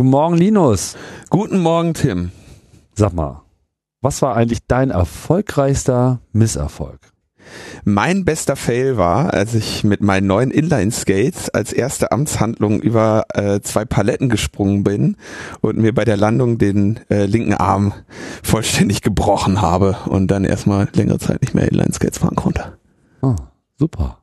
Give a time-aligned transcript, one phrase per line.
[0.00, 0.96] Guten Morgen, Linus.
[1.28, 2.30] Guten Morgen, Tim.
[2.94, 3.42] Sag mal,
[4.00, 7.00] was war eigentlich dein erfolgreichster Misserfolg?
[7.84, 13.60] Mein bester Fail war, als ich mit meinen neuen Inline-Skates als erste Amtshandlung über äh,
[13.60, 15.18] zwei Paletten gesprungen bin
[15.60, 17.92] und mir bei der Landung den äh, linken Arm
[18.42, 22.78] vollständig gebrochen habe und dann erstmal längere Zeit nicht mehr Inline-Skates fahren konnte.
[23.20, 23.36] Oh,
[23.78, 24.16] super.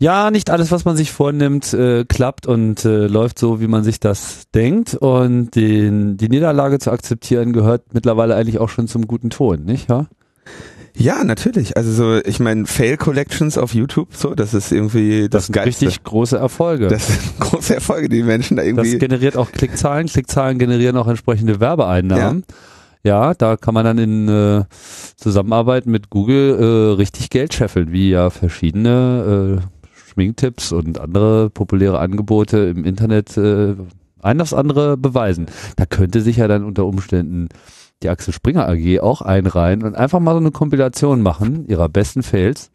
[0.00, 3.82] Ja, nicht alles, was man sich vornimmt, äh, klappt und äh, läuft so, wie man
[3.82, 4.94] sich das denkt.
[4.94, 9.90] Und den, die Niederlage zu akzeptieren gehört mittlerweile eigentlich auch schon zum guten Ton, nicht?
[9.90, 10.06] Ja,
[10.96, 11.76] ja natürlich.
[11.76, 15.54] Also so, ich meine, Fail Collections auf YouTube, so, das ist irgendwie das, das sind
[15.54, 15.86] Geilste.
[15.86, 16.86] richtig große Erfolge.
[16.86, 18.92] Das sind große Erfolge, die Menschen da irgendwie.
[18.92, 20.06] Das generiert auch Klickzahlen.
[20.06, 22.44] Klickzahlen generieren auch entsprechende Werbeeinnahmen.
[23.02, 23.30] Ja.
[23.30, 24.62] ja da kann man dann in äh,
[25.16, 29.77] Zusammenarbeit mit Google äh, richtig Geld scheffeln, wie ja verschiedene äh,
[30.18, 33.76] Schminktipps und andere populäre Angebote im Internet äh,
[34.20, 35.46] ein aufs andere beweisen.
[35.76, 37.48] Da könnte sich ja dann unter Umständen
[38.02, 42.24] die Axel Springer AG auch einreihen und einfach mal so eine Kompilation machen ihrer besten
[42.24, 42.72] Fails.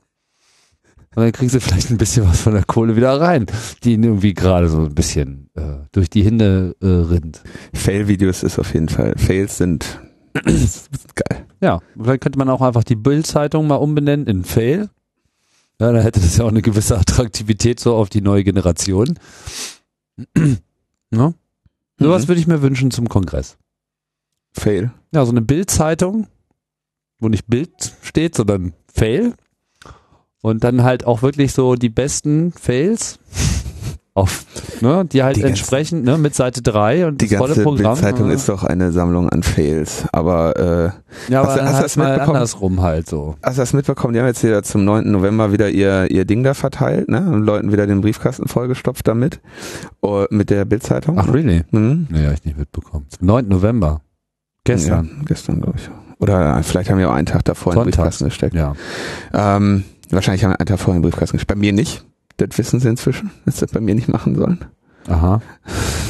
[1.16, 3.45] Und dann kriegen sie vielleicht ein bisschen was von der Kohle wieder rein,
[3.83, 7.44] die ihnen irgendwie gerade so ein bisschen äh, durch die Hände äh, rinnt.
[7.73, 9.16] Fail-Videos ist auf jeden Fall.
[9.17, 9.99] Fails sind
[10.33, 11.45] geil.
[11.61, 14.89] Ja, vielleicht könnte man auch einfach die Bild-Zeitung mal umbenennen in Fail.
[15.79, 19.17] Ja, dann hätte das ja auch eine gewisse Attraktivität so auf die neue Generation.
[21.11, 21.33] ja?
[21.99, 22.27] Sowas Mhm.
[22.27, 23.57] würde ich mir wünschen zum Kongress.
[24.53, 24.91] Fail.
[25.13, 26.27] Ja, so eine Bild-Zeitung,
[27.19, 27.71] wo nicht Bild
[28.02, 29.33] steht, sondern Fail.
[30.41, 33.17] Und dann halt auch wirklich so die besten Fails
[34.16, 34.45] auf,
[34.81, 37.64] ne, die halt Die ganze- entsprechend, ne, mit Seite 3 und Die das volle ganze
[37.64, 37.94] Programm.
[37.95, 38.33] Bildzeitung ja.
[38.36, 40.05] ist doch eine Sammlung an Fails.
[40.11, 40.55] Aber
[41.27, 42.36] äh, ja, aber Hast du- dann hast du halt das mal mitbekommen?
[42.36, 43.36] andersrum halt so.
[43.42, 44.14] hast du das mitbekommen?
[44.14, 45.10] Die haben jetzt wieder zum 9.
[45.11, 47.20] November wieder ihr, ihr Ding da verteilt, ne?
[47.20, 49.39] Und Leuten wieder den Briefkasten vollgestopft damit.
[50.02, 51.17] Oh, mit der Bildzeitung.
[51.17, 51.64] Ach, really?
[51.71, 52.08] Mhm.
[52.14, 53.08] Hab ich nicht mitbekommen.
[53.10, 53.48] Zum 9.
[53.48, 54.02] November.
[54.64, 55.05] Gestern.
[55.17, 55.89] Ja, gestern, glaube ich.
[56.20, 57.98] Oder vielleicht haben wir auch einen Tag davor in den Sonntag.
[58.04, 58.54] Briefkasten gesteckt.
[58.55, 58.76] Ja.
[59.33, 61.48] Ähm, wahrscheinlich haben wir einen Tag vorher in den Briefkasten gesteckt.
[61.49, 62.05] Bei mir nicht.
[62.48, 64.59] Das wissen sie inzwischen, dass sie das bei mir nicht machen sollen.
[65.08, 65.42] Aha.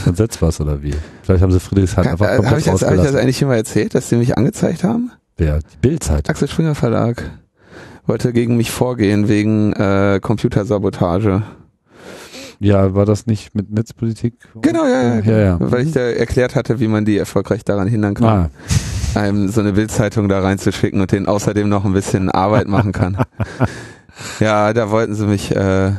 [0.05, 0.93] Dann setzt was oder wie?
[1.23, 3.55] Vielleicht haben sie Friedrichshain einfach Habe komplett ich, das- hab ich das eigentlich schon mal
[3.55, 5.11] erzählt, dass sie mich angezeigt haben?
[5.37, 5.59] Wer?
[5.59, 6.29] Die Bildzeit.
[6.29, 7.23] Axel Springer Verlag
[8.05, 11.41] wollte gegen mich vorgehen wegen äh, Computersabotage.
[12.59, 14.35] Ja, war das nicht mit Netzpolitik?
[14.61, 15.19] Genau, ja, ja.
[15.21, 15.57] Ja, ja.
[15.59, 18.49] Weil ich da erklärt hatte, wie man die erfolgreich daran hindern kann,
[19.15, 22.91] Ah, einem so eine Bildzeitung da reinzuschicken und denen außerdem noch ein bisschen Arbeit machen
[22.91, 23.17] kann.
[24.39, 25.91] ja, da wollten sie mich, äh,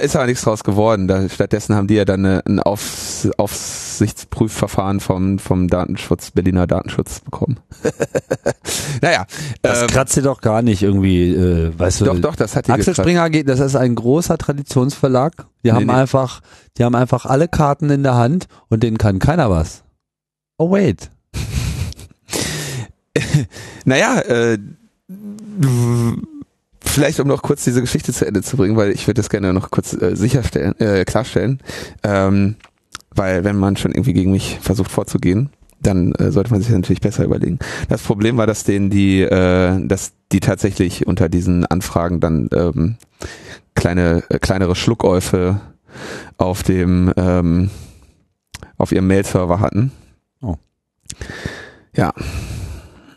[0.00, 1.08] ist aber nichts draus geworden.
[1.08, 7.20] Da, stattdessen haben die ja dann eine, ein Aufs, Aufsichtsprüfverfahren vom, vom Datenschutz, Berliner Datenschutz
[7.20, 7.58] bekommen.
[9.02, 9.26] naja,
[9.62, 12.04] das ähm, kratzt dir doch gar nicht irgendwie, äh, weißt du.
[12.06, 13.08] doch, doch, das hat die Axel gekratzt.
[13.08, 15.32] Springer AG, das ist ein großer Traditionsverlag.
[15.64, 15.92] Die Nee, haben nee.
[15.92, 16.40] einfach,
[16.78, 19.82] die haben einfach alle Karten in der Hand und denen kann keiner was.
[20.58, 21.10] Oh wait.
[23.84, 24.58] Naja, äh,
[26.84, 29.52] vielleicht um noch kurz diese Geschichte zu Ende zu bringen, weil ich würde das gerne
[29.52, 31.60] noch kurz äh, sicherstellen, äh, klarstellen,
[32.02, 32.56] ähm,
[33.14, 35.50] weil wenn man schon irgendwie gegen mich versucht vorzugehen,
[35.80, 37.58] dann äh, sollte man sich das natürlich besser überlegen.
[37.88, 42.96] Das Problem war, dass denen die, äh, dass die tatsächlich unter diesen Anfragen dann ähm,
[43.74, 45.60] kleine, äh, kleinere Schluckäufe
[46.38, 47.70] auf dem ähm,
[48.78, 49.92] auf ihrem Mail-Server hatten.
[50.40, 50.56] Oh.
[51.94, 52.12] Ja.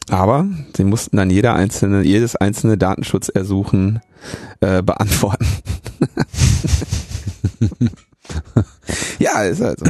[0.10, 0.46] Aber
[0.76, 4.02] sie mussten dann jeder einzelne, jedes einzelne Datenschutzersuchen
[4.62, 5.48] äh, beantworten.
[9.20, 9.86] ja, ist halt so.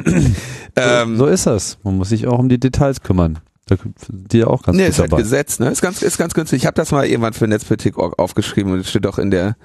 [0.76, 1.78] ähm, so ist das.
[1.84, 3.40] Man muss sich auch um die Details kümmern.
[3.68, 3.76] Da
[4.08, 5.24] die ja auch ganz nee, ist halt dabei.
[5.24, 5.70] Gesetz, ne?
[5.72, 6.62] Ist ganz, ist ganz günstig.
[6.62, 9.58] Ich habe das mal irgendwann für Netzpolitik.org aufgeschrieben und es steht auch in der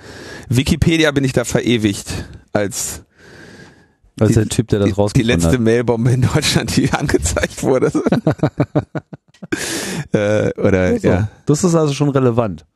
[0.49, 2.07] Wikipedia bin ich da verewigt
[2.53, 3.03] als
[4.19, 5.61] Als die- der Typ, der das die, die rausgefunden letzte hat.
[5.61, 7.93] Mailbombe in Deutschland, die angezeigt wurde.
[10.13, 11.09] äh, oder So.
[11.09, 11.29] ja.
[11.47, 12.67] Das ist also schon relevant.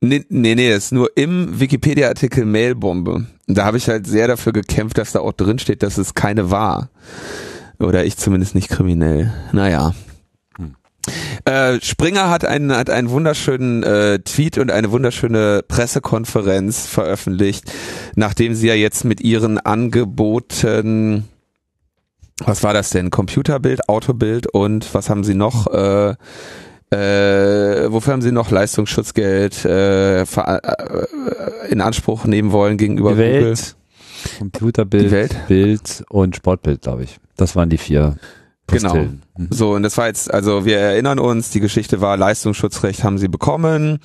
[0.00, 3.26] Nee, nee, nee, ist nur im Wikipedia-Artikel Mailbombe.
[3.46, 6.50] Da habe ich halt sehr dafür gekämpft, dass da auch drin steht, dass es keine
[6.50, 6.90] war.
[7.78, 9.32] Oder ich zumindest nicht kriminell.
[9.52, 9.94] Naja.
[10.58, 10.74] Hm.
[11.44, 17.72] Äh, Springer hat einen, hat einen wunderschönen äh, Tweet und eine wunderschöne Pressekonferenz veröffentlicht,
[18.16, 21.24] nachdem sie ja jetzt mit ihren Angeboten,
[22.44, 23.10] was war das denn?
[23.10, 25.66] Computerbild, Autobild und was haben sie noch?
[25.72, 26.14] Äh,
[26.88, 30.26] Äh, wofür haben Sie noch Leistungsschutzgeld äh, äh,
[31.68, 33.44] in Anspruch nehmen wollen gegenüber Die Google?
[33.44, 33.76] Welt,
[34.38, 35.36] Computerbild, Welt?
[35.48, 37.18] Bild und Sportbild, glaube ich.
[37.36, 38.14] Das waren die vier.
[38.68, 38.88] Genau.
[38.90, 39.22] Postillen.
[39.36, 39.48] Mhm.
[39.50, 43.28] So, und das war jetzt, also wir erinnern uns, die Geschichte war, Leistungsschutzrecht haben sie
[43.28, 43.98] bekommen.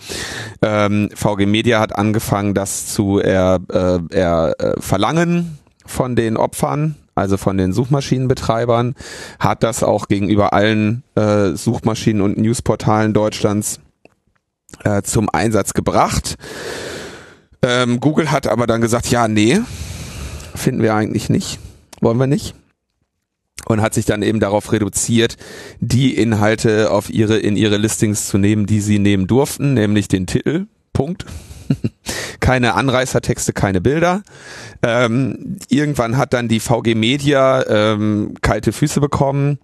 [0.64, 6.96] Ähm, VG Media hat angefangen, das zu er, äh, er, äh, verlangen von den Opfern,
[7.16, 8.96] also von den Suchmaschinenbetreibern,
[9.40, 13.80] hat das auch gegenüber allen äh, Suchmaschinen und Newsportalen Deutschlands
[14.84, 16.36] äh, zum Einsatz gebracht.
[17.62, 19.60] Ähm, Google hat aber dann gesagt, ja, nee,
[20.56, 21.60] finden wir eigentlich nicht,
[22.00, 22.56] wollen wir nicht
[23.66, 25.38] und hat sich dann eben darauf reduziert,
[25.80, 30.28] die Inhalte auf ihre in ihre Listings zu nehmen, die sie nehmen durften, nämlich den
[30.28, 30.68] Titel.
[30.94, 31.26] Punkt.
[32.40, 34.24] keine Anreißertexte, keine Bilder.
[34.84, 39.60] Ähm, irgendwann hat dann die VG Media ähm, kalte Füße bekommen.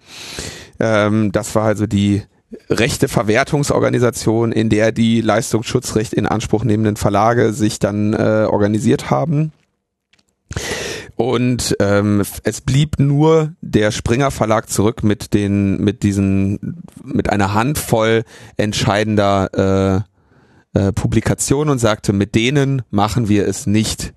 [0.79, 2.23] Ähm, das war also die
[2.69, 9.51] rechte Verwertungsorganisation, in der die Leistungsschutzrecht in Anspruch nehmenden Verlage sich dann äh, organisiert haben.
[11.17, 17.53] Und ähm, es blieb nur der Springer Verlag zurück mit den, mit diesen, mit einer
[17.53, 18.23] Handvoll
[18.55, 20.16] entscheidender äh,
[20.77, 24.13] äh, Publikationen und sagte, mit denen machen wir es nicht.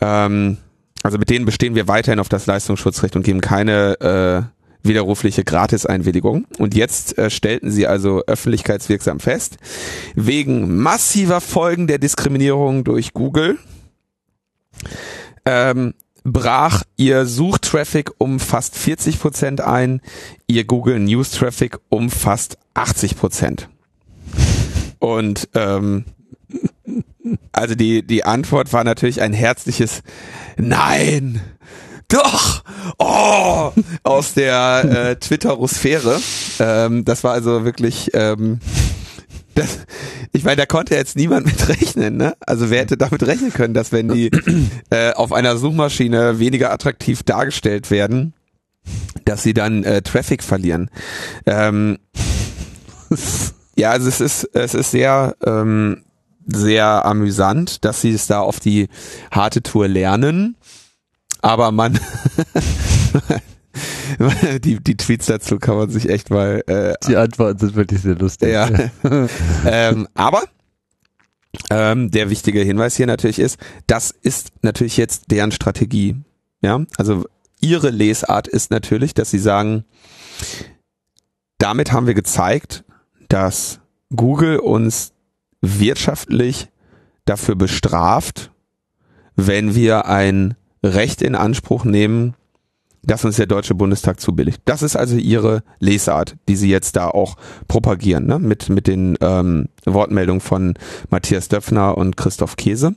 [0.00, 0.58] Ähm,
[1.02, 6.46] also mit denen bestehen wir weiterhin auf das Leistungsschutzrecht und geben keine äh, widerrufliche Gratiseinwilligung.
[6.58, 9.56] Und jetzt äh, stellten sie also öffentlichkeitswirksam fest,
[10.14, 13.58] wegen massiver Folgen der Diskriminierung durch Google
[15.44, 20.00] ähm, brach ihr Suchtraffic um fast 40 Prozent ein,
[20.46, 23.68] ihr Google News Traffic um fast 80 Prozent.
[25.04, 26.06] Und ähm,
[27.52, 30.02] also die die Antwort war natürlich ein herzliches
[30.56, 31.42] Nein,
[32.08, 32.64] doch,
[32.98, 33.72] oh,
[34.02, 36.18] aus der äh, Twitter-Sphäre.
[36.58, 38.60] Ähm, das war also wirklich ähm,
[39.54, 39.80] das,
[40.32, 42.34] ich meine, da konnte jetzt niemand mit rechnen, ne?
[42.40, 44.30] Also wer hätte damit rechnen können, dass wenn die
[44.88, 48.32] äh, auf einer Suchmaschine weniger attraktiv dargestellt werden,
[49.26, 50.90] dass sie dann äh, Traffic verlieren.
[51.44, 51.98] Ähm,
[53.76, 56.02] ja, also es ist es ist sehr ähm,
[56.46, 58.88] sehr amüsant, dass sie es da auf die
[59.30, 60.56] harte Tour lernen,
[61.40, 61.98] aber man
[64.64, 68.14] die, die Tweets dazu kann man sich echt mal äh, Die Antworten sind wirklich sehr
[68.14, 68.52] lustig.
[68.52, 68.68] ja.
[69.66, 70.44] ähm, aber
[71.70, 76.16] ähm, der wichtige Hinweis hier natürlich ist, das ist natürlich jetzt deren Strategie.
[76.62, 77.26] Ja, also
[77.60, 79.84] ihre Lesart ist natürlich, dass sie sagen,
[81.58, 82.84] damit haben wir gezeigt,
[83.28, 83.80] dass
[84.14, 85.12] Google uns
[85.60, 86.68] wirtschaftlich
[87.24, 88.50] dafür bestraft,
[89.36, 92.34] wenn wir ein Recht in Anspruch nehmen,
[93.02, 94.62] das uns der Deutsche Bundestag zubilligt.
[94.64, 97.36] Das ist also ihre Lesart, die sie jetzt da auch
[97.68, 98.38] propagieren, ne?
[98.38, 100.74] mit, mit den ähm, Wortmeldungen von
[101.10, 102.94] Matthias Döpfner und Christoph Käse.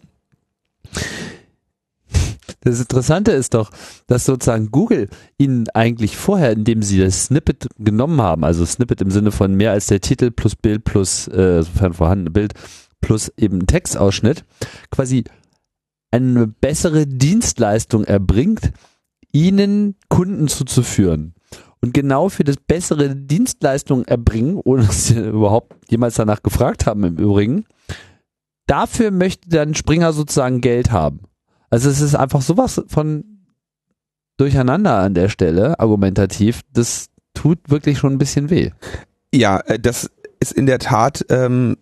[2.61, 3.69] Das Interessante ist doch,
[4.07, 9.11] dass sozusagen Google ihnen eigentlich vorher, indem sie das Snippet genommen haben, also Snippet im
[9.11, 12.53] Sinne von mehr als der Titel plus Bild plus, äh, sofern vorhandene Bild,
[12.99, 14.43] plus eben Textausschnitt,
[14.89, 15.23] quasi
[16.11, 18.71] eine bessere Dienstleistung erbringt,
[19.31, 21.33] ihnen Kunden zuzuführen.
[21.79, 27.03] Und genau für das bessere Dienstleistung erbringen, ohne dass sie überhaupt jemals danach gefragt haben
[27.03, 27.65] im Übrigen,
[28.65, 31.26] dafür möchte dann Springer sozusagen Geld haben.
[31.69, 33.23] Also es ist einfach sowas von
[34.37, 38.71] durcheinander an der Stelle, argumentativ, das tut wirklich schon ein bisschen weh.
[39.33, 41.77] Ja, äh, das ist in der Tat ähm,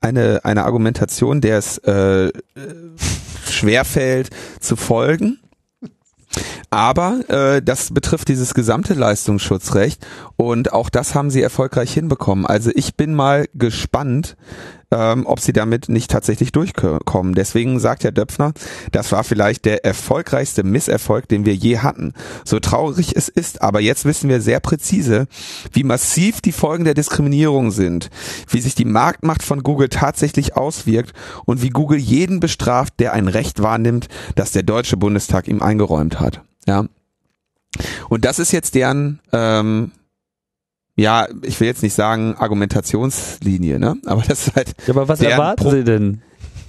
[0.00, 2.32] eine, eine Argumentation, der es äh, äh,
[3.48, 4.30] schwerfällt
[4.60, 5.38] zu folgen.
[6.70, 12.46] Aber äh, das betrifft dieses gesamte Leistungsschutzrecht und auch das haben sie erfolgreich hinbekommen.
[12.46, 14.36] Also ich bin mal gespannt,
[14.92, 17.34] ähm, ob sie damit nicht tatsächlich durchkommen.
[17.34, 18.52] Deswegen sagt Herr Döpfner,
[18.92, 22.12] das war vielleicht der erfolgreichste Misserfolg, den wir je hatten.
[22.44, 25.26] So traurig es ist, aber jetzt wissen wir sehr präzise,
[25.72, 28.10] wie massiv die Folgen der Diskriminierung sind,
[28.48, 31.12] wie sich die Marktmacht von Google tatsächlich auswirkt
[31.46, 36.20] und wie Google jeden bestraft, der ein Recht wahrnimmt, das der Deutsche Bundestag ihm eingeräumt
[36.20, 36.42] hat.
[36.66, 36.84] Ja.
[38.10, 39.92] Und das ist jetzt deren ähm,
[41.02, 43.96] ja, ich will jetzt nicht sagen Argumentationslinie, ne?
[44.06, 44.74] Aber das ist halt.
[44.86, 46.22] Ja, aber was erwarten Pro- Sie denn?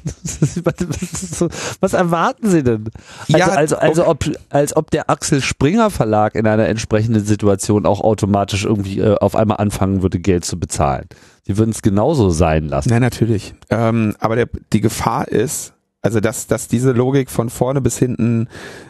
[1.80, 2.86] was erwarten Sie denn?
[3.32, 7.86] Also, Ja, also, also ob, als ob der Axel Springer Verlag in einer entsprechenden Situation
[7.86, 11.06] auch automatisch irgendwie äh, auf einmal anfangen würde, Geld zu bezahlen.
[11.44, 12.90] Sie würden es genauso sein lassen.
[12.90, 13.54] Nein, natürlich.
[13.70, 18.50] Ähm, aber der, die Gefahr ist, also dass, dass diese Logik von vorne bis hinten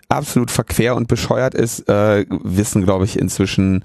[0.09, 3.83] absolut verquer und bescheuert ist, äh, wissen, glaube ich, inzwischen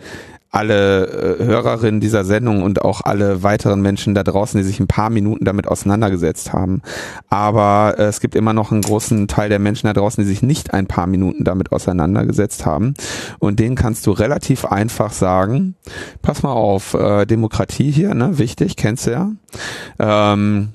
[0.51, 4.87] alle äh, Hörerinnen dieser Sendung und auch alle weiteren Menschen da draußen, die sich ein
[4.87, 6.83] paar Minuten damit auseinandergesetzt haben.
[7.29, 10.43] Aber äh, es gibt immer noch einen großen Teil der Menschen da draußen, die sich
[10.43, 12.95] nicht ein paar Minuten damit auseinandergesetzt haben.
[13.39, 15.75] Und denen kannst du relativ einfach sagen,
[16.23, 19.31] pass mal auf, äh, Demokratie hier, ne, wichtig, kennst du ja.
[19.99, 20.71] Ähm,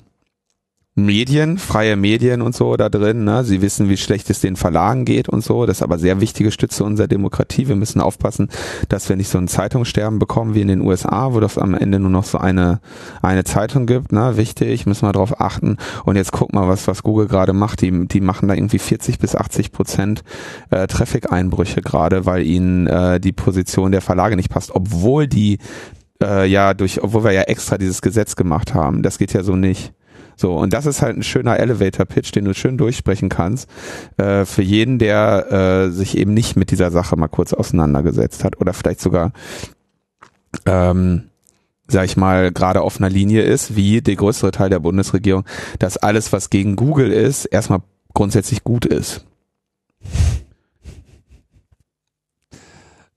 [0.96, 3.24] Medien, freie Medien und so da drin.
[3.24, 3.42] Ne?
[3.42, 5.66] Sie wissen, wie schlecht es den Verlagen geht und so.
[5.66, 7.66] Das ist aber sehr wichtige Stütze unserer Demokratie.
[7.66, 8.48] Wir müssen aufpassen,
[8.88, 11.98] dass wir nicht so ein Zeitungssterben bekommen wie in den USA, wo das am Ende
[11.98, 12.80] nur noch so eine
[13.22, 14.12] eine Zeitung gibt.
[14.12, 14.36] Ne?
[14.36, 15.78] Wichtig, müssen wir darauf achten.
[16.04, 17.80] Und jetzt guck mal, was was Google gerade macht.
[17.80, 20.22] Die die machen da irgendwie 40 bis 80 Prozent
[20.70, 25.58] äh, Traffic-Einbrüche gerade, weil ihnen äh, die Position der Verlage nicht passt, obwohl die
[26.22, 29.02] äh, ja durch, obwohl wir ja extra dieses Gesetz gemacht haben.
[29.02, 29.92] Das geht ja so nicht.
[30.36, 33.68] So, und das ist halt ein schöner Elevator-Pitch, den du schön durchsprechen kannst,
[34.16, 38.60] äh, für jeden, der äh, sich eben nicht mit dieser Sache mal kurz auseinandergesetzt hat
[38.60, 39.32] oder vielleicht sogar,
[40.66, 41.24] ähm,
[41.86, 45.44] sag ich mal, gerade auf einer Linie ist, wie der größere Teil der Bundesregierung,
[45.78, 47.80] dass alles, was gegen Google ist, erstmal
[48.14, 49.24] grundsätzlich gut ist.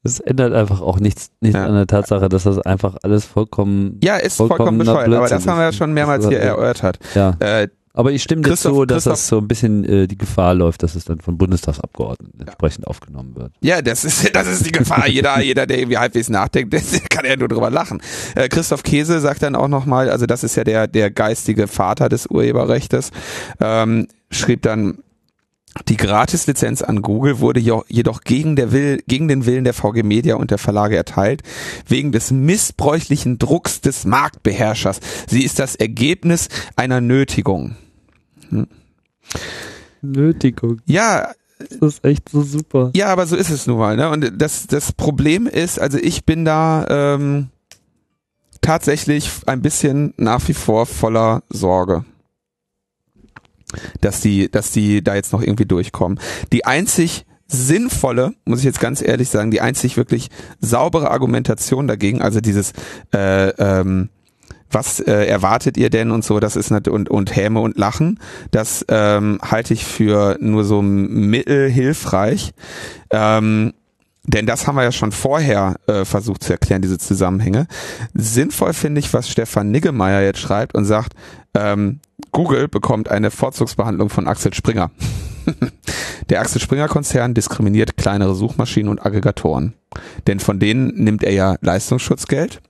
[0.07, 1.65] Das ändert einfach auch nichts, nichts Ja.
[1.65, 3.99] an der Tatsache, dass das einfach alles vollkommen.
[4.03, 6.99] Ja, ist vollkommen bescheuert, aber das haben wir ja schon mehrmals hier ist- erörtert.
[7.13, 7.35] Ja.
[7.39, 10.17] Äh, Aber ich stimme dir Christoph- zu, dass Christoph- das so ein bisschen äh, die
[10.19, 13.51] Gefahr läuft, dass es dann von Bundestagsabgeordneten entsprechend aufgenommen wird.
[13.61, 15.07] Ja, das ist, das ist die Gefahr.
[15.07, 17.99] Jeder, jeder, der irgendwie halbwegs nachdenkt, der kann ja nur drüber lachen.
[18.35, 22.07] Äh, Christoph Käse sagt dann auch nochmal, also das ist ja der, der geistige Vater
[22.07, 23.09] des Urheberrechtes,
[23.59, 24.99] ähm, schrieb dann,
[25.87, 30.51] die Gratislizenz an Google wurde jedoch gegen, Will, gegen den Willen der VG Media und
[30.51, 31.43] der Verlage erteilt,
[31.87, 34.99] wegen des missbräuchlichen Drucks des Marktbeherrschers.
[35.27, 37.75] Sie ist das Ergebnis einer Nötigung.
[40.01, 40.81] Nötigung.
[40.85, 41.31] Ja,
[41.79, 42.91] Das ist echt so super.
[42.95, 43.97] Ja, aber so ist es nun mal.
[43.97, 44.09] Ne?
[44.09, 47.49] Und das, das Problem ist, also ich bin da ähm,
[48.61, 52.05] tatsächlich ein bisschen nach wie vor voller Sorge,
[54.01, 56.19] dass die, dass die da jetzt noch irgendwie durchkommen.
[56.51, 62.21] Die einzig sinnvolle, muss ich jetzt ganz ehrlich sagen, die einzig wirklich saubere Argumentation dagegen,
[62.21, 62.73] also dieses
[63.13, 64.09] äh, ähm,
[64.69, 68.19] was äh, erwartet ihr denn und so, das ist nat und und Häme und Lachen,
[68.51, 72.51] das ähm, halte ich für nur so mittelhilfreich.
[73.09, 73.73] Ähm,
[74.25, 77.65] denn das haben wir ja schon vorher äh, versucht zu erklären, diese Zusammenhänge.
[78.13, 81.13] Sinnvoll finde ich, was Stefan Niggemeier jetzt schreibt und sagt,
[81.53, 82.01] ähm,
[82.37, 84.91] Google bekommt eine Vorzugsbehandlung von Axel Springer.
[86.29, 89.73] Der Axel Springer Konzern diskriminiert kleinere Suchmaschinen und Aggregatoren.
[90.27, 92.61] Denn von denen nimmt er ja Leistungsschutzgeld.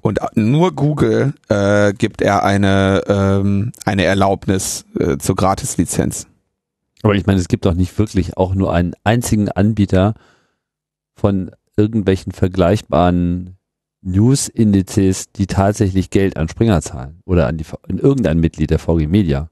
[0.00, 6.26] Und nur Google äh, gibt er eine, ähm, eine Erlaubnis äh, zur Gratislizenz.
[7.02, 10.14] Aber ich meine, es gibt doch nicht wirklich auch nur einen einzigen Anbieter
[11.14, 13.58] von irgendwelchen vergleichbaren
[14.04, 19.06] News-Indizes, die tatsächlich Geld an Springer zahlen oder an, die, an irgendein Mitglied der VG
[19.08, 19.48] Media.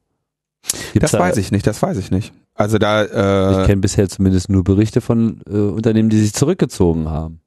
[0.93, 2.33] Gibt's Das da- weiß ich nicht, das weiß ich nicht.
[2.55, 7.09] Also da, äh, Ich kenne bisher zumindest nur Berichte von äh, Unternehmen, die sich zurückgezogen
[7.09, 7.41] haben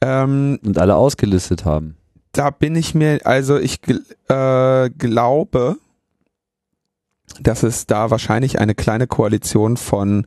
[0.00, 1.96] ähm, und alle ausgelistet haben.
[2.32, 3.80] da bin ich mir, also ich
[4.28, 5.76] äh, glaube,
[7.40, 10.26] dass es da wahrscheinlich eine kleine Koalition von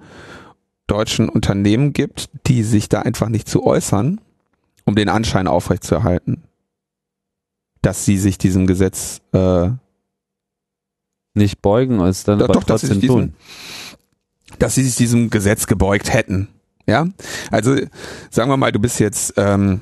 [0.87, 4.19] deutschen Unternehmen gibt, die sich da einfach nicht zu äußern,
[4.85, 6.43] um den Anschein aufrechtzuerhalten,
[7.81, 9.69] dass sie sich diesem Gesetz äh,
[11.33, 13.33] Nicht beugen, als dann Doch, aber doch, dass sie diesem,
[14.59, 16.49] dass sie sich diesem Gesetz gebeugt hätten.
[16.87, 17.07] Ja,
[17.51, 17.75] also
[18.29, 19.81] sagen wir mal, du bist jetzt ähm,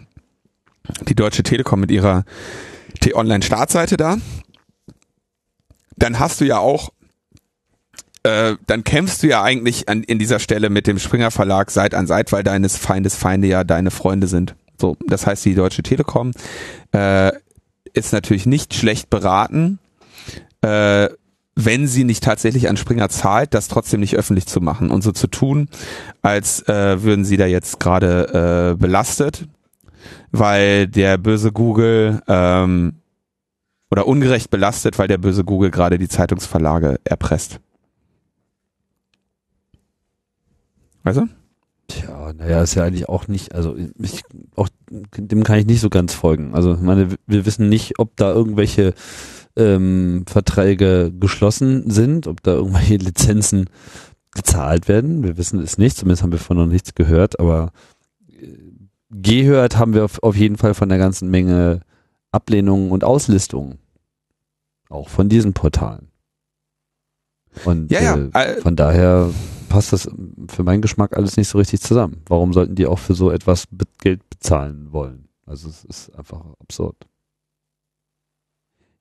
[1.07, 2.23] die Deutsche Telekom mit ihrer
[2.99, 4.17] T-Online-Startseite da,
[5.97, 6.91] dann hast du ja auch,
[8.23, 11.93] äh, dann kämpfst du ja eigentlich an, in dieser Stelle mit dem Springer Verlag Seit
[11.95, 14.55] an Seit, weil deines Feindes Feinde ja deine Freunde sind.
[14.79, 16.31] So, das heißt, die Deutsche Telekom
[16.93, 17.31] äh,
[17.93, 19.79] ist natürlich nicht schlecht beraten,
[20.61, 21.09] äh,
[21.55, 25.11] wenn sie nicht tatsächlich an Springer zahlt, das trotzdem nicht öffentlich zu machen und so
[25.11, 25.67] zu tun,
[26.21, 29.47] als äh, würden sie da jetzt gerade äh, belastet,
[30.31, 32.93] weil der böse Google ähm,
[33.91, 37.59] oder ungerecht belastet, weil der böse Google gerade die Zeitungsverlage erpresst.
[41.03, 41.27] Also?
[41.89, 44.21] Tja, naja, ist ja eigentlich auch nicht, also ich,
[44.55, 46.53] auch dem kann ich nicht so ganz folgen.
[46.53, 48.93] Also ich meine, wir wissen nicht, ob da irgendwelche
[49.55, 53.69] ähm, Verträge geschlossen sind, ob da irgendwelche Lizenzen
[54.35, 55.23] gezahlt werden.
[55.23, 57.71] Wir wissen es nicht, zumindest haben wir von noch nichts gehört, aber
[58.39, 58.53] äh,
[59.09, 61.81] gehört haben wir auf, auf jeden Fall von der ganzen Menge
[62.31, 63.79] Ablehnungen und Auslistungen.
[64.89, 66.09] Auch von diesen Portalen.
[67.65, 69.31] Und Ja, ja, äh, äh, von daher
[69.69, 70.09] passt das
[70.49, 72.21] für meinen Geschmack alles nicht so richtig zusammen.
[72.27, 73.65] Warum sollten die auch für so etwas
[74.01, 75.29] Geld bezahlen wollen?
[75.45, 76.95] Also es ist einfach absurd.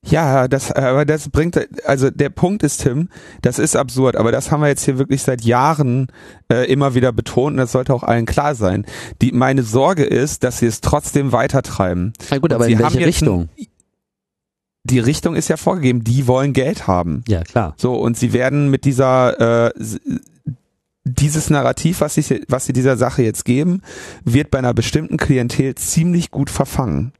[0.05, 3.09] Ja, das, aber das bringt, also der Punkt ist, Tim,
[3.41, 6.07] das ist absurd, aber das haben wir jetzt hier wirklich seit Jahren
[6.49, 8.85] äh, immer wieder betont und das sollte auch allen klar sein.
[9.21, 12.13] Die, meine Sorge ist, dass sie es trotzdem weitertreiben.
[12.31, 13.49] Na gut, Und aber sie in haben welche Richtung?
[13.59, 13.67] Ein,
[14.85, 17.23] die Richtung ist ja vorgegeben, die wollen Geld haben.
[17.27, 17.73] Ja, klar.
[17.77, 19.71] So, und sie werden mit dieser, äh,
[21.09, 23.81] dieses Narrativ, was sie, was sie dieser Sache jetzt geben,
[24.23, 27.13] wird bei einer bestimmten Klientel ziemlich gut verfangen.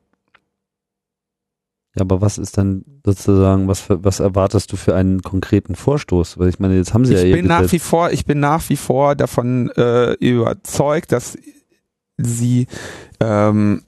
[1.95, 6.37] Ja, aber was ist dann sozusagen, was, was erwartest du für einen konkreten Vorstoß?
[6.37, 8.39] Weil ich meine, jetzt haben sie ja ich ihr bin nach wie vor, ich bin
[8.39, 11.37] nach wie vor davon äh, überzeugt, dass
[12.17, 12.67] sie,
[13.19, 13.83] ähm,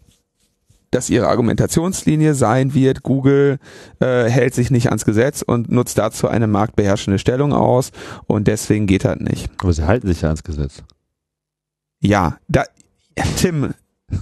[0.91, 3.57] dass ihre Argumentationslinie sein wird, Google
[3.99, 7.91] äh, hält sich nicht ans Gesetz und nutzt dazu eine marktbeherrschende Stellung aus
[8.27, 9.49] und deswegen geht das nicht.
[9.61, 10.83] Aber sie halten sich ja ans Gesetz.
[12.01, 12.65] Ja, da,
[13.37, 13.73] Tim,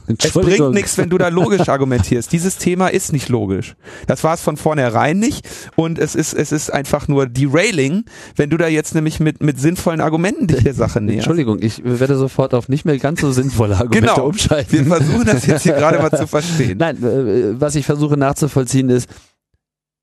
[0.08, 2.32] es bringt nichts, wenn du da logisch argumentierst.
[2.32, 3.76] Dieses Thema ist nicht logisch.
[4.08, 8.06] Das war es von vornherein nicht und es ist, es ist einfach nur derailing,
[8.36, 11.20] wenn du da jetzt nämlich mit, mit sinnvollen Argumenten dich der Sache näherst.
[11.20, 14.28] Entschuldigung, ich werde sofort auf nicht mehr ganz so sinnvolle Argumente Genau.
[14.28, 14.72] umschalten.
[14.72, 16.78] Wir versuchen das jetzt hier gerade mal zu verstehen.
[16.78, 19.10] Nein, äh, was ich versuche nachzuvollziehen ist,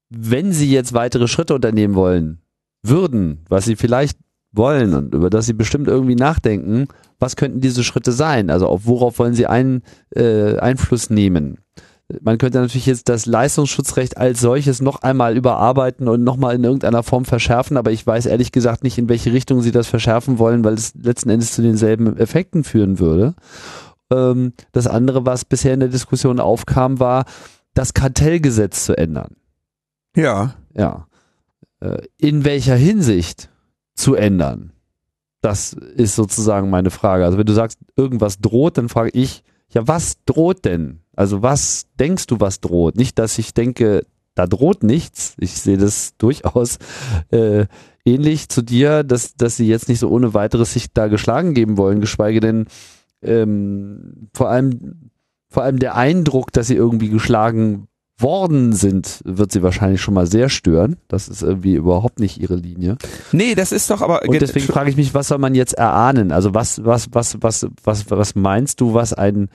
[0.09, 2.39] wenn Sie jetzt weitere Schritte unternehmen wollen,
[2.83, 4.19] würden, was Sie vielleicht
[4.57, 8.51] wollen und über das Sie bestimmt irgendwie nachdenken, was könnten diese Schritte sein?
[8.51, 9.83] Also auf worauf wollen Sie ein,
[10.15, 11.59] äh, Einfluss nehmen?
[12.21, 17.03] Man könnte natürlich jetzt das Leistungsschutzrecht als solches noch einmal überarbeiten und nochmal in irgendeiner
[17.03, 20.63] Form verschärfen, aber ich weiß ehrlich gesagt nicht, in welche Richtung Sie das verschärfen wollen,
[20.63, 23.35] weil es letzten Endes zu denselben Effekten führen würde.
[24.13, 27.25] Ähm, das andere, was bisher in der Diskussion aufkam, war,
[27.75, 29.35] das Kartellgesetz zu ändern.
[30.15, 30.55] Ja.
[30.75, 31.09] Ja.
[31.81, 33.51] Äh, in welcher Hinsicht
[33.97, 34.73] zu ändern?
[35.41, 37.25] Das ist sozusagen meine Frage.
[37.25, 41.01] Also wenn du sagst, irgendwas droht, dann frage ich, ja, was droht denn?
[41.15, 42.97] Also was denkst du, was droht?
[42.97, 45.35] Nicht, dass ich denke, da droht nichts.
[45.39, 46.79] Ich sehe das durchaus
[47.31, 47.67] äh,
[48.05, 51.77] ähnlich zu dir, dass, dass sie jetzt nicht so ohne weiteres sich da geschlagen geben
[51.77, 52.67] wollen, geschweige denn
[53.23, 55.11] ähm, vor allem
[55.49, 60.27] vor allem der Eindruck, dass sie irgendwie geschlagen worden sind, wird sie wahrscheinlich schon mal
[60.27, 60.97] sehr stören.
[61.09, 62.97] Das ist irgendwie überhaupt nicht ihre Linie.
[63.33, 64.23] Nee, das ist doch aber.
[64.27, 66.33] Und deswegen frage ich mich, was soll man jetzt erahnen?
[66.33, 69.49] Also was, was, was, was, was, was meinst du, was ein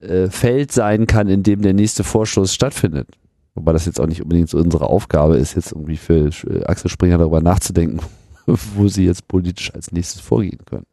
[0.00, 3.08] äh, Feld sein kann, in dem der nächste Vorstoß stattfindet?
[3.54, 6.90] Wobei das jetzt auch nicht unbedingt so unsere Aufgabe ist, jetzt irgendwie für äh, Axel
[6.90, 8.00] Springer darüber nachzudenken,
[8.46, 10.86] wo sie jetzt politisch als nächstes vorgehen können.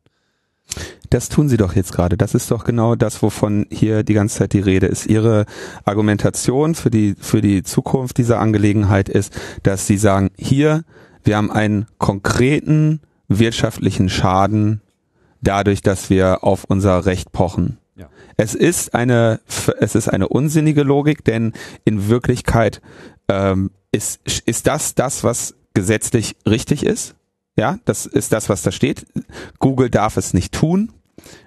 [1.10, 2.18] Das tun sie doch jetzt gerade.
[2.18, 5.08] Das ist doch genau das, wovon hier die ganze Zeit die Rede ist.
[5.08, 5.46] Ihre
[5.86, 10.84] Argumentation für die, für die Zukunft dieser Angelegenheit ist, dass sie sagen, hier,
[11.24, 14.82] wir haben einen konkreten wirtschaftlichen Schaden
[15.42, 17.78] dadurch, dass wir auf unser Recht pochen.
[17.96, 18.10] Ja.
[18.38, 19.40] Es ist eine,
[19.80, 21.54] es ist eine unsinnige Logik, denn
[21.86, 22.82] in Wirklichkeit
[23.28, 27.16] ähm, ist, ist das das, was gesetzlich richtig ist.
[27.60, 29.06] Ja, das ist das, was da steht.
[29.60, 30.94] Google darf es nicht tun,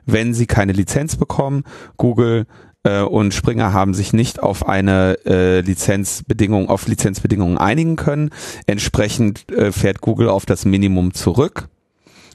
[0.05, 1.65] wenn sie keine Lizenz bekommen.
[1.97, 2.45] Google
[2.83, 8.29] äh, und Springer haben sich nicht auf eine äh, Lizenzbedingung, auf Lizenzbedingungen einigen können.
[8.67, 11.69] Entsprechend äh, fährt Google auf das Minimum zurück.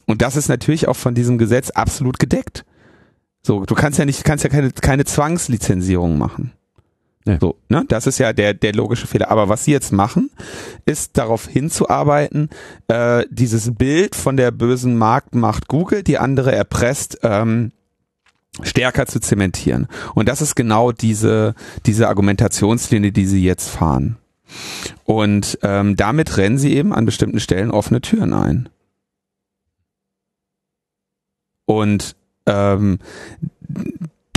[0.08, 2.66] Und das ist natürlich auch von diesem Gesetz absolut gedeckt.
[3.44, 6.52] So, du kannst ja nicht, kannst ja keine, keine Zwangslizenzierung machen.
[7.28, 7.38] Nee.
[7.42, 7.84] So, ne?
[7.90, 9.30] Das ist ja der, der logische Fehler.
[9.30, 10.32] Aber was sie jetzt machen,
[10.86, 12.50] ist darauf hinzuarbeiten,
[12.88, 17.74] äh, dieses Bild von der bösen Marktmacht Google, die andere erpresst, ähm,
[18.64, 19.88] stärker zu zementieren.
[20.16, 21.54] Und das ist genau diese,
[21.86, 24.18] diese Argumentationslinie, die sie jetzt fahren.
[25.04, 28.70] Und ähm, damit rennen sie eben an bestimmten Stellen offene Türen ein.
[31.66, 33.00] Und ähm,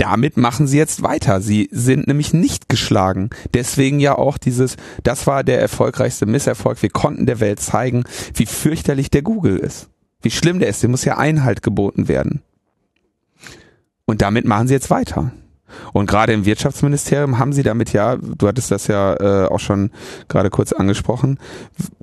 [0.01, 1.41] damit machen sie jetzt weiter.
[1.41, 3.29] Sie sind nämlich nicht geschlagen.
[3.53, 6.81] Deswegen ja auch dieses, das war der erfolgreichste Misserfolg.
[6.81, 9.89] Wir konnten der Welt zeigen, wie fürchterlich der Google ist.
[10.23, 10.81] Wie schlimm der ist.
[10.81, 12.41] Dem muss ja Einhalt geboten werden.
[14.05, 15.33] Und damit machen sie jetzt weiter.
[15.93, 19.91] Und gerade im Wirtschaftsministerium haben sie damit ja, du hattest das ja äh, auch schon
[20.27, 21.37] gerade kurz angesprochen,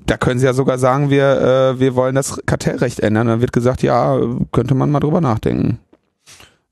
[0.05, 3.27] da können sie ja sogar sagen, wir, äh, wir wollen das Kartellrecht ändern.
[3.27, 4.17] Dann wird gesagt, ja,
[4.53, 5.79] könnte man mal drüber nachdenken.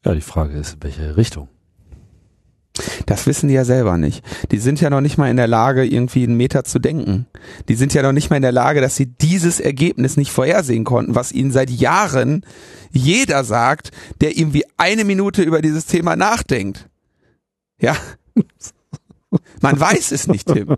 [0.06, 1.50] Ja, die Frage ist, in welche Richtung?
[3.06, 4.24] Das wissen die ja selber nicht.
[4.52, 7.26] Die sind ja noch nicht mal in der Lage, irgendwie einen Meter zu denken.
[7.70, 10.84] Die sind ja noch nicht mal in der Lage, dass sie dieses Ergebnis nicht vorhersehen
[10.84, 12.46] konnten, was ihnen seit Jahren
[12.92, 16.88] jeder sagt, der irgendwie eine Minute über dieses Thema nachdenkt.
[17.80, 17.96] Ja.
[19.62, 20.76] Man weiß es nicht, Tim.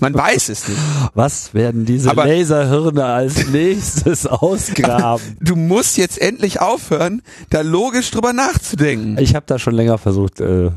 [0.00, 0.78] Man weiß es nicht.
[1.14, 5.38] Was werden diese Aber- Laserhirne als nächstes ausgraben?
[5.40, 9.16] Du musst jetzt endlich aufhören, da logisch drüber nachzudenken.
[9.18, 10.40] Ich habe da schon länger versucht.
[10.40, 10.70] Äh,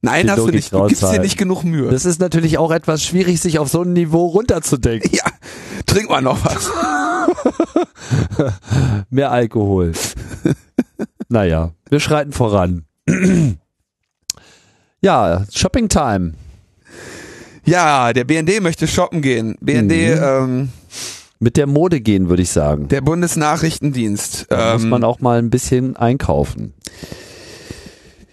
[0.00, 0.72] Nein, hast du Logik nicht.
[0.72, 1.90] Du gibst dir nicht genug Mühe.
[1.90, 5.10] das ist natürlich auch etwas schwierig, sich auf so ein Niveau runterzudenken.
[5.12, 5.24] ja,
[5.84, 6.70] trink mal noch was.
[9.10, 9.92] Mehr Alkohol.
[11.28, 12.84] naja, wir schreiten voran.
[15.02, 16.34] ja, Shopping Time.
[17.66, 19.56] Ja, der BND möchte shoppen gehen.
[19.60, 20.22] BND, Mhm.
[20.22, 20.68] ähm,
[21.38, 22.88] Mit der Mode gehen, würde ich sagen.
[22.88, 24.46] der Bundesnachrichtendienst.
[24.48, 26.72] Da muss ähm, man auch mal ein bisschen einkaufen.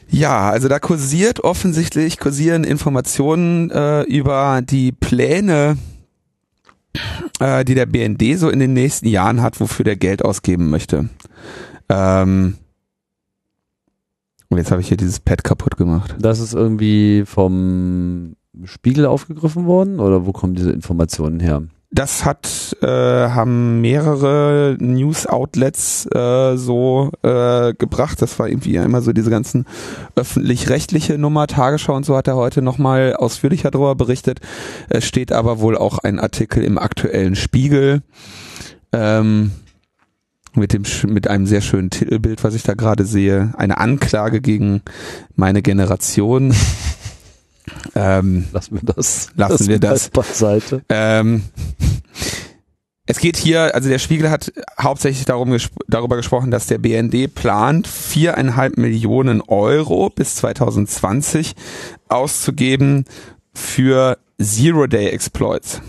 [0.10, 5.78] Ja, also da kursiert offensichtlich kursieren Informationen äh, über die Pläne,
[7.40, 11.10] äh, die der BND so in den nächsten Jahren hat, wofür der Geld ausgeben möchte.
[11.90, 12.58] Ähm,
[14.50, 16.16] und jetzt habe ich hier dieses Pad kaputt gemacht.
[16.20, 18.36] Das ist irgendwie vom
[18.66, 21.64] Spiegel aufgegriffen worden oder wo kommen diese Informationen her?
[21.96, 28.20] Das hat äh, haben mehrere News-Outlets äh, so äh, gebracht.
[28.20, 29.66] Das war irgendwie immer so diese ganzen
[30.16, 31.46] öffentlich-rechtliche Nummer.
[31.46, 34.40] Tagesschau und so hat er heute nochmal ausführlicher darüber berichtet.
[34.90, 38.02] Es steht aber wohl auch ein Artikel im aktuellen Spiegel
[38.92, 39.52] ähm,
[40.56, 43.54] mit dem mit einem sehr schönen Titelbild, was ich da gerade sehe.
[43.56, 44.82] Eine Anklage gegen
[45.36, 46.56] meine Generation.
[47.96, 49.30] ähm, Lassen wir das.
[49.36, 50.10] Lassen wir mal das.
[50.10, 50.84] Beiseite.
[50.90, 51.44] ähm,
[53.06, 57.34] es geht hier, also der Spiegel hat hauptsächlich darum gesp darüber gesprochen, dass der BND
[57.34, 61.54] plant, viereinhalb Millionen Euro bis 2020
[62.08, 63.06] auszugeben
[63.54, 65.82] für Zero-Day-Exploits.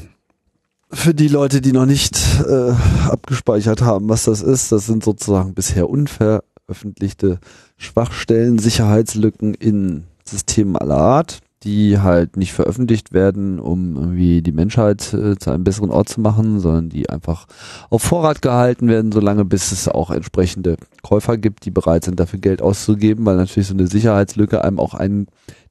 [0.90, 2.72] Für die Leute, die noch nicht äh,
[3.08, 7.40] abgespeichert haben, was das ist, das sind sozusagen bisher unveröffentlichte
[7.76, 15.12] Schwachstellen, Sicherheitslücken in Systemen aller Art, die halt nicht veröffentlicht werden, um irgendwie die Menschheit
[15.14, 17.46] äh, zu einem besseren Ort zu machen, sondern die einfach
[17.90, 22.38] auf Vorrat gehalten werden, solange bis es auch entsprechende Käufer gibt, die bereit sind, dafür
[22.38, 25.26] Geld auszugeben, weil natürlich so eine Sicherheitslücke einem auch einen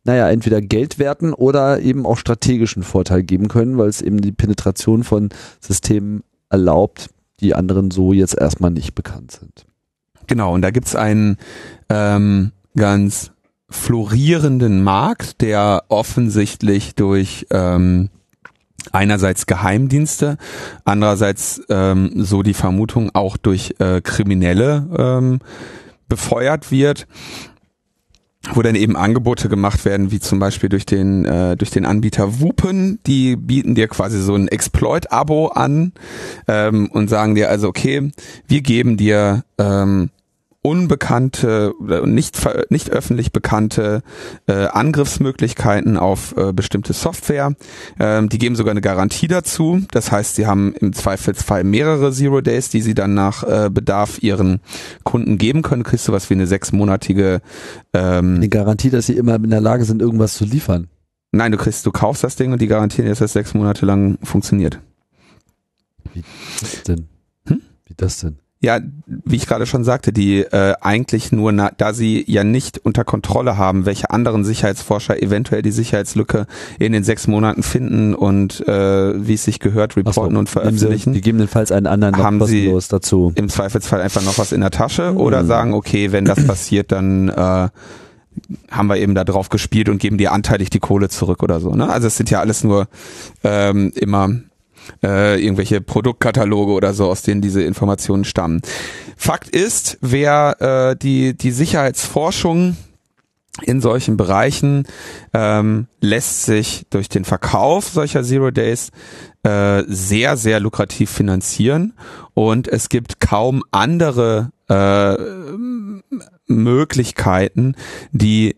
[0.06, 5.04] naja, entweder Geldwerten oder eben auch strategischen Vorteil geben können, weil es eben die Penetration
[5.06, 5.30] von
[5.62, 9.66] Systemen erlaubt, die anderen so jetzt erstmal nicht bekannt sind.
[10.28, 11.38] Genau, und da gibt's einen
[11.90, 13.33] ähm, ganz
[13.70, 18.10] florierenden Markt, der offensichtlich durch ähm,
[18.92, 20.38] einerseits Geheimdienste,
[20.86, 25.40] andererseits ähm, so die Vermutung auch durch äh, Kriminelle ähm,
[26.08, 27.08] befeuert wird
[28.52, 32.42] wo dann eben Angebote gemacht werden, wie zum Beispiel durch den äh, durch den Anbieter
[32.42, 35.94] Wupen, die bieten dir quasi so ein Exploit-Abo an
[36.48, 38.12] ähm, und sagen dir also okay,
[38.48, 40.10] wir geben dir ähm,
[40.64, 41.74] unbekannte
[42.06, 44.02] nicht nicht öffentlich bekannte
[44.48, 47.54] äh, Angriffsmöglichkeiten auf äh, bestimmte Software.
[48.00, 49.82] Ähm, die geben sogar eine Garantie dazu.
[49.92, 54.24] Das heißt, sie haben im Zweifelsfall mehrere Zero Days, die sie dann nach äh, Bedarf
[54.24, 54.62] ihren
[55.04, 55.84] Kunden geben können.
[55.84, 57.42] Kriegst du was wie eine sechsmonatige
[57.94, 60.88] ähm, Eine Garantie, dass sie immer in der Lage sind, irgendwas zu liefern.
[61.34, 64.18] Nein, du kriegst, du kaufst das Ding und die garantieren, dass das sechs Monate lang
[64.24, 64.80] funktioniert.
[66.14, 66.24] Wie
[66.62, 67.10] das denn?
[67.48, 67.62] Hm?
[67.86, 68.38] Wie das denn?
[68.66, 72.78] Ja, wie ich gerade schon sagte, die äh, eigentlich nur, na, da sie ja nicht
[72.80, 76.48] unter Kontrolle haben, welche anderen Sicherheitsforscher eventuell die Sicherheitslücke
[76.80, 81.12] in den sechs Monaten finden und äh, wie es sich gehört, reporten so, und veröffentlichen.
[81.14, 83.34] Sie gegebenenfalls einen anderen noch Haben Sie- kostenlos dazu.
[83.36, 85.18] Im Zweifelsfall einfach noch was in der Tasche Hm.
[85.18, 87.68] oder sagen, okay, wenn das passiert, dann äh,
[88.72, 91.72] haben wir eben da drauf gespielt und geben dir anteilig die Kohle zurück oder so.
[91.76, 91.90] Ne?
[91.90, 92.88] Also es sind ja alles nur
[93.44, 94.30] ähm, immer
[95.04, 98.62] äh, irgendwelche Produktkataloge oder so, aus denen diese Informationen stammen.
[99.18, 102.76] Fakt ist, wer äh, die, die Sicherheitsforschung
[103.62, 104.88] in solchen Bereichen
[105.34, 108.90] ähm, lässt sich durch den Verkauf solcher Zero Days
[109.44, 111.94] äh, sehr, sehr lukrativ finanzieren
[112.34, 115.16] und es gibt kaum andere äh,
[116.48, 117.76] Möglichkeiten,
[118.12, 118.56] die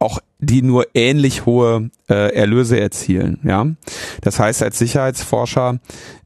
[0.00, 3.38] auch die nur ähnlich hohe äh, Erlöse erzielen.
[3.44, 3.66] Ja,
[4.22, 5.78] das heißt als Sicherheitsforscher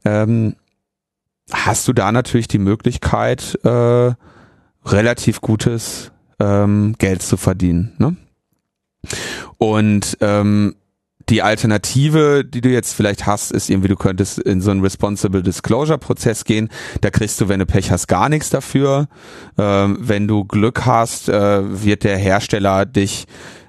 [0.05, 0.55] ähm,
[1.51, 4.13] hast du da natürlich die Möglichkeit äh,
[4.85, 7.93] relativ gutes ähm, Geld zu verdienen.
[7.97, 8.15] Ne?
[9.57, 10.75] Und ähm,
[11.29, 15.41] die Alternative, die du jetzt vielleicht hast, ist irgendwie, du könntest in so einen Responsible
[15.41, 16.69] Disclosure Prozess gehen.
[17.01, 19.07] Da kriegst du, wenn du Pech hast, gar nichts dafür.
[19.57, 23.25] Ähm, wenn du Glück hast, äh, wird der Hersteller dich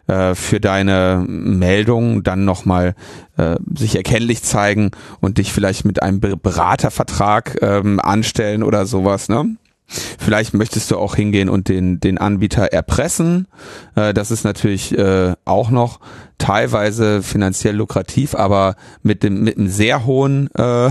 [0.06, 2.94] äh, für deine Meldung dann nochmal
[3.36, 4.90] äh, sich erkennlich zeigen
[5.20, 9.28] und dich vielleicht mit einem Be- Beratervertrag ähm, anstellen oder sowas.
[9.28, 9.56] Ne?
[9.86, 13.46] Vielleicht möchtest du auch hingehen und den, den Anbieter erpressen.
[13.94, 16.00] Äh, das ist natürlich äh, auch noch
[16.38, 20.90] teilweise finanziell lukrativ, aber mit dem, mit einem sehr hohen äh,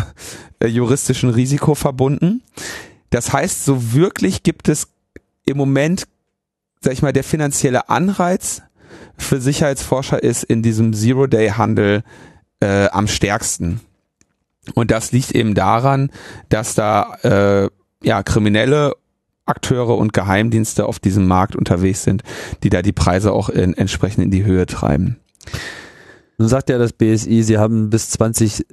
[0.65, 2.41] juristischen Risiko verbunden.
[3.09, 4.87] Das heißt, so wirklich gibt es
[5.45, 6.07] im Moment,
[6.81, 8.61] sag ich mal, der finanzielle Anreiz
[9.17, 12.03] für Sicherheitsforscher ist in diesem Zero-Day-Handel
[12.59, 13.81] äh, am stärksten.
[14.73, 16.09] Und das liegt eben daran,
[16.49, 17.69] dass da äh,
[18.03, 18.93] ja kriminelle
[19.45, 22.23] Akteure und Geheimdienste auf diesem Markt unterwegs sind,
[22.63, 25.17] die da die Preise auch in, entsprechend in die Höhe treiben.
[26.37, 28.65] Nun sagt ja das BSI, sie haben bis 20,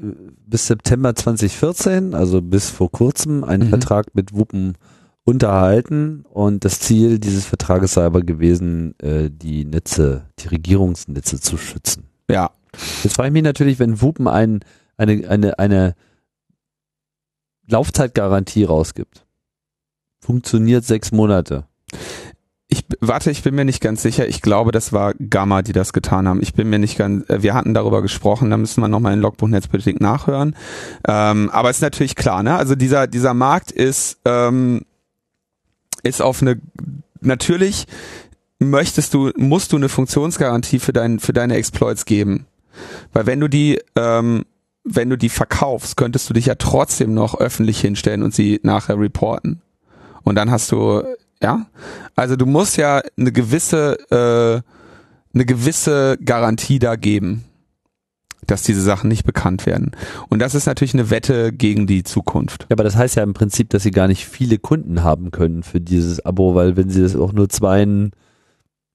[0.47, 3.71] bis September 2014, also bis vor kurzem, einen mhm.
[3.71, 4.77] Vertrag mit Wuppen
[5.25, 11.57] unterhalten und das Ziel dieses Vertrages sei aber gewesen, äh, die Netze, die Regierungsnetze zu
[11.57, 12.09] schützen.
[12.29, 12.51] Ja.
[13.05, 14.61] Jetzt frage ich mich natürlich, wenn Wuppen ein,
[14.97, 15.95] eine, eine, eine
[17.69, 19.27] Laufzeitgarantie rausgibt,
[20.21, 21.67] funktioniert sechs Monate.
[22.69, 24.27] Ich warte, ich bin mir nicht ganz sicher.
[24.27, 26.41] Ich glaube, das war Gamma, die das getan haben.
[26.41, 27.29] Ich bin mir nicht ganz.
[27.29, 28.49] Äh, wir hatten darüber gesprochen.
[28.49, 30.57] Da müssen wir nochmal in Logbuch Netzpolitik nachhören.
[31.07, 32.57] Ähm, aber ist natürlich klar, ne?
[32.57, 34.87] Also dieser dieser Markt ist ähm,
[36.03, 36.61] ist auf eine
[37.21, 37.87] natürlich
[38.59, 42.47] möchtest du musst du eine Funktionsgarantie für dein für deine Exploits geben,
[43.12, 44.45] weil wenn du die ähm,
[44.85, 48.99] wenn du die verkaufst, könntest du dich ja trotzdem noch öffentlich hinstellen und sie nachher
[48.99, 49.62] reporten.
[50.25, 51.03] Und dann hast du,
[51.41, 51.67] ja,
[52.17, 54.62] also du musst ja eine gewisse, äh,
[55.35, 57.45] eine gewisse Garantie da geben,
[58.47, 59.93] dass diese Sachen nicht bekannt werden.
[60.29, 62.67] Und das ist natürlich eine Wette gegen die Zukunft.
[62.69, 65.63] Ja, aber das heißt ja im Prinzip, dass sie gar nicht viele Kunden haben können
[65.63, 68.13] für dieses Abo, weil wenn sie das auch nur zweien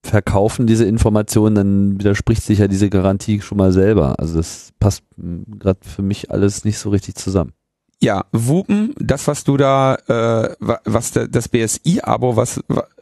[0.04, 4.20] verkaufen, diese Informationen, dann widerspricht sich ja diese Garantie schon mal selber.
[4.20, 7.54] Also das passt gerade für mich alles nicht so richtig zusammen.
[8.00, 12.62] Ja, Wupen, das was du da, äh, was das BSI-Abo, was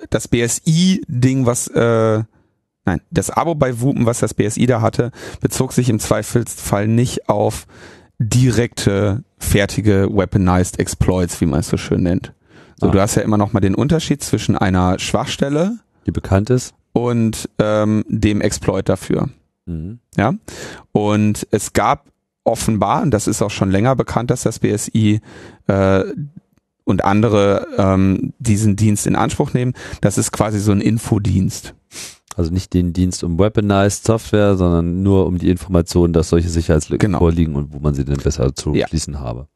[0.09, 2.23] das BSI-Ding, was äh,
[2.85, 7.29] nein, das Abo bei Wupen, was das BSI da hatte, bezog sich im Zweifelsfall nicht
[7.29, 7.67] auf
[8.19, 12.33] direkte, fertige Weaponized Exploits, wie man es so schön nennt.
[12.77, 12.91] So, ah.
[12.91, 17.49] du hast ja immer noch mal den Unterschied zwischen einer Schwachstelle, die bekannt ist, und
[17.59, 19.29] ähm, dem Exploit dafür.
[19.65, 19.99] Mhm.
[20.15, 20.33] Ja.
[20.91, 22.05] Und es gab
[22.43, 25.19] offenbar, und das ist auch schon länger bekannt, dass das BSI
[25.67, 26.03] äh,
[26.83, 29.73] und andere ähm, diesen Dienst in Anspruch nehmen.
[30.01, 31.73] Das ist quasi so ein Infodienst.
[32.35, 37.07] Also nicht den Dienst um Weaponized Software, sondern nur um die Informationen, dass solche Sicherheitslücken
[37.07, 37.19] genau.
[37.19, 38.87] vorliegen und wo man sie denn besser zu ja.
[38.87, 39.47] schließen habe.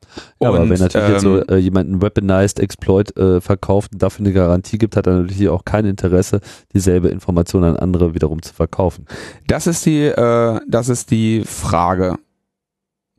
[0.41, 3.91] Ja, aber wenn natürlich ähm, jetzt so ähm, äh, jemand einen Weaponized Exploit äh, verkauft
[3.93, 6.39] und dafür eine Garantie gibt, hat er natürlich auch kein Interesse,
[6.73, 9.05] dieselbe Information an andere wiederum zu verkaufen.
[9.47, 12.17] Das ist die, äh, das ist die Frage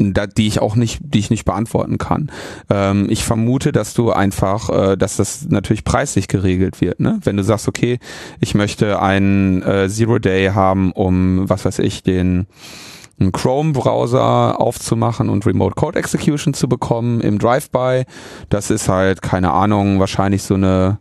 [0.00, 2.30] da, die ich auch nicht, die ich nicht beantworten kann.
[2.70, 7.00] Ähm, ich vermute, dass du einfach, äh, dass das natürlich preislich geregelt wird.
[7.00, 7.20] Ne?
[7.22, 7.98] Wenn du sagst, okay,
[8.40, 12.46] ich möchte einen äh, Zero Day haben, um was weiß ich, den
[13.32, 18.04] Chrome-Browser aufzumachen und Remote Code Execution zu bekommen im Drive-by.
[18.48, 20.98] Das ist halt, keine Ahnung, wahrscheinlich so eine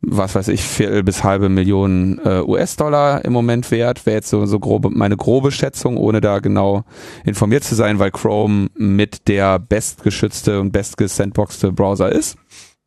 [0.00, 4.06] was weiß ich, viertel bis halbe Millionen äh, US-Dollar im Moment wert.
[4.06, 6.84] Wäre jetzt so, so grobe, meine grobe Schätzung, ohne da genau
[7.24, 12.38] informiert zu sein, weil Chrome mit der bestgeschützte und bestgesandboxte Browser ist.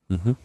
[0.08, 0.36] Mhm.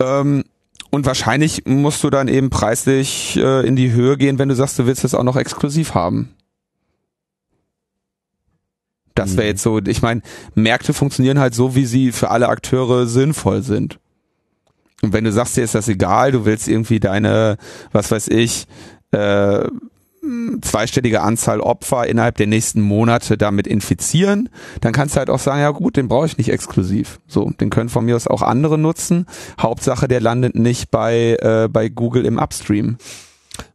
[0.00, 0.44] Ähm,
[0.90, 4.78] und wahrscheinlich musst du dann eben preislich äh, in die Höhe gehen, wenn du sagst,
[4.78, 6.34] du willst es auch noch exklusiv haben.
[9.14, 9.50] Das wäre mhm.
[9.50, 10.22] jetzt so, ich meine,
[10.54, 13.98] Märkte funktionieren halt so, wie sie für alle Akteure sinnvoll sind.
[15.02, 17.56] Und wenn du sagst, dir ist das egal, du willst irgendwie deine,
[17.92, 18.66] was weiß ich,
[19.12, 19.68] äh,
[20.60, 24.48] zweistellige Anzahl Opfer innerhalb der nächsten Monate damit infizieren,
[24.80, 27.20] dann kannst du halt auch sagen, ja gut, den brauche ich nicht exklusiv.
[27.26, 29.26] So, den können von mir aus auch andere nutzen.
[29.60, 32.98] Hauptsache, der landet nicht bei, äh, bei Google im Upstream.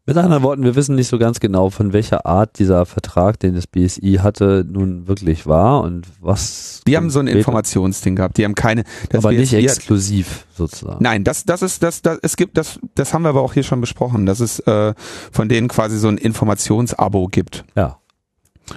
[0.05, 3.55] Mit anderen Worten, wir wissen nicht so ganz genau, von welcher Art dieser Vertrag, den
[3.55, 6.81] das BSI hatte, nun wirklich war und was.
[6.85, 8.37] Die haben so ein Informationsding gehabt.
[8.37, 8.83] Die haben keine.
[9.13, 11.01] aber BSI nicht exklusiv sozusagen.
[11.01, 13.63] Nein, das, das ist, das, das, es gibt, das, das haben wir aber auch hier
[13.63, 14.93] schon besprochen, dass es äh,
[15.31, 17.63] von denen quasi so ein Informationsabo gibt.
[17.77, 17.99] Ja.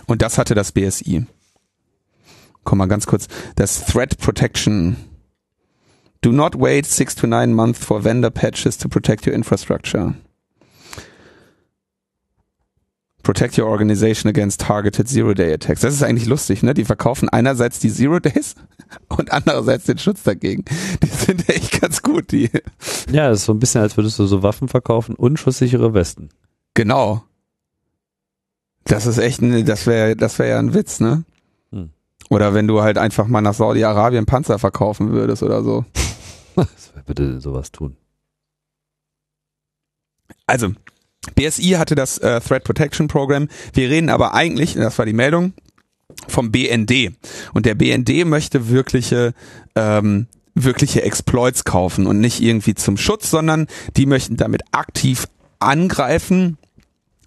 [0.06, 1.26] Und das hatte das BSI.
[2.62, 3.26] Komm mal ganz kurz.
[3.56, 4.96] Das Threat Protection.
[6.20, 10.14] Do not wait six to nine months for vendor patches to protect your infrastructure.
[13.26, 15.80] Protect your organization against targeted Zero-Day Attacks.
[15.80, 16.74] Das ist eigentlich lustig, ne?
[16.74, 18.54] Die verkaufen einerseits die Zero-Days
[19.08, 20.64] und andererseits den Schutz dagegen.
[21.02, 22.48] Die sind echt ganz gut, die.
[23.10, 26.28] Ja, das ist so ein bisschen, als würdest du so Waffen verkaufen und schusssichere Westen.
[26.74, 27.24] Genau.
[28.84, 31.24] Das ist echt, ein, das wäre, das wäre ja ein Witz, ne?
[31.72, 31.90] Hm.
[32.30, 35.84] Oder wenn du halt einfach mal nach Saudi-Arabien Panzer verkaufen würdest oder so.
[37.06, 37.96] Bitte denn sowas tun?
[40.46, 40.74] Also,
[41.34, 43.48] BSI hatte das äh, Threat Protection Program.
[43.72, 45.52] Wir reden aber eigentlich, das war die Meldung,
[46.28, 47.12] vom BND.
[47.52, 49.34] Und der BND möchte wirkliche,
[49.74, 55.26] ähm, wirkliche Exploits kaufen und nicht irgendwie zum Schutz, sondern die möchten damit aktiv
[55.58, 56.58] angreifen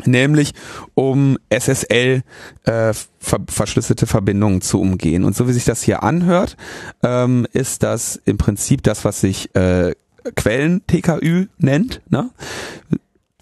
[0.06, 0.54] nämlich
[0.94, 2.24] um SSL
[2.64, 5.24] äh, ver verschlüsselte Verbindungen zu umgehen.
[5.24, 6.56] Und so wie sich das hier anhört,
[7.04, 9.94] ähm, ist das im Prinzip das, was sich äh,
[10.36, 12.02] Quellen TKÜ nennt.
[12.10, 12.30] Ne?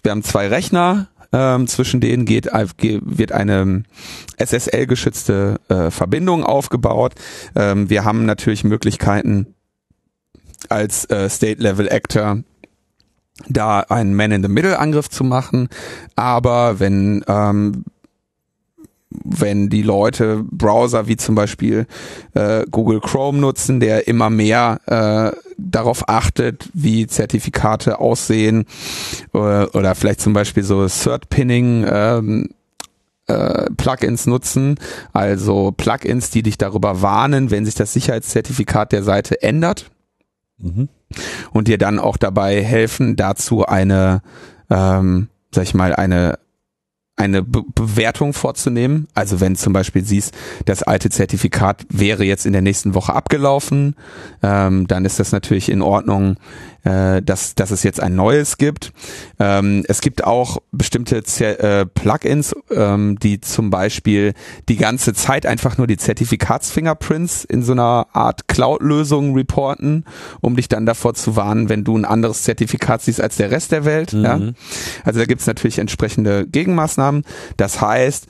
[0.02, 3.82] Wir haben zwei Rechner, ähm, zwischen denen geht, wird eine
[4.38, 7.14] SSL-geschützte äh, Verbindung aufgebaut.
[7.54, 9.54] Ähm, wir haben natürlich Möglichkeiten
[10.68, 12.42] als äh, State-Level-Actor
[13.48, 15.68] da einen Man-in-the-Middle-Angriff zu machen.
[16.16, 17.84] Aber wenn ähm,
[19.28, 21.86] wenn die Leute Browser wie zum Beispiel
[22.34, 28.64] äh, Google Chrome nutzen, der immer mehr äh, darauf achtet, wie Zertifikate aussehen
[29.34, 32.48] äh, oder vielleicht zum Beispiel so Third-Pinning ähm,
[33.26, 34.76] äh, Plugins nutzen,
[35.12, 39.90] also Plugins, die dich darüber warnen, wenn sich das Sicherheitszertifikat der Seite ändert
[40.58, 40.88] mhm.
[41.52, 44.22] und dir dann auch dabei helfen, dazu eine,
[44.70, 46.38] ähm, sag ich mal, eine
[47.18, 49.08] eine Be Bewertung vorzunehmen.
[49.14, 53.96] Also wenn zum Beispiel siehst, das alte Zertifikat wäre jetzt in der nächsten Woche abgelaufen,
[54.42, 56.36] ähm, dann ist das natürlich in Ordnung,
[56.84, 58.92] äh, dass, dass es jetzt ein neues gibt.
[59.38, 64.32] Ähm, es gibt auch bestimmte Zer äh, Plugins, ähm, die zum Beispiel
[64.68, 70.04] die ganze Zeit einfach nur die Zertifikatsfingerprints in so einer Art Cloud-Lösung reporten,
[70.40, 73.72] um dich dann davor zu warnen, wenn du ein anderes Zertifikat siehst als der Rest
[73.72, 74.12] der Welt.
[74.12, 74.24] Mhm.
[74.24, 74.40] Ja?
[75.04, 77.07] Also da gibt es natürlich entsprechende Gegenmaßnahmen.
[77.56, 78.26] Das heißt,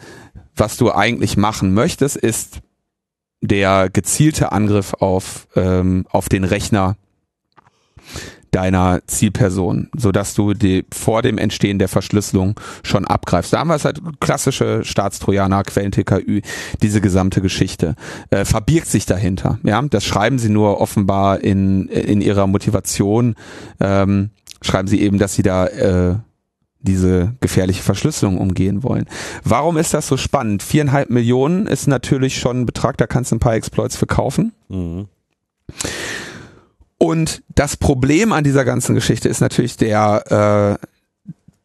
[0.57, 2.61] was du eigentlich machen möchtest, ist
[3.41, 6.97] der gezielte Angriff auf, ähm, auf den Rechner
[8.51, 13.53] deiner Zielperson, so dass du die vor dem Entstehen der Verschlüsselung schon abgreifst.
[13.53, 16.41] Da haben wir es halt klassische Staatstrojaner, Quellen-TKÜ,
[16.83, 17.95] diese gesamte Geschichte
[18.31, 19.59] äh, verbirgt sich dahinter.
[19.65, 23.35] Ja, das schreiben sie nur offenbar in in ihrer Motivation.
[23.81, 24.31] Ähm,
[24.63, 26.17] schreiben sie eben, dass sie da äh,
[26.81, 29.07] diese gefährliche Verschlüsselung umgehen wollen.
[29.45, 30.63] Warum ist das so spannend?
[30.63, 34.53] Viereinhalb Millionen ist natürlich schon ein Betrag, da kannst du ein paar Exploits verkaufen.
[34.69, 35.09] Mhm.
[36.99, 40.87] Und das Problem an dieser ganzen Geschichte ist natürlich der, äh,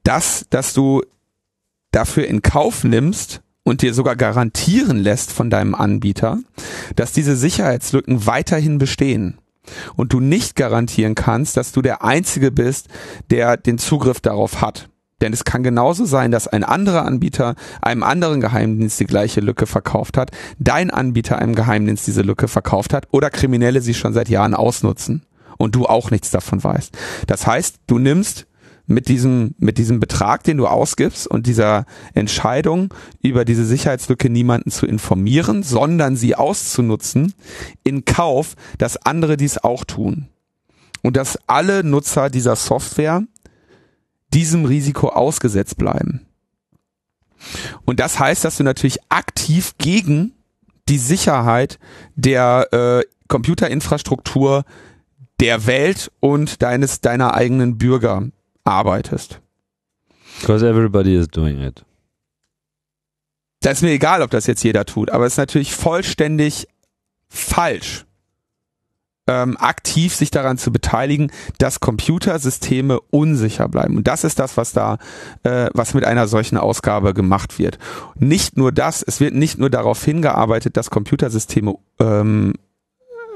[0.04, 1.02] das, dass du
[1.92, 6.40] dafür in Kauf nimmst und dir sogar garantieren lässt von deinem Anbieter,
[6.96, 9.38] dass diese Sicherheitslücken weiterhin bestehen.
[9.96, 12.90] Und du nicht garantieren kannst, dass du der Einzige bist,
[13.30, 14.90] der den Zugriff darauf hat.
[15.24, 19.68] Denn es kann genauso sein, dass ein anderer Anbieter einem anderen Geheimdienst die gleiche Lücke
[19.68, 24.28] verkauft hat, dein Anbieter einem Geheimdienst diese Lücke verkauft hat oder Kriminelle sie schon seit
[24.28, 25.26] Jahren ausnutzen
[25.58, 26.98] und du auch nichts davon weißt.
[27.26, 28.48] Das heißt, du nimmst
[28.86, 34.72] mit diesem, mit diesem Betrag, den du ausgibst und dieser Entscheidung über diese Sicherheitslücke niemanden
[34.72, 37.34] zu informieren, sondern sie auszunutzen,
[37.86, 40.28] in Kauf, dass andere dies auch tun.
[41.02, 43.24] Und dass alle Nutzer dieser Software
[44.34, 46.26] diesem Risiko ausgesetzt bleiben.
[47.86, 50.34] Und das heißt, dass du natürlich aktiv gegen
[50.90, 51.80] die Sicherheit
[52.16, 54.66] der äh, Computerinfrastruktur
[55.40, 58.30] der Welt und deines deiner eigenen Bürger
[58.64, 59.42] arbeitest.
[60.40, 61.86] Because everybody is doing it.
[63.62, 66.68] Das ist mir egal, ob das jetzt jeder tut, aber es ist natürlich vollständig
[67.30, 68.06] falsch,
[69.28, 73.98] ähm, aktiv sich daran zu beteiligen, dass Computersysteme unsicher bleiben.
[73.98, 74.98] Und das ist das, was da,
[75.44, 77.80] äh, was mit einer solchen Ausgabe gemacht wird.
[78.16, 82.54] Nicht nur das, es wird nicht nur darauf hingearbeitet, dass Computersysteme ähm,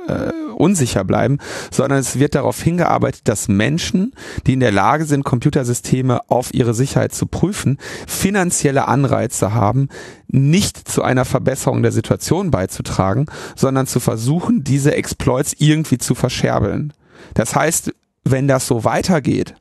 [0.07, 1.37] äh, unsicher bleiben,
[1.71, 4.13] sondern es wird darauf hingearbeitet, dass Menschen,
[4.45, 9.89] die in der Lage sind, Computersysteme auf ihre Sicherheit zu prüfen, finanzielle Anreize haben,
[10.27, 16.93] nicht zu einer Verbesserung der Situation beizutragen, sondern zu versuchen, diese Exploits irgendwie zu verscherbeln.
[17.33, 17.93] Das heißt,
[18.23, 19.55] wenn das so weitergeht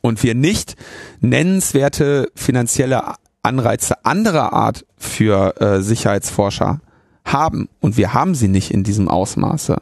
[0.00, 0.76] und wir nicht
[1.20, 6.80] nennenswerte finanzielle Anreize anderer Art für äh, Sicherheitsforscher
[7.24, 9.80] haben und wir haben sie nicht in diesem Ausmaße,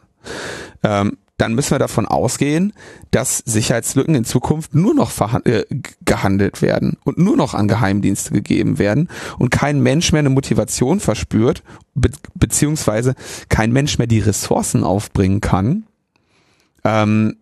[0.83, 2.73] ähm, dann müssen wir davon ausgehen,
[3.11, 5.11] dass Sicherheitslücken in Zukunft nur noch
[5.45, 5.65] äh,
[6.05, 9.09] gehandelt werden und nur noch an Geheimdienste gegeben werden
[9.41, 11.65] und kein Mensch mehr eine Motivation verspürt,
[11.95, 13.17] be beziehungsweise
[13.49, 15.85] kein Mensch mehr die Ressourcen aufbringen kann,
[16.85, 17.37] ähm,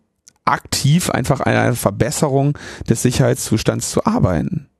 [0.45, 2.57] aktiv einfach an einer Verbesserung
[2.89, 4.70] des Sicherheitszustands zu arbeiten.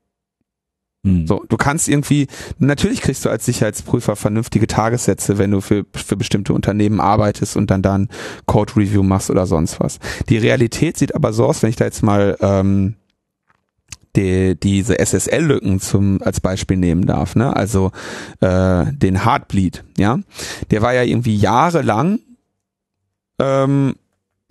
[1.03, 1.25] Hm.
[1.25, 2.27] So, du kannst irgendwie,
[2.59, 7.71] natürlich kriegst du als Sicherheitsprüfer vernünftige Tagessätze, wenn du für, für bestimmte Unternehmen arbeitest und
[7.71, 8.09] dann dann
[8.45, 9.99] Code Review machst oder sonst was.
[10.29, 12.95] Die Realität sieht aber so aus, wenn ich da jetzt mal ähm,
[14.15, 17.55] die, diese SSL-Lücken zum als Beispiel nehmen darf, ne?
[17.55, 17.91] Also
[18.41, 20.19] äh, den Heartbleed, ja,
[20.69, 22.19] der war ja irgendwie jahrelang
[23.39, 23.95] ähm,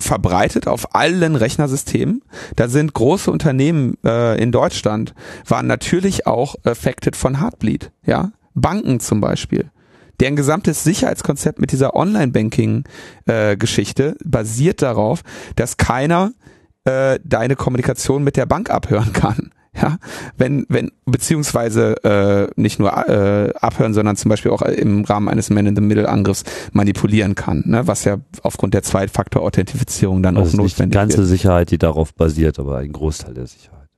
[0.01, 2.22] verbreitet auf allen Rechnersystemen.
[2.57, 5.14] Da sind große Unternehmen äh, in Deutschland,
[5.46, 8.32] waren natürlich auch affected von Heartbleed, ja.
[8.55, 9.70] Banken zum Beispiel.
[10.18, 15.22] Deren gesamtes Sicherheitskonzept mit dieser Online-Banking-Geschichte äh, basiert darauf,
[15.57, 16.32] dass keiner
[16.84, 19.51] äh, deine Kommunikation mit der Bank abhören kann.
[19.81, 19.99] Ja,
[20.37, 25.49] wenn, wenn, beziehungsweise äh, nicht nur äh, abhören, sondern zum Beispiel auch im Rahmen eines
[25.51, 27.87] Man-in-the-Middle-Angriffs manipulieren kann, ne?
[27.87, 30.81] was ja aufgrund der Zweitfaktor-Authentifizierung dann also auch notwendig ist.
[30.81, 31.28] Die ganze wird.
[31.28, 33.89] Sicherheit, die darauf basiert, aber ein Großteil der Sicherheit.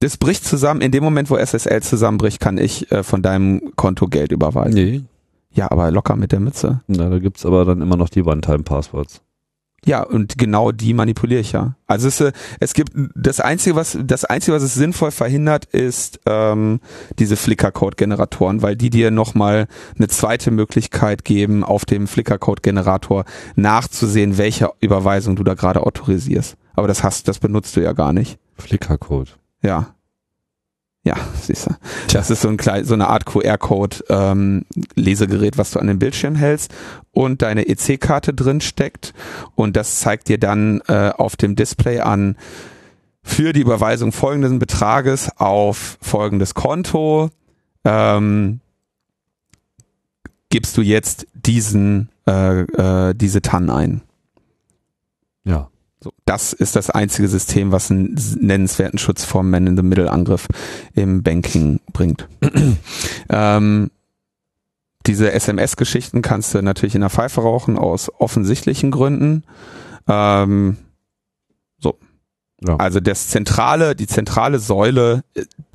[0.00, 4.08] Das bricht zusammen, in dem Moment, wo SSL zusammenbricht, kann ich äh, von deinem Konto
[4.08, 4.74] Geld überweisen.
[4.74, 5.02] Nee.
[5.52, 6.80] Ja, aber locker mit der Mütze.
[6.86, 9.20] Na, da gibt's aber dann immer noch die One-Time-Passwords.
[9.86, 11.74] Ja, und genau die manipuliere ich ja.
[11.86, 16.20] Also es, äh, es gibt das einzige, was das einzige, was es sinnvoll verhindert, ist
[16.26, 16.80] ähm,
[17.18, 19.66] diese Flickr-Code-Generatoren, weil die dir nochmal
[19.96, 23.24] eine zweite Möglichkeit geben, auf dem Flickr-Code-Generator
[23.56, 26.56] nachzusehen, welche Überweisung du da gerade autorisierst.
[26.74, 28.38] Aber das hast, das benutzt du ja gar nicht.
[28.58, 29.30] Flickr-Code.
[29.62, 29.94] Ja.
[31.02, 31.74] Ja, siehst du.
[32.12, 36.34] Das ist so, ein klein, so eine Art QR-Code ähm, was du an den Bildschirm
[36.34, 36.74] hältst
[37.12, 39.14] und deine EC-Karte drin steckt
[39.54, 42.36] und das zeigt dir dann äh, auf dem Display an
[43.22, 47.30] für die Überweisung folgenden Betrages auf folgendes Konto
[47.84, 48.60] ähm,
[50.50, 54.02] gibst du jetzt diesen äh, äh, diese TAN ein.
[55.44, 55.70] Ja.
[56.30, 60.46] Das ist das einzige System, was einen nennenswerten Schutz vor Man-in-the-Middle-Angriff
[60.94, 62.28] im Banking bringt.
[63.28, 63.90] ähm,
[65.08, 69.42] diese SMS-Geschichten kannst du natürlich in der Pfeife rauchen aus offensichtlichen Gründen.
[70.06, 70.76] Ähm,
[71.80, 71.98] so.
[72.64, 72.76] Ja.
[72.76, 75.24] Also das zentrale, die zentrale Säule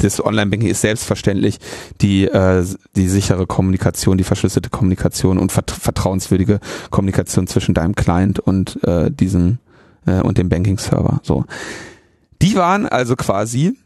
[0.01, 1.57] des Online-Banking ist selbstverständlich
[1.99, 2.63] die, äh,
[2.95, 9.11] die sichere Kommunikation, die verschlüsselte Kommunikation und vert vertrauenswürdige Kommunikation zwischen deinem Client und äh,
[9.11, 9.57] diesem
[10.05, 11.19] äh, und dem Banking-Server.
[11.23, 11.45] So.
[12.41, 13.77] Die waren also quasi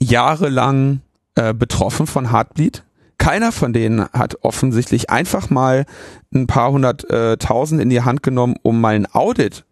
[0.00, 1.00] jahrelang
[1.34, 2.84] äh, betroffen von Heartbleed.
[3.18, 5.86] Keiner von denen hat offensichtlich einfach mal
[6.34, 9.64] ein paar hunderttausend äh, in die Hand genommen, um mal ein Audit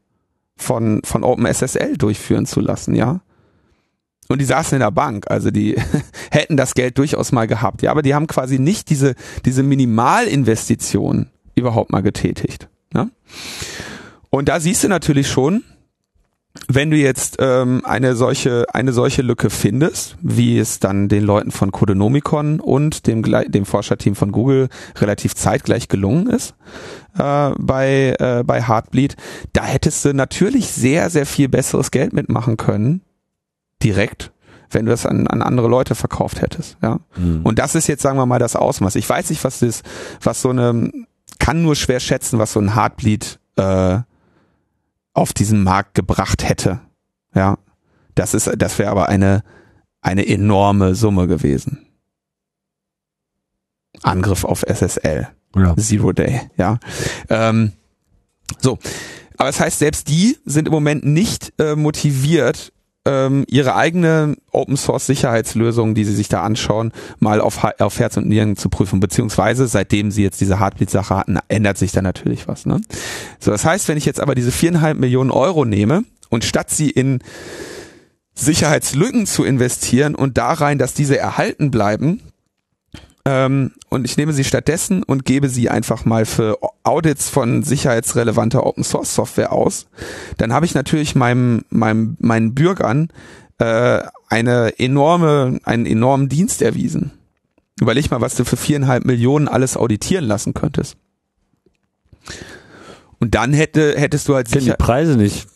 [0.57, 3.21] von, von OpenSSL durchführen zu lassen, ja.
[4.29, 5.77] Und die saßen in der Bank, also die
[6.31, 11.31] hätten das Geld durchaus mal gehabt, ja, aber die haben quasi nicht diese, diese Minimalinvestition
[11.57, 12.69] überhaupt mal getätigt.
[12.95, 13.09] Ja?
[14.31, 15.65] Und da siehst du natürlich schon,
[16.67, 21.53] wenn du jetzt ähm, eine solche eine solche Lücke findest, wie es dann den Leuten
[21.53, 26.55] von Codenomicon und dem dem Forscherteam von Google relativ zeitgleich gelungen ist
[27.17, 29.17] äh, bei äh, bei Heartbleed,
[29.53, 33.03] da hättest du natürlich sehr sehr viel besseres Geld mitmachen können
[33.83, 34.33] direkt
[34.73, 37.01] wenn du das an, an andere Leute verkauft hättest, ja.
[37.17, 37.41] Mhm.
[37.43, 38.95] Und das ist jetzt, sagen wir mal, das Ausmaß.
[38.95, 39.83] Ich weiß nicht, was das,
[40.23, 40.93] was so eine,
[41.41, 43.99] kann nur schwer schätzen, was so ein Heartbleed äh,
[45.13, 46.81] auf diesen Markt gebracht hätte.
[47.35, 47.59] Ja,
[48.15, 49.43] das ist, das wäre aber eine,
[50.01, 51.87] eine enorme Summe gewesen.
[54.03, 55.29] Angriff auf SSL.
[55.57, 55.77] Ja.
[55.77, 56.79] Zero Day, ja.
[57.29, 57.73] Ähm,
[58.61, 58.79] so.
[59.37, 62.73] Aber das heißt, selbst die sind im Moment nicht äh, motiviert,
[63.07, 68.17] ähm, ihre eigene Open Source Sicherheitslösung, die sie sich da anschauen, mal auf, auf Herz
[68.17, 69.01] und Nieren zu prüfen.
[69.01, 72.67] Beziehungsweise, seitdem sie jetzt diese Heartbeat-Sache hatten, ändert sich da natürlich was.
[72.67, 72.81] Ne?
[73.39, 76.91] So, das heißt, wenn ich jetzt aber diese viereinhalb Millionen Euro nehme und statt sie
[76.91, 77.21] in
[78.35, 82.21] Sicherheitslücken zu investieren und da rein, dass diese erhalten bleiben,
[83.27, 88.65] ähm, und ich nehme sie stattdessen und gebe sie einfach mal für Audits von sicherheitsrelevanter
[88.65, 89.87] Open Source Software aus,
[90.39, 93.09] dann habe ich natürlich meinem, meinem, meinen Bürgern
[93.59, 97.13] äh, eine enorme, einen enormen Dienst erwiesen.
[97.79, 100.97] Überleg mal, was du für viereinhalb Millionen alles auditieren lassen könntest.
[103.19, 104.61] Und dann hätte, hättest du halt sicher...
[104.61, 105.47] Ich die Preise nicht.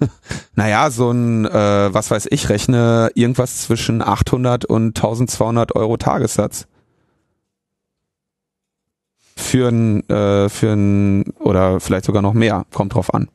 [0.54, 6.66] naja, so ein, äh, was weiß ich, rechne irgendwas zwischen 800 und 1200 Euro Tagessatz
[9.40, 13.28] für ein, äh, für ein, oder vielleicht sogar noch mehr, kommt drauf an.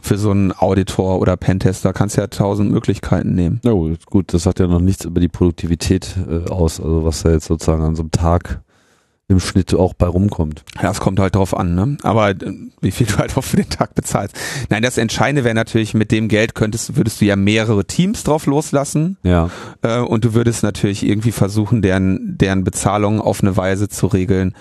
[0.00, 3.60] Für so einen Auditor oder Pentester kannst du ja tausend Möglichkeiten nehmen.
[3.64, 3.72] Ja
[4.06, 7.46] gut, das sagt ja noch nichts über die Produktivität äh, aus, also was da jetzt
[7.46, 8.62] sozusagen an so einem Tag
[9.28, 10.64] im Schnitt auch bei rumkommt.
[10.82, 11.98] Ja, es kommt halt drauf an, ne?
[12.02, 12.36] Aber äh,
[12.80, 14.34] wie viel du halt auch für den Tag bezahlst.
[14.70, 18.46] Nein, das Entscheidende wäre natürlich, mit dem Geld könntest, würdest du ja mehrere Teams drauf
[18.46, 19.18] loslassen.
[19.22, 19.50] Ja.
[19.82, 24.54] Äh, und du würdest natürlich irgendwie versuchen, deren, deren Bezahlung auf eine Weise zu regeln,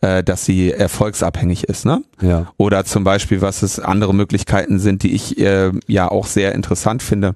[0.00, 2.02] äh, dass sie erfolgsabhängig ist, ne?
[2.22, 2.52] Ja.
[2.56, 7.02] Oder zum Beispiel, was es andere Möglichkeiten sind, die ich äh, ja auch sehr interessant
[7.02, 7.34] finde,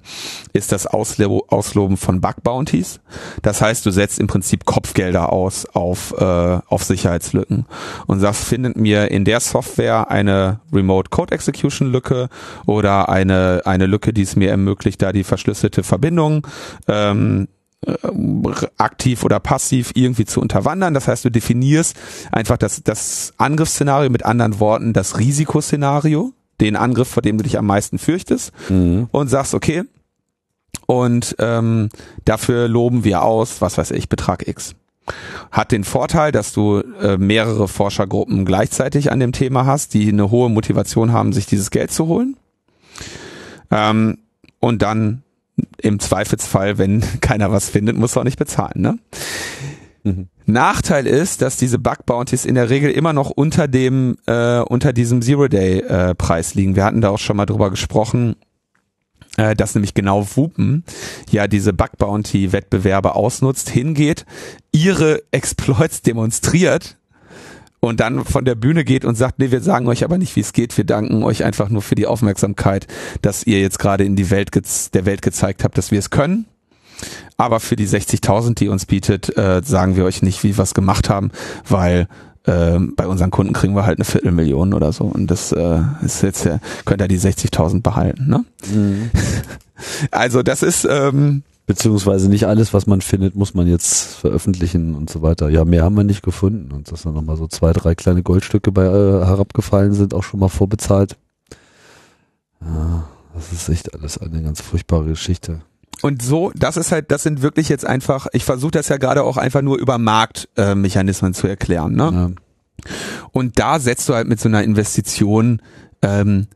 [0.53, 2.99] ist das Auslo Ausloben von Bug Bounties.
[3.43, 7.65] Das heißt, du setzt im Prinzip Kopfgelder aus auf, äh, auf Sicherheitslücken
[8.07, 12.29] und sagst, findet mir in der Software eine Remote Code Execution Lücke
[12.65, 16.45] oder eine, eine Lücke, die es mir ermöglicht, da die verschlüsselte Verbindung
[16.87, 17.47] ähm,
[17.85, 17.91] äh,
[18.77, 20.93] aktiv oder passiv irgendwie zu unterwandern.
[20.93, 21.95] Das heißt, du definierst
[22.31, 27.57] einfach das, das Angriffsszenario mit anderen Worten, das Risikoszenario, den Angriff, vor dem du dich
[27.57, 29.07] am meisten fürchtest Mhm.
[29.11, 29.83] und sagst, okay,
[30.85, 31.89] und ähm,
[32.25, 34.75] dafür loben wir aus, was weiß ich, Betrag X.
[35.51, 40.31] Hat den Vorteil, dass du äh, mehrere Forschergruppen gleichzeitig an dem Thema hast, die eine
[40.31, 42.37] hohe Motivation haben, sich dieses Geld zu holen.
[43.71, 44.19] Ähm,
[44.59, 45.23] und dann
[45.77, 48.81] im Zweifelsfall, wenn keiner was findet, muss er auch nicht bezahlen.
[48.81, 48.99] Ne?
[50.03, 50.27] Mhm.
[50.45, 54.93] Nachteil ist, dass diese Bug Bounties in der Regel immer noch unter dem äh, unter
[54.93, 56.75] diesem Zero Day äh, Preis liegen.
[56.75, 58.35] Wir hatten da auch schon mal drüber gesprochen,
[59.39, 60.83] äh, dass nämlich genau Wupen
[61.31, 64.25] ja diese Bug Bounty Wettbewerbe ausnutzt, hingeht,
[64.73, 66.97] ihre Exploits demonstriert
[67.79, 70.41] und dann von der Bühne geht und sagt, nee, wir sagen euch aber nicht, wie
[70.41, 72.87] es geht, wir danken euch einfach nur für die Aufmerksamkeit,
[73.21, 74.49] dass ihr jetzt gerade in die Welt
[74.93, 76.45] der Welt gezeigt habt, dass wir es können.
[77.37, 80.73] Aber für die 60.000, die uns bietet, äh, sagen wir euch nicht, wie wir es
[80.73, 81.31] gemacht haben,
[81.65, 82.09] weil
[82.49, 86.23] ähm, bei unseren Kunden kriegen wir halt eine Viertelmillion oder so und das äh, ist
[86.23, 88.27] jetzt ja, könnt ihr die 60.000 behalten.
[88.27, 88.45] Ne?
[88.73, 89.11] Mhm.
[90.11, 95.07] Also das ist ähm, Beziehungsweise nicht alles, was man findet, muss man jetzt veröffentlichen und
[95.07, 95.49] so weiter.
[95.49, 96.71] Ja, mehr haben wir nicht gefunden.
[96.71, 100.39] Und dass dann nochmal so zwei, drei kleine Goldstücke bei äh, herabgefallen sind, auch schon
[100.39, 101.15] mal vorbezahlt.
[102.59, 105.61] Ja, das ist echt alles eine ganz furchtbare Geschichte.
[106.01, 109.23] Und so, das ist halt, das sind wirklich jetzt einfach, ich versuche das ja gerade
[109.23, 111.93] auch einfach nur über Marktmechanismen äh, zu erklären.
[111.93, 112.35] Ne?
[112.83, 112.89] Ja.
[113.31, 115.61] Und da setzt du halt mit so einer Investition
[116.01, 116.47] ähm,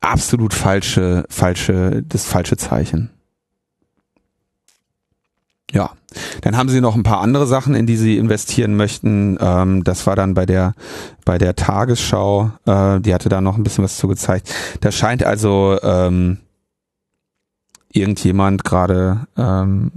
[0.00, 3.10] absolut falsche, falsche, das falsche Zeichen.
[5.70, 5.90] Ja,
[6.40, 9.36] dann haben sie noch ein paar andere Sachen, in die sie investieren möchten.
[9.38, 10.74] Ähm, das war dann bei der
[11.26, 12.52] bei der Tagesschau.
[12.64, 14.52] Äh, die hatte da noch ein bisschen was zu gezeigt.
[14.80, 16.38] Da scheint also ähm,
[17.92, 19.92] irgendjemand gerade ähm,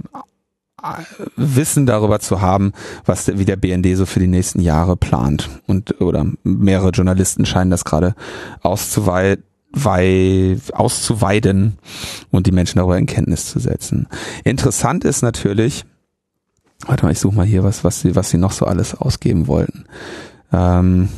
[1.36, 2.72] Wissen darüber zu haben,
[3.04, 5.48] was der, wie der BND so für die nächsten Jahre plant.
[5.66, 8.14] Und oder mehrere Journalisten scheinen das gerade
[8.62, 9.38] auszuwei
[9.74, 11.78] wei auszuweiden
[12.30, 14.06] und die Menschen darüber in Kenntnis zu setzen.
[14.44, 15.84] Interessant ist natürlich,
[16.86, 19.46] warte mal, ich suche mal hier was, was sie, was sie noch so alles ausgeben
[19.46, 19.86] wollten.
[20.52, 21.08] Ähm,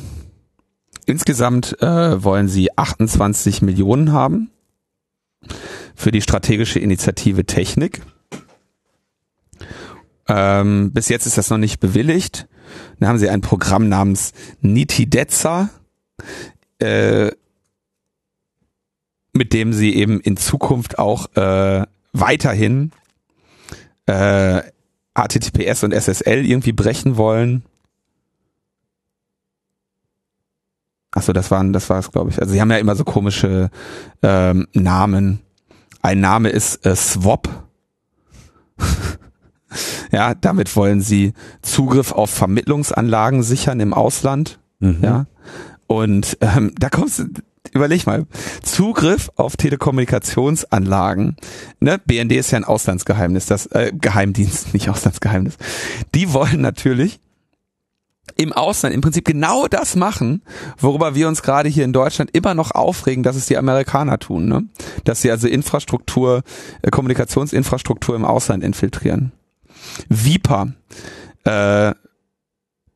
[1.06, 4.50] insgesamt äh, wollen sie 28 Millionen haben
[5.94, 8.02] für die strategische Initiative Technik.
[10.28, 12.48] Ähm, bis jetzt ist das noch nicht bewilligt.
[12.98, 15.70] Dann haben sie ein Programm namens Nitidezza,
[16.78, 17.30] äh,
[19.32, 22.92] mit dem sie eben in Zukunft auch äh, weiterhin
[24.06, 24.62] äh,
[25.14, 27.64] HTTPS und SSL irgendwie brechen wollen.
[31.12, 32.40] Achso, das waren, das war es, glaube ich.
[32.40, 33.70] Also sie haben ja immer so komische
[34.22, 35.40] ähm, Namen.
[36.04, 37.48] Ein Name ist äh, Swap.
[40.12, 41.32] ja, damit wollen sie
[41.62, 44.58] Zugriff auf Vermittlungsanlagen sichern im Ausland.
[44.80, 44.98] Mhm.
[45.00, 45.24] Ja.
[45.86, 47.24] Und ähm, da kommst du,
[47.72, 48.26] überleg mal,
[48.62, 51.36] Zugriff auf Telekommunikationsanlagen.
[51.80, 51.98] Ne?
[52.04, 55.56] BND ist ja ein Auslandsgeheimnis, das äh, Geheimdienst, nicht Auslandsgeheimnis.
[56.14, 57.18] Die wollen natürlich
[58.36, 60.42] im Ausland im Prinzip genau das machen,
[60.78, 64.46] worüber wir uns gerade hier in Deutschland immer noch aufregen, dass es die Amerikaner tun,
[64.46, 64.64] ne?
[65.04, 66.42] Dass sie also Infrastruktur,
[66.82, 69.32] äh, Kommunikationsinfrastruktur im Ausland infiltrieren.
[70.08, 70.72] Vipa,
[71.44, 71.92] äh,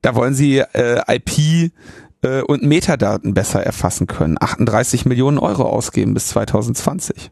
[0.02, 1.72] da wollen sie äh, IP
[2.22, 4.36] äh, und Metadaten besser erfassen können.
[4.40, 7.30] 38 Millionen Euro ausgeben bis 2020.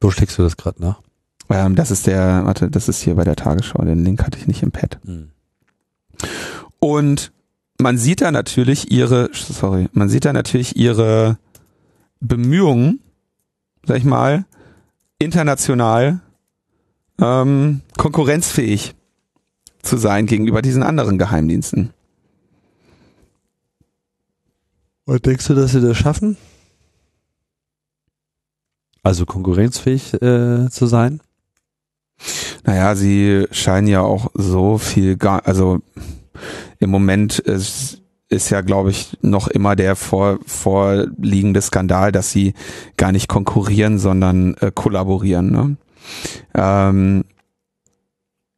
[0.00, 1.00] Wo schlägst du das gerade nach?
[1.50, 3.84] Ähm, das ist der, warte, das ist hier bei der Tagesschau.
[3.84, 4.98] Den Link hatte ich nicht im Pad.
[5.04, 5.32] Mhm.
[6.78, 7.32] Und
[7.78, 11.38] man sieht da natürlich ihre, sorry, man sieht da natürlich ihre
[12.20, 13.00] Bemühungen,
[13.86, 14.44] sag ich mal,
[15.18, 16.20] international
[17.20, 18.94] ähm, konkurrenzfähig
[19.82, 21.92] zu sein gegenüber diesen anderen Geheimdiensten.
[25.04, 26.36] Und denkst du, dass sie das schaffen?
[29.02, 31.20] Also konkurrenzfähig äh, zu sein?
[32.64, 35.80] Naja, sie scheinen ja auch so viel, gar, also
[36.78, 42.54] im Moment ist, ist ja, glaube ich, noch immer der vor, vorliegende Skandal, dass sie
[42.96, 45.50] gar nicht konkurrieren, sondern äh, kollaborieren.
[45.50, 45.76] Ne?
[46.54, 47.24] Ähm,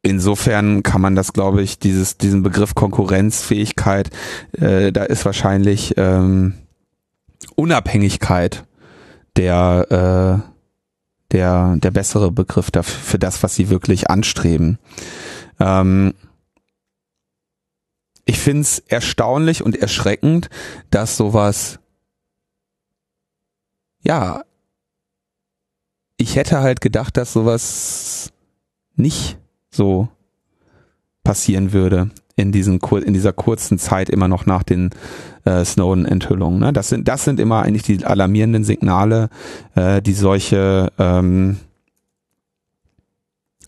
[0.03, 4.09] insofern kann man das, glaube ich, dieses, diesen Begriff Konkurrenzfähigkeit,
[4.53, 6.53] äh, da ist wahrscheinlich ähm,
[7.55, 8.65] Unabhängigkeit
[9.35, 10.52] der, äh,
[11.33, 14.79] der, der bessere Begriff dafür, für das, was sie wirklich anstreben.
[15.59, 16.13] Ähm,
[18.25, 20.49] ich finde es erstaunlich und erschreckend,
[20.89, 21.79] dass sowas,
[24.01, 24.43] ja,
[26.15, 28.31] ich hätte halt gedacht, dass sowas
[28.95, 29.37] nicht
[29.71, 30.07] so
[31.23, 34.89] passieren würde in diesen in dieser kurzen Zeit immer noch nach den
[35.45, 36.59] äh, Snowden-Enthüllungen.
[36.59, 36.73] Ne?
[36.73, 39.29] Das sind das sind immer eigentlich die alarmierenden Signale,
[39.75, 41.57] äh, die solche ähm,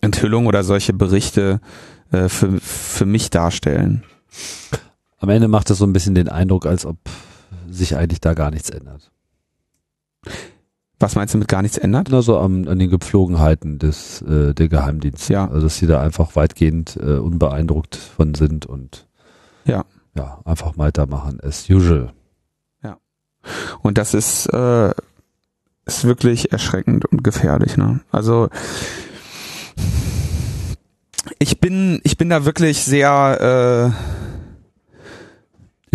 [0.00, 1.60] Enthüllungen oder solche Berichte
[2.10, 4.02] äh, für für mich darstellen.
[5.18, 6.98] Am Ende macht es so ein bisschen den Eindruck, als ob
[7.70, 9.10] sich eigentlich da gar nichts ändert.
[10.98, 12.08] Was meinst du mit gar nichts ändert?
[12.10, 15.32] Na, so an, an den Gepflogenheiten des äh, der Geheimdienste.
[15.32, 15.48] Ja.
[15.48, 19.06] Also dass sie da einfach weitgehend äh, unbeeindruckt von sind und
[19.66, 19.84] ja.
[20.14, 22.12] ja, einfach weitermachen as usual.
[22.82, 22.96] Ja.
[23.82, 24.92] Und das ist, äh,
[25.84, 28.00] ist wirklich erschreckend und gefährlich, ne?
[28.10, 28.48] Also
[31.38, 34.45] ich bin, ich bin da wirklich sehr äh,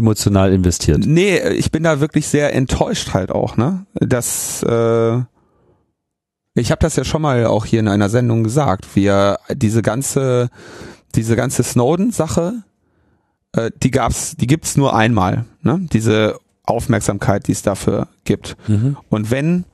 [0.02, 1.06] emotional investiert.
[1.06, 3.86] Nee, ich bin da wirklich sehr enttäuscht halt auch, ne?
[3.94, 5.18] Dass äh,
[6.56, 10.50] ich habe das ja schon mal auch hier in einer Sendung gesagt, wir diese ganze
[11.16, 12.64] diese ganze Snowden-Sache,
[13.54, 15.88] äh, die gab's, die gibt's nur einmal, ne?
[15.94, 18.58] Diese Aufmerksamkeit, die es dafür gibt.
[18.68, 18.98] Mhm.
[19.10, 19.66] Und wenn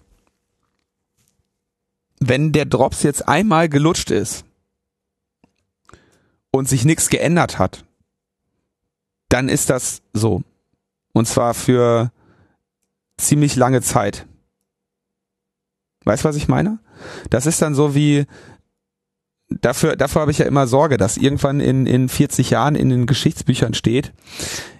[2.19, 4.43] wenn der Drops jetzt einmal gelutscht ist
[6.51, 7.86] und sich nichts geändert hat,
[9.30, 10.41] dann ist das so.
[11.13, 12.11] Und zwar für
[13.17, 14.25] ziemlich lange Zeit.
[16.05, 16.80] Weißt du, was ich meine?
[17.30, 18.25] Das ist dann so wie,
[19.49, 23.05] dafür, dafür habe ich ja immer Sorge, dass irgendwann in, in 40 Jahren in den
[23.05, 24.13] Geschichtsbüchern steht,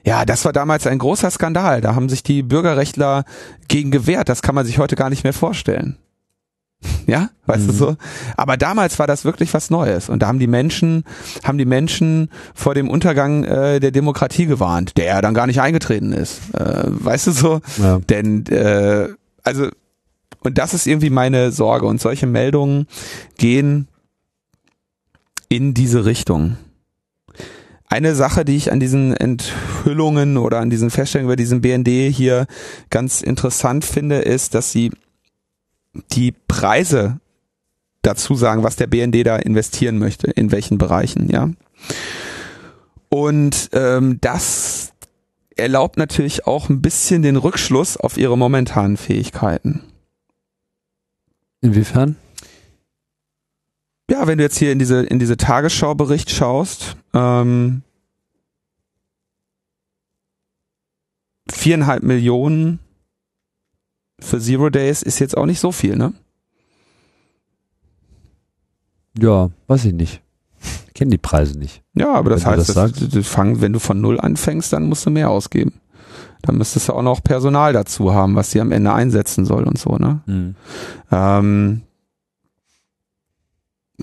[0.05, 3.25] ja, das war damals ein großer Skandal, da haben sich die Bürgerrechtler
[3.67, 5.97] gegen gewehrt, das kann man sich heute gar nicht mehr vorstellen.
[7.07, 7.67] Ja, weißt mhm.
[7.67, 7.95] du so?
[8.36, 11.05] Aber damals war das wirklich was Neues und da haben die Menschen,
[11.43, 15.61] haben die Menschen vor dem Untergang äh, der Demokratie gewarnt, der ja dann gar nicht
[15.61, 16.53] eingetreten ist.
[16.53, 17.61] Äh, weißt du so?
[17.82, 17.99] Ja.
[18.09, 19.07] Denn äh,
[19.43, 19.69] also
[20.41, 22.88] und das ist irgendwie meine Sorge und solche Meldungen
[23.38, 23.88] gehen
[25.49, 26.57] in diese Richtung.
[27.89, 32.47] Eine Sache, die ich an diesen Enthüllungen oder an diesen Feststellungen über diesen BND hier
[32.89, 34.91] ganz interessant finde, ist, dass sie
[36.11, 37.19] die Preise
[38.01, 41.49] dazu sagen, was der BND da investieren möchte, in welchen Bereichen, ja.
[43.09, 44.93] Und ähm, das
[45.55, 49.83] erlaubt natürlich auch ein bisschen den Rückschluss auf ihre momentanen Fähigkeiten.
[51.61, 52.15] Inwiefern?
[54.09, 57.81] Ja, wenn du jetzt hier in diese in diese Tagesschau-Bericht schaust, ähm,
[61.49, 62.79] viereinhalb Millionen
[64.20, 66.13] für Zero Days ist jetzt auch nicht so viel, ne?
[69.18, 70.22] Ja, weiß ich nicht.
[70.88, 71.84] Ich kenne die Preise nicht.
[71.93, 74.88] Ja, aber das Wenn heißt, das du, du fang, wenn du von null anfängst, dann
[74.88, 75.74] musst du mehr ausgeben.
[76.41, 79.78] Dann müsstest du auch noch Personal dazu haben, was sie am Ende einsetzen soll und
[79.78, 80.22] so, ne?
[80.26, 80.55] Hm.
[81.11, 81.82] Ähm,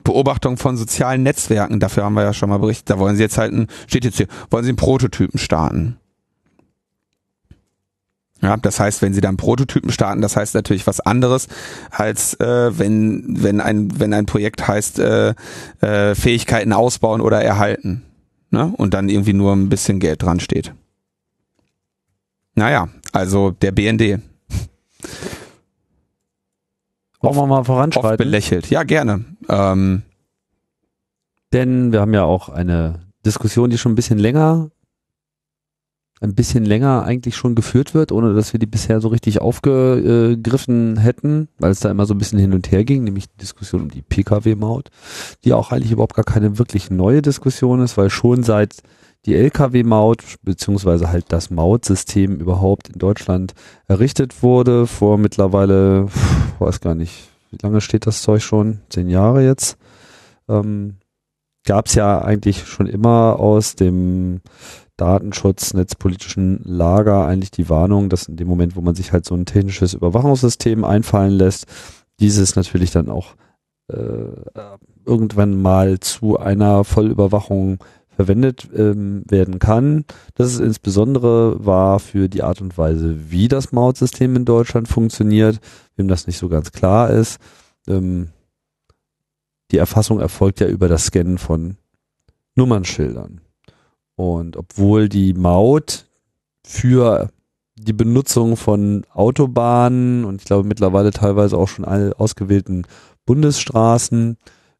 [0.02, 3.38] Beobachtung von sozialen Netzwerken, dafür haben wir ja schon mal berichtet, da wollen sie jetzt
[3.38, 5.98] halt ein, steht jetzt hier, wollen sie einen Prototypen starten.
[8.44, 11.48] Ja, das heißt, wenn sie dann Prototypen starten, das heißt natürlich was anderes,
[11.90, 15.34] als äh, wenn, wenn, ein, wenn ein Projekt heißt, äh,
[15.80, 18.02] äh, Fähigkeiten ausbauen oder erhalten.
[18.50, 18.70] Ne?
[18.76, 20.74] Und dann irgendwie nur ein bisschen Geld dran steht.
[22.54, 24.20] Naja, also der BND.
[27.20, 28.18] Wollen wir mal Oft voranschreiten?
[28.18, 28.68] belächelt.
[28.68, 29.24] Ja, gerne.
[29.48, 30.02] Ähm,
[31.54, 34.70] Denn wir haben ja auch eine Diskussion, die schon ein bisschen länger,
[36.24, 40.96] ein bisschen länger eigentlich schon geführt wird, ohne dass wir die bisher so richtig aufgegriffen
[40.96, 43.82] hätten, weil es da immer so ein bisschen hin und her ging, nämlich die Diskussion
[43.82, 44.90] um die Pkw-Maut,
[45.44, 48.82] die auch eigentlich überhaupt gar keine wirklich neue Diskussion ist, weil schon seit
[49.26, 53.54] die Lkw-Maut, beziehungsweise halt das Mautsystem überhaupt in Deutschland
[53.86, 56.08] errichtet wurde, vor mittlerweile,
[56.58, 58.80] weiß gar nicht, wie lange steht das Zeug schon?
[58.88, 59.76] Zehn Jahre jetzt?
[60.48, 60.96] Ähm,
[61.66, 64.42] Gab es ja eigentlich schon immer aus dem
[64.96, 69.34] Datenschutz, netzpolitischen Lager eigentlich die Warnung, dass in dem Moment, wo man sich halt so
[69.34, 71.66] ein technisches Überwachungssystem einfallen lässt,
[72.20, 73.34] dieses natürlich dann auch
[73.88, 73.96] äh,
[75.04, 77.78] irgendwann mal zu einer Vollüberwachung
[78.08, 80.04] verwendet ähm, werden kann.
[80.34, 85.60] Das ist insbesondere war für die Art und Weise, wie das Mautsystem in Deutschland funktioniert,
[85.96, 87.38] wem das nicht so ganz klar ist.
[87.88, 88.28] Ähm,
[89.72, 91.76] die Erfassung erfolgt ja über das Scannen von
[92.54, 93.40] Nummernschildern.
[94.16, 96.06] Und obwohl die Maut
[96.64, 97.30] für
[97.76, 102.86] die Benutzung von Autobahnen und ich glaube mittlerweile teilweise auch schon alle ausgewählten
[103.26, 104.36] Bundesstraßen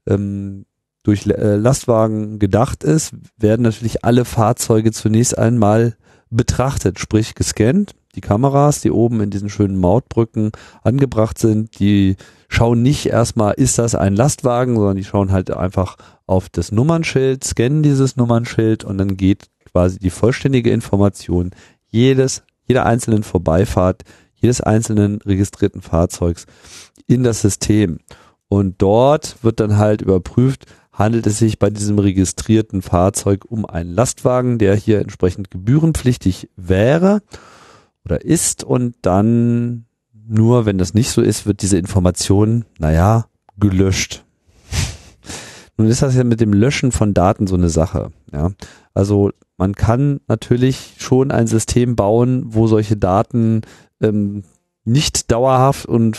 [0.06, 0.66] ähm,
[1.02, 5.96] durch äh, Lastwagen gedacht ist, werden natürlich alle Fahrzeuge zunächst einmal
[6.30, 7.92] betrachtet, sprich gescannt.
[8.14, 12.16] Die Kameras, die oben in diesen schönen Mautbrücken angebracht sind, die
[12.48, 17.44] schauen nicht erstmal, ist das ein Lastwagen, sondern die schauen halt einfach auf das Nummernschild,
[17.44, 21.50] scannen dieses Nummernschild und dann geht quasi die vollständige Information
[21.88, 24.02] jedes, jeder einzelnen Vorbeifahrt,
[24.34, 26.46] jedes einzelnen registrierten Fahrzeugs
[27.06, 27.98] in das System.
[28.48, 33.90] Und dort wird dann halt überprüft, handelt es sich bei diesem registrierten Fahrzeug um einen
[33.90, 37.22] Lastwagen, der hier entsprechend gebührenpflichtig wäre
[38.04, 39.86] oder ist und dann
[40.26, 43.26] nur, wenn das nicht so ist, wird diese Information, naja,
[43.58, 44.24] gelöscht.
[45.76, 48.10] Nun ist das ja mit dem Löschen von Daten so eine Sache.
[48.32, 48.50] Ja?
[48.94, 53.62] Also man kann natürlich schon ein System bauen, wo solche Daten
[54.00, 54.42] ähm,
[54.84, 56.18] nicht dauerhaft und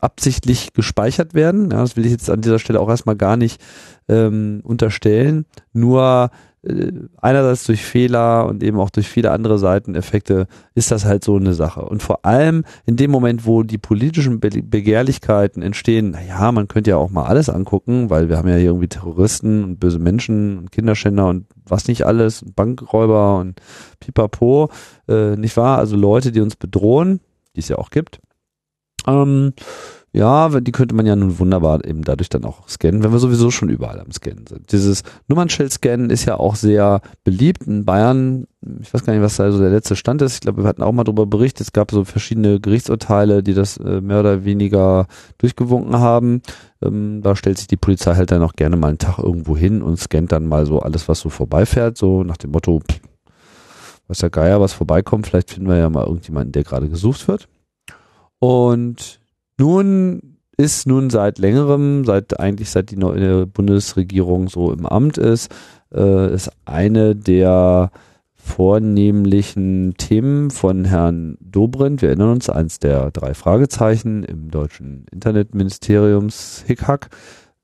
[0.00, 1.70] absichtlich gespeichert werden.
[1.70, 3.60] Ja, das will ich jetzt an dieser Stelle auch erstmal gar nicht
[4.08, 5.46] ähm, unterstellen.
[5.72, 6.30] Nur
[7.20, 11.54] einerseits durch Fehler und eben auch durch viele andere Seiteneffekte ist das halt so eine
[11.54, 11.82] Sache.
[11.82, 16.90] Und vor allem in dem Moment, wo die politischen Be Begehrlichkeiten entstehen, naja, man könnte
[16.90, 20.58] ja auch mal alles angucken, weil wir haben ja hier irgendwie Terroristen und böse Menschen
[20.58, 23.60] und Kinderschänder und was nicht alles, Bankräuber und
[24.00, 24.70] pipapo,
[25.08, 25.78] äh, nicht wahr?
[25.78, 27.20] Also Leute, die uns bedrohen,
[27.54, 28.20] die es ja auch gibt.
[29.06, 29.52] Ähm,
[30.16, 33.50] ja, die könnte man ja nun wunderbar eben dadurch dann auch scannen, wenn wir sowieso
[33.50, 34.72] schon überall am Scannen sind.
[34.72, 38.46] Dieses Nummernschild-Scannen ist ja auch sehr beliebt in Bayern.
[38.80, 40.32] Ich weiß gar nicht, was da so der letzte Stand ist.
[40.32, 41.66] Ich glaube, wir hatten auch mal darüber berichtet.
[41.66, 45.06] Es gab so verschiedene Gerichtsurteile, die das äh, mehr oder weniger
[45.36, 46.40] durchgewunken haben.
[46.82, 49.82] Ähm, da stellt sich die Polizei halt dann auch gerne mal einen Tag irgendwo hin
[49.82, 53.00] und scannt dann mal so alles, was so vorbeifährt, so nach dem Motto, pff,
[54.08, 55.26] was der Geier, was vorbeikommt.
[55.26, 57.48] Vielleicht finden wir ja mal irgendjemanden, der gerade gesucht wird.
[58.38, 59.20] Und
[59.58, 65.54] nun ist nun seit längerem, seit eigentlich seit die neue Bundesregierung so im Amt ist,
[65.94, 67.90] äh, ist eine der
[68.34, 76.62] vornehmlichen Themen von Herrn Dobrindt, wir erinnern uns, eins der drei Fragezeichen im deutschen Internetministeriums
[76.66, 77.10] Hickhack,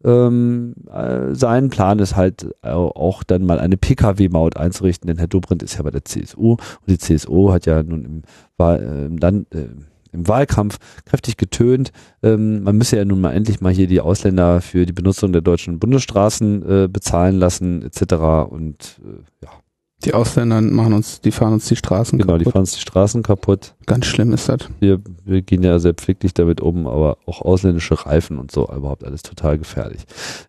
[0.05, 5.63] ähm, äh, sein Plan ist halt auch dann mal eine Pkw-Maut einzurichten, denn Herr Dobrindt
[5.63, 8.23] ist ja bei der CSU und die CSU hat ja nun im,
[8.57, 9.69] war, äh, im Land, äh,
[10.13, 11.93] im Wahlkampf kräftig getönt.
[12.23, 15.43] Ähm, man müsse ja nun mal endlich mal hier die Ausländer für die Benutzung der
[15.43, 18.15] deutschen Bundesstraßen äh, bezahlen lassen, etc.
[18.51, 19.51] Und äh, ja.
[20.05, 22.39] Die Ausländer machen uns, die fahren uns die Straßen genau, kaputt.
[22.39, 23.75] Genau, die fahren uns die Straßen kaputt.
[23.87, 24.69] Ganz schlimm ist das.
[24.81, 29.05] Wir, wir gehen ja sehr pfleglich damit um, aber auch ausländische Reifen und so, überhaupt
[29.05, 30.03] alles total gefährlich.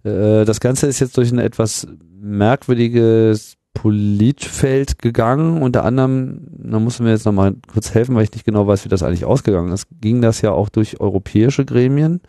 [0.04, 1.88] Äh, das Ganze ist jetzt durch ein etwas
[2.20, 5.62] merkwürdiges Politfeld gegangen.
[5.62, 8.86] Unter anderem, da musst du mir jetzt nochmal kurz helfen, weil ich nicht genau weiß,
[8.86, 9.88] wie das eigentlich ausgegangen ist.
[10.00, 12.22] Ging das ja auch durch europäische Gremien,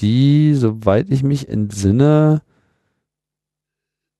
[0.00, 2.42] die, soweit ich mich entsinne,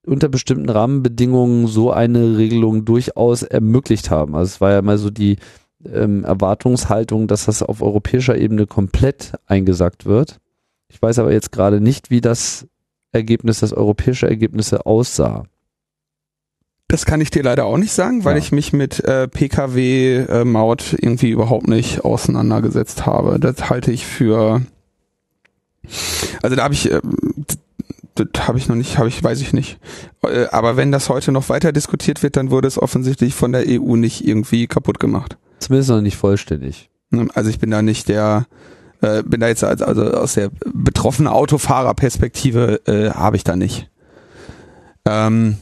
[0.07, 4.35] unter bestimmten Rahmenbedingungen so eine Regelung durchaus ermöglicht haben.
[4.37, 5.37] Also es war ja mal so die
[5.85, 10.39] ähm, Erwartungshaltung, dass das auf europäischer Ebene komplett eingesackt wird.
[10.89, 12.67] Ich weiß aber jetzt gerade nicht, wie das
[13.13, 15.45] Ergebnis, das europäische Ergebnis aussah.
[16.89, 18.39] Das kann ich dir leider auch nicht sagen, weil ja.
[18.39, 23.41] ich mich mit äh, PKW-Maut äh, irgendwie überhaupt nicht auseinandergesetzt habe.
[23.41, 24.63] Das halte ich für.
[26.43, 27.01] Also da habe ich, äh,
[28.15, 29.79] das habe ich noch nicht, habe ich, weiß ich nicht.
[30.23, 33.65] Äh, aber wenn das heute noch weiter diskutiert wird, dann wurde es offensichtlich von der
[33.67, 35.37] EU nicht irgendwie kaputt gemacht.
[35.59, 36.89] Zumindest noch nicht vollständig.
[37.35, 38.47] Also ich bin da nicht der,
[39.01, 43.91] äh, bin da jetzt also, also aus der betroffenen Autofahrerperspektive äh, habe ich da nicht.
[45.05, 45.57] Ähm,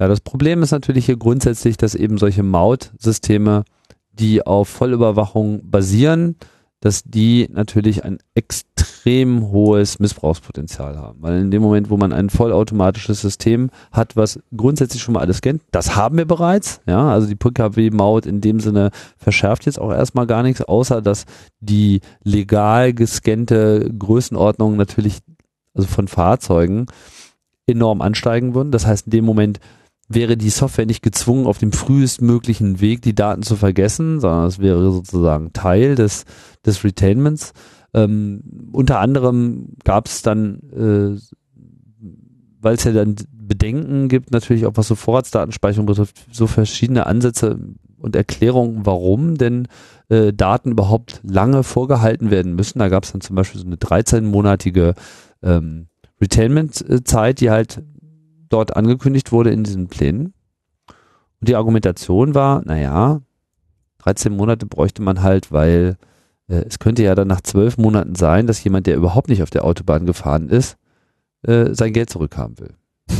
[0.00, 3.64] ja, das Problem ist natürlich hier grundsätzlich, dass eben solche Mautsysteme,
[4.12, 6.36] die auf Vollüberwachung basieren,
[6.84, 11.22] dass die natürlich ein extrem hohes Missbrauchspotenzial haben.
[11.22, 15.40] Weil in dem Moment, wo man ein vollautomatisches System hat, was grundsätzlich schon mal alles
[15.40, 16.82] kennt, das haben wir bereits.
[16.86, 21.24] Ja, also die PKW-Maut in dem Sinne verschärft jetzt auch erstmal gar nichts, außer dass
[21.60, 25.20] die legal gescannte Größenordnung natürlich,
[25.72, 26.84] also von Fahrzeugen,
[27.66, 28.72] enorm ansteigen würden.
[28.72, 29.58] Das heißt, in dem Moment
[30.08, 34.58] wäre die Software nicht gezwungen, auf dem frühestmöglichen Weg die Daten zu vergessen, sondern es
[34.58, 36.24] wäre sozusagen Teil des,
[36.64, 37.52] des Retainments.
[37.94, 38.42] Ähm,
[38.72, 41.18] unter anderem gab es dann, äh,
[42.60, 47.58] weil es ja dann Bedenken gibt, natürlich auch was so Vorratsdatenspeicherung betrifft, so verschiedene Ansätze
[47.98, 49.68] und Erklärungen, warum denn
[50.08, 52.78] äh, Daten überhaupt lange vorgehalten werden müssen.
[52.78, 54.94] Da gab es dann zum Beispiel so eine 13-monatige
[55.42, 55.86] ähm,
[56.20, 57.82] Retainment-Zeit, die halt
[58.48, 60.34] dort angekündigt wurde in diesen Plänen.
[61.40, 63.20] Und die Argumentation war, naja,
[63.98, 65.96] 13 Monate bräuchte man halt, weil
[66.48, 69.50] äh, es könnte ja dann nach zwölf Monaten sein, dass jemand, der überhaupt nicht auf
[69.50, 70.76] der Autobahn gefahren ist,
[71.42, 72.74] äh, sein Geld zurückhaben will.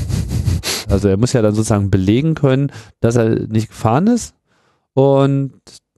[0.86, 2.70] Also er muss ja dann sozusagen belegen können,
[3.00, 4.34] dass er nicht gefahren ist
[4.92, 5.54] und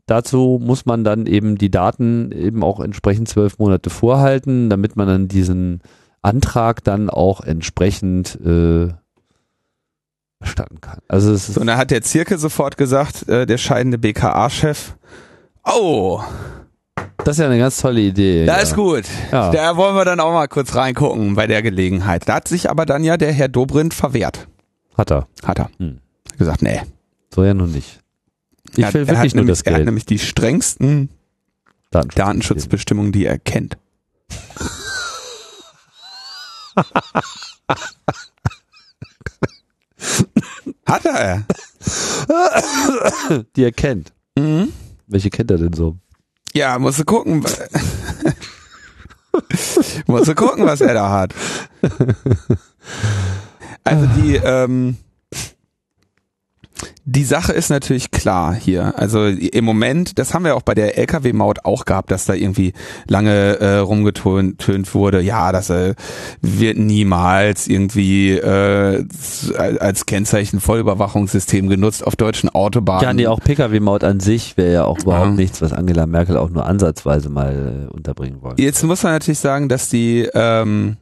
[0.07, 5.09] dazu muss man dann eben die Daten eben auch entsprechend zwölf Monate vorhalten, damit man
[5.09, 5.81] dann diesen
[6.23, 8.89] Antrag dann auch entsprechend äh,
[10.41, 10.99] erstatten kann.
[11.09, 14.95] Also es ist So, und da hat der Zirke sofort gesagt, äh, der scheidende BKA-Chef,
[15.65, 16.21] oh,
[17.25, 18.47] das ist ja eine ganz tolle Idee.
[18.47, 18.63] da ja.
[18.63, 19.05] ist gut.
[19.33, 19.51] Ja.
[19.51, 22.29] Da wollen wir dann auch mal kurz reingucken bei der Gelegenheit.
[22.29, 24.47] Da hat sich aber dann ja der Herr Dobrindt verwehrt.
[24.97, 25.27] Hat er.
[25.45, 25.71] Hat er.
[25.79, 25.99] Hm.
[26.31, 26.81] Hat gesagt, nee.
[27.35, 27.99] So ja nun nicht.
[28.77, 29.87] Ich er, will er wirklich hat nur nämlich, das Er hat Geld.
[29.87, 31.11] nämlich die strengsten
[31.91, 32.15] Datenschutz.
[32.15, 33.77] Datenschutzbestimmungen, die er kennt.
[40.87, 41.45] Hat er?
[43.57, 44.13] Die er kennt.
[44.39, 44.73] Mhm.
[45.07, 45.97] Welche kennt er denn so?
[46.53, 47.41] Ja, musst du gucken.
[50.07, 51.35] musst du gucken, was er da hat.
[53.85, 54.97] Also die, ähm,
[57.09, 58.99] die Sache ist natürlich klar hier.
[58.99, 62.73] Also im Moment, das haben wir auch bei der LKW-Maut auch gehabt, dass da irgendwie
[63.07, 65.95] lange äh, rumgetönt wurde, ja, das äh,
[66.43, 69.05] wird niemals irgendwie äh,
[69.79, 73.05] als Kennzeichen Vollüberwachungssystem genutzt auf deutschen Autobahnen.
[73.05, 75.35] Ja, nee, auch Pkw-Maut an sich wäre ja auch überhaupt Ja.
[75.37, 78.61] nichts, was Angela Merkel auch nur ansatzweise mal äh, unterbringen wollte.
[78.61, 80.97] Jetzt muss man natürlich sagen, dass die, ähm,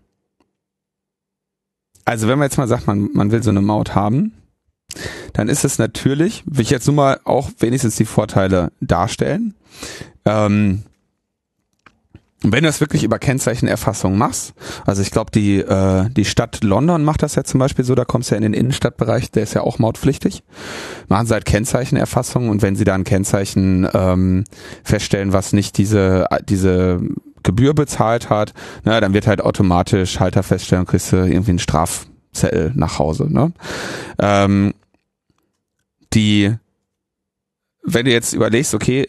[2.05, 4.32] also wenn man jetzt mal sagt, man, man will so eine Maut haben,
[5.32, 9.55] dann ist es natürlich, will ich jetzt nur mal auch wenigstens die Vorteile darstellen.
[10.24, 10.82] Ähm,
[12.47, 14.53] wenn du das wirklich über Kennzeichenerfassung machst,
[14.84, 18.05] also ich glaube, die, äh, die Stadt London macht das ja zum Beispiel so, da
[18.05, 20.42] kommst du ja in den Innenstadtbereich, der ist ja auch mautpflichtig.
[21.09, 24.45] Machen sie halt Kennzeichenerfassung und wenn sie da ein Kennzeichen ähm,
[24.82, 27.01] feststellen, was nicht diese, diese
[27.42, 28.53] Gebühr bezahlt hat,
[28.84, 33.26] na, dann wird halt automatisch Halterfeststellung, kriegst du irgendwie einen Strafzettel nach Hause.
[33.32, 33.53] Ne?
[34.18, 34.74] Ähm,
[36.14, 36.54] die,
[37.82, 39.08] wenn du jetzt überlegst, okay,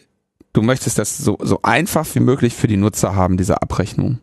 [0.52, 4.20] du möchtest das so, so einfach wie möglich für die Nutzer haben, diese Abrechnung.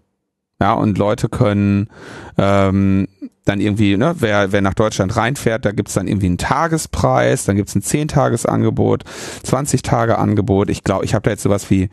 [0.60, 1.90] Ja, und Leute können
[2.38, 3.08] ähm,
[3.46, 7.58] dann irgendwie, ne, wer, wer nach Deutschland reinfährt, da gibt's dann irgendwie einen Tagespreis, dann
[7.58, 9.04] gibt's ein 10-Tages-Angebot,
[9.46, 10.70] 20-Tage-Angebot.
[10.70, 11.90] Ich glaube, ich habe da jetzt sowas wie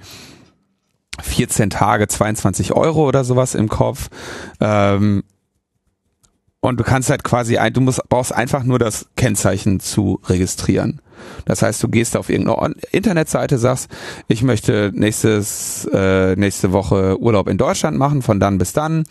[1.20, 4.08] 14 Tage, 22 Euro oder sowas im Kopf.
[4.60, 5.24] Ähm,
[6.60, 11.00] und du kannst halt quasi ein, du musst, brauchst einfach nur das Kennzeichen zu registrieren.
[11.44, 13.90] Das heißt, du gehst auf irgendeine Internetseite, sagst,
[14.28, 19.04] ich möchte nächstes, äh, nächste Woche Urlaub in Deutschland machen, von dann bis dann,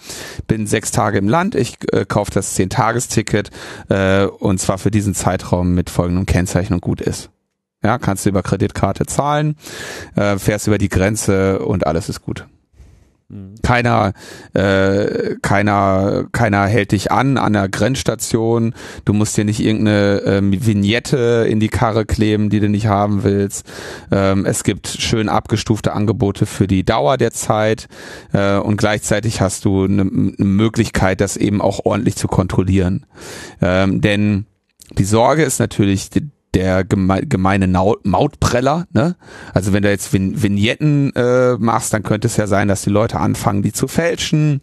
[0.48, 3.52] bin sechs Tage im Land, ich äh, kaufe das Zehn-Tages-Ticket
[3.90, 7.30] äh, und zwar für diesen Zeitraum mit folgendem Kennzeichen und gut ist.
[7.84, 9.56] Ja, kannst du über Kreditkarte zahlen,
[10.16, 12.46] äh, fährst über die Grenze und alles ist gut.
[13.62, 14.14] Keiner,
[14.54, 18.74] äh, keiner, keiner hält dich an an der Grenzstation.
[19.06, 23.24] Du musst dir nicht irgendeine ähm, Vignette in die Karre kleben, die du nicht haben
[23.24, 23.68] willst.
[24.12, 27.88] Ähm, es gibt schön abgestufte Angebote für die Dauer der Zeit
[28.34, 33.06] äh, und gleichzeitig hast du eine eine Möglichkeit, das eben auch ordentlich zu kontrollieren.
[33.62, 34.46] Ähm, denn
[34.98, 36.10] die Sorge ist natürlich
[36.54, 39.16] der geme gemeine Mautpreller, ne?
[39.54, 43.20] Also wenn du jetzt Vignetten äh, machst, dann könnte es ja sein, dass die Leute
[43.20, 44.62] anfangen, die zu fälschen.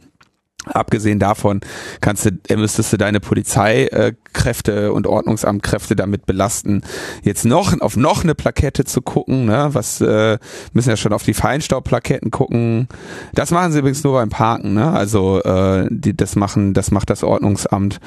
[0.67, 1.61] Abgesehen davon
[2.01, 6.83] kannst du, müsstest du deine Polizeikräfte und Ordnungsamtkräfte damit belasten,
[7.23, 9.69] jetzt noch auf noch eine Plakette zu gucken, ne?
[9.73, 10.39] Was äh,
[10.73, 12.89] müssen ja schon auf die Feinstaubplaketten gucken.
[13.35, 14.91] Das machen sie übrigens nur beim Parken, ne?
[14.91, 18.01] Also äh, die, das machen, das macht das Ordnungsamt,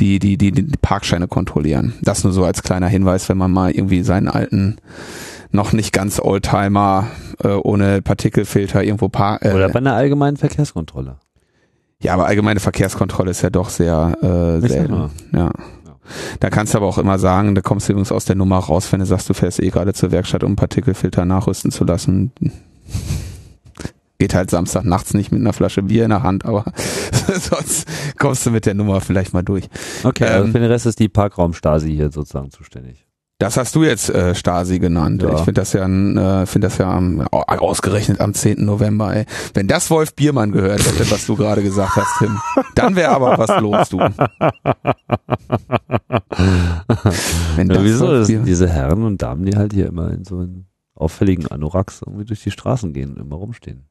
[0.00, 1.94] die die die die Parkscheine kontrollieren.
[2.00, 4.78] Das nur so als kleiner Hinweis, wenn man mal irgendwie seinen alten
[5.50, 7.08] noch nicht ganz Oldtimer
[7.42, 11.16] äh, ohne Partikelfilter irgendwo park äh, Oder bei einer allgemeinen Verkehrskontrolle.
[12.02, 15.10] Ja, aber allgemeine Verkehrskontrolle ist ja doch sehr äh, selten.
[15.32, 15.50] Ja.
[16.40, 18.92] Da kannst du aber auch immer sagen, da kommst du übrigens aus der Nummer raus,
[18.92, 22.32] wenn du sagst, du fährst eh gerade zur Werkstatt, um Partikelfilter nachrüsten zu lassen.
[24.18, 26.64] Geht halt Samstag nachts nicht mit einer Flasche Bier in der Hand, aber
[27.26, 27.86] sonst
[28.18, 29.68] kommst du mit der Nummer vielleicht mal durch.
[30.04, 33.05] Okay, also Ähm, für den Rest ist die Parkraumstasi hier sozusagen zuständig.
[33.38, 35.22] Das hast du jetzt äh, Stasi genannt.
[35.22, 35.28] Ja.
[35.34, 38.64] Ich finde das ja, äh, finde das ja am, au- ausgerechnet am 10.
[38.64, 39.14] November.
[39.14, 39.26] Ey.
[39.52, 42.38] Wenn das Wolf Biermann gehört hätte, was du gerade gesagt hast, Tim,
[42.74, 43.98] dann wäre aber was los, du.
[47.56, 48.06] Wenn Ja, wieso?
[48.06, 51.46] Wolf Das Biermann- diese Herren und Damen, die halt hier immer in so einen auffälligen
[51.48, 53.84] Anoraks irgendwie durch die Straßen gehen und immer rumstehen.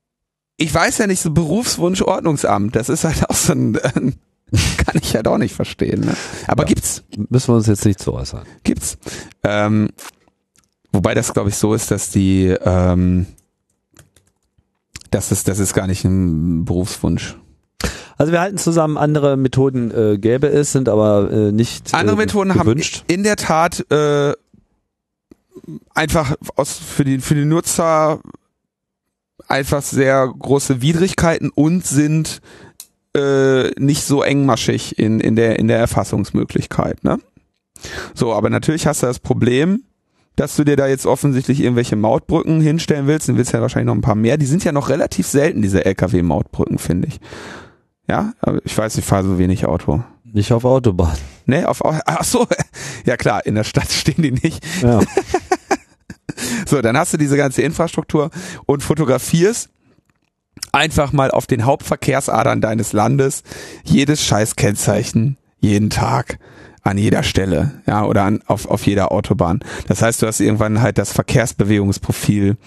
[0.58, 4.12] ich weiß ja nicht, so Berufswunsch Ordnungsamt, das ist halt auch so ein, äh,
[4.78, 6.02] kann ich halt auch nicht verstehen.
[6.02, 6.16] Ne?
[6.48, 6.68] Aber Ja.
[6.68, 8.44] gibt's, Müssen wir uns jetzt nicht zu äußern.
[8.64, 8.98] gibt's.
[9.44, 9.90] Ähm,
[10.92, 13.26] wobei das, glaube ich, so ist, dass die, ähm,
[15.12, 17.38] das ist, das ist gar nicht ein Berufswunsch.
[18.18, 22.20] Also wir halten zusammen, andere Methoden äh, gäbe es, sind aber äh, nicht Andere äh,
[22.20, 23.00] Methoden gewünscht.
[23.00, 24.32] haben in der Tat äh,
[25.94, 28.22] einfach aus, für, die, für die Nutzer
[29.48, 32.40] einfach sehr große Widrigkeiten und sind
[33.16, 37.04] äh, nicht so engmaschig in, in, der, in der Erfassungsmöglichkeit.
[37.04, 37.20] Ne?
[38.14, 39.84] So, aber natürlich hast du das Problem,
[40.36, 43.30] dass du dir da jetzt offensichtlich irgendwelche Mautbrücken hinstellen willst.
[43.30, 44.38] Du willst ja wahrscheinlich noch ein paar mehr.
[44.38, 47.20] Die sind ja noch relativ selten, diese LKW-Mautbrücken, finde ich.
[48.08, 50.04] Ja, aber ich weiß, ich fahre so wenig Auto.
[50.24, 51.18] Nicht auf Autobahn.
[51.46, 52.46] Ne, auf, ach so,
[53.06, 54.66] ja klar, in der Stadt stehen die nicht.
[54.82, 55.00] Ja.
[56.68, 58.30] So, dann hast du diese ganze Infrastruktur
[58.66, 59.70] und fotografierst
[60.76, 63.44] einfach mal auf den Hauptverkehrsadern deines Landes
[63.84, 66.38] jedes scheiß Kennzeichen jeden Tag
[66.84, 69.62] an jeder Stelle, ja, oder an, auf, auf jeder Autobahn.
[69.88, 72.58] Das heißt, du hast irgendwann halt das Verkehrsbewegungsprofil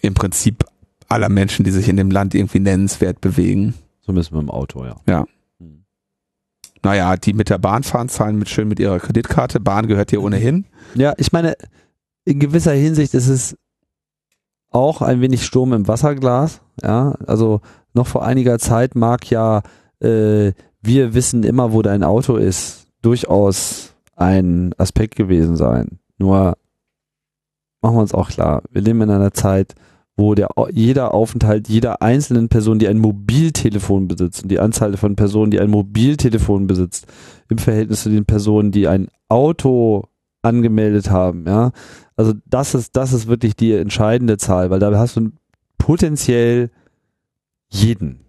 [0.00, 0.64] im Prinzip
[1.08, 3.74] aller Menschen, die sich in dem Land irgendwie nennenswert bewegen.
[4.00, 4.96] So müssen wir im Auto, ja.
[5.06, 5.26] Ja.
[6.82, 9.60] Naja, die mit der Bahn fahren, zahlen mit schön mit ihrer Kreditkarte.
[9.60, 10.64] Bahn gehört dir ohnehin.
[10.94, 11.54] Ja, ich meine,
[12.24, 13.56] in gewisser Hinsicht ist es
[14.72, 16.60] auch ein wenig Sturm im Wasserglas.
[16.82, 17.60] Ja, also
[17.94, 19.62] noch vor einiger Zeit mag ja
[20.00, 20.52] äh,
[20.82, 25.98] wir wissen immer, wo dein Auto ist, durchaus ein Aspekt gewesen sein.
[26.18, 26.56] Nur
[27.80, 29.74] machen wir uns auch klar, wir leben in einer Zeit,
[30.16, 35.16] wo der, jeder Aufenthalt jeder einzelnen Person, die ein Mobiltelefon besitzt und die Anzahl von
[35.16, 37.06] Personen, die ein Mobiltelefon besitzt,
[37.48, 40.04] im Verhältnis zu den Personen, die ein Auto
[40.42, 41.70] angemeldet haben, ja.
[42.16, 45.30] Also das ist, das ist wirklich die entscheidende Zahl, weil da hast du
[45.78, 46.70] potenziell
[47.68, 48.24] jeden.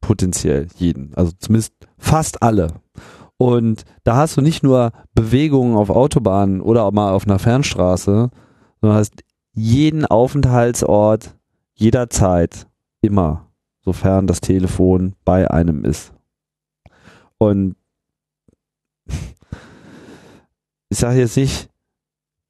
[0.00, 1.14] Potenziell jeden.
[1.14, 2.80] Also zumindest fast alle.
[3.36, 8.30] Und da hast du nicht nur Bewegungen auf Autobahnen oder auch mal auf einer Fernstraße,
[8.80, 11.36] sondern hast jeden Aufenthaltsort
[11.74, 12.66] jederzeit
[13.00, 13.48] immer,
[13.80, 16.12] sofern das Telefon bei einem ist.
[17.38, 17.76] Und
[20.92, 21.70] ich sage jetzt nicht,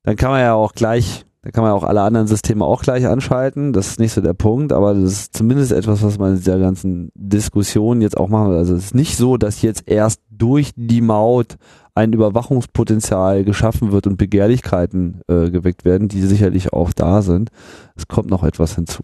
[0.03, 2.83] dann kann man ja auch gleich, dann kann man ja auch alle anderen Systeme auch
[2.83, 3.73] gleich anschalten.
[3.73, 6.59] Das ist nicht so der Punkt, aber das ist zumindest etwas, was man in dieser
[6.59, 8.57] ganzen Diskussion jetzt auch machen will.
[8.57, 11.57] Also es ist nicht so, dass jetzt erst durch die Maut
[11.95, 17.51] ein Überwachungspotenzial geschaffen wird und Begehrlichkeiten äh, geweckt werden, die sicherlich auch da sind.
[17.95, 19.03] Es kommt noch etwas hinzu.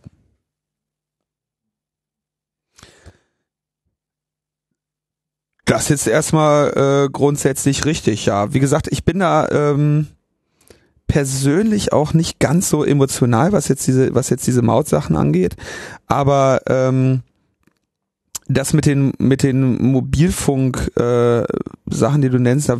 [5.68, 8.54] Das ist erstmal äh, grundsätzlich richtig, ja.
[8.54, 10.06] Wie gesagt, ich bin da ähm,
[11.06, 15.56] persönlich auch nicht ganz so emotional, was jetzt diese, was jetzt diese Mautsachen angeht.
[16.06, 17.20] Aber ähm,
[18.48, 21.44] das mit den mit den Mobilfunk äh,
[21.86, 22.78] Sachen, die du nennst, da,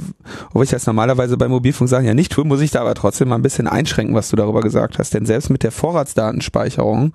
[0.48, 3.34] obwohl ich das normalerweise bei Mobilfunksachen ja nicht tue, muss ich da aber trotzdem mal
[3.34, 5.12] ein bisschen einschränken, was du darüber gesagt hast.
[5.12, 7.12] Denn selbst mit der Vorratsdatenspeicherung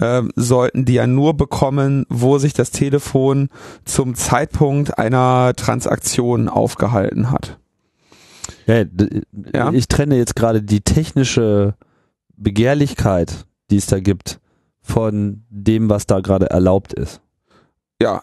[0.00, 3.50] ähm, sollten die ja nur bekommen, wo sich das Telefon
[3.84, 7.58] zum Zeitpunkt einer Transaktion aufgehalten hat.
[8.66, 8.84] Ja,
[9.54, 9.72] Ja.
[9.72, 11.74] Ich trenne jetzt gerade die technische
[12.36, 14.40] Begehrlichkeit, die es da gibt,
[14.82, 17.20] von dem, was da gerade erlaubt ist.
[18.00, 18.22] Ja,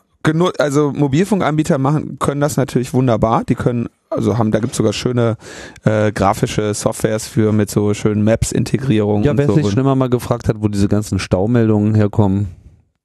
[0.60, 3.44] also Mobilfunkanbieter machen können das natürlich wunderbar.
[3.44, 5.38] Die können also haben da gibt's sogar schöne
[5.84, 9.56] äh, grafische Softwares für mit so schönen Maps-Integrierung Ja, wer so.
[9.56, 12.48] sich schon immer mal gefragt hat, wo diese ganzen Staumeldungen herkommen,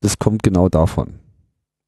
[0.01, 1.15] das kommt genau davon.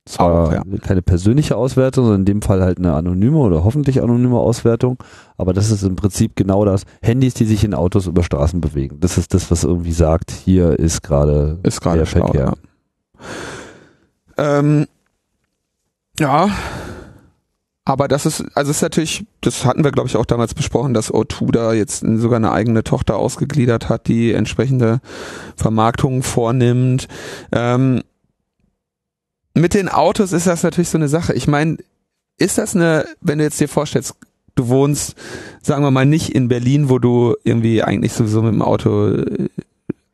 [0.06, 0.62] Zwar Auch, ja.
[0.82, 4.96] keine persönliche Auswertung, sondern in dem Fall halt eine anonyme oder hoffentlich anonyme Auswertung.
[5.36, 6.82] Aber das ist im Prinzip genau das.
[7.02, 8.98] Handys, die sich in Autos über Straßen bewegen.
[9.00, 12.44] Das ist das, was irgendwie sagt, hier ist gerade der Stau, Verkehr.
[12.46, 12.54] Ja.
[14.40, 14.86] Ähm,
[16.18, 16.50] ja.
[17.84, 21.12] Aber das ist, also ist natürlich, das hatten wir glaube ich auch damals besprochen, dass
[21.12, 25.00] O2 da jetzt sogar eine eigene Tochter ausgegliedert hat, die entsprechende
[25.56, 27.08] Vermarktungen vornimmt.
[27.52, 28.02] Ähm,
[29.54, 31.32] mit den Autos ist das natürlich so eine Sache.
[31.32, 31.78] Ich meine,
[32.38, 34.14] ist das eine, wenn du jetzt dir vorstellst,
[34.54, 35.16] du wohnst,
[35.62, 39.48] sagen wir mal, nicht in Berlin, wo du irgendwie eigentlich sowieso mit dem Auto äh,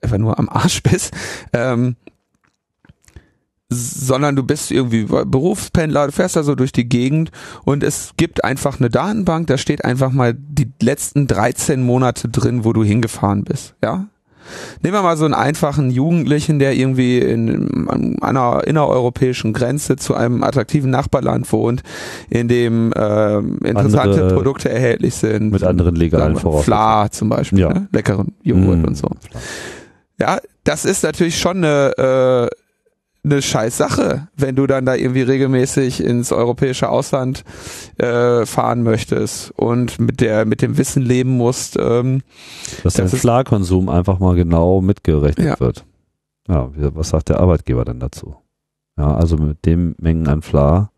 [0.00, 1.12] einfach nur am Arsch bist,
[1.52, 1.96] ähm,
[3.68, 7.30] sondern du bist irgendwie Berufspendler, du fährst da so durch die Gegend
[7.64, 12.64] und es gibt einfach eine Datenbank, da steht einfach mal die letzten 13 Monate drin,
[12.64, 14.06] wo du hingefahren bist, ja?
[14.80, 20.14] Nehmen wir mal so einen einfachen Jugendlichen, der irgendwie in, an einer innereuropäischen Grenze zu
[20.14, 21.82] einem attraktiven Nachbarland wohnt,
[22.30, 25.50] in dem äh, interessante Andere- Produkte erhältlich sind.
[25.50, 26.64] Mit anderen legalen Voraussetzungen.
[26.64, 27.70] Fla zum Beispiel, Ja.
[27.70, 27.88] ne?
[27.90, 29.08] leckeren Joghurt Mm, und so.
[30.20, 32.56] Ja, das ist natürlich schon eine, äh,
[33.26, 37.44] eine scheiß Sache, wenn du dann da irgendwie regelmäßig ins europäische Ausland
[37.98, 41.76] äh, fahren möchtest und mit der mit dem Wissen leben musst.
[41.78, 42.22] Ähm,
[42.82, 45.60] Dass dein Das Schlagkonsum einfach mal genau mitgerechnet Ja.
[45.60, 45.84] wird.
[46.48, 48.36] Ja, was sagt der Arbeitgeber denn dazu?
[48.96, 50.90] Ja, also mit dem Mengen an Fla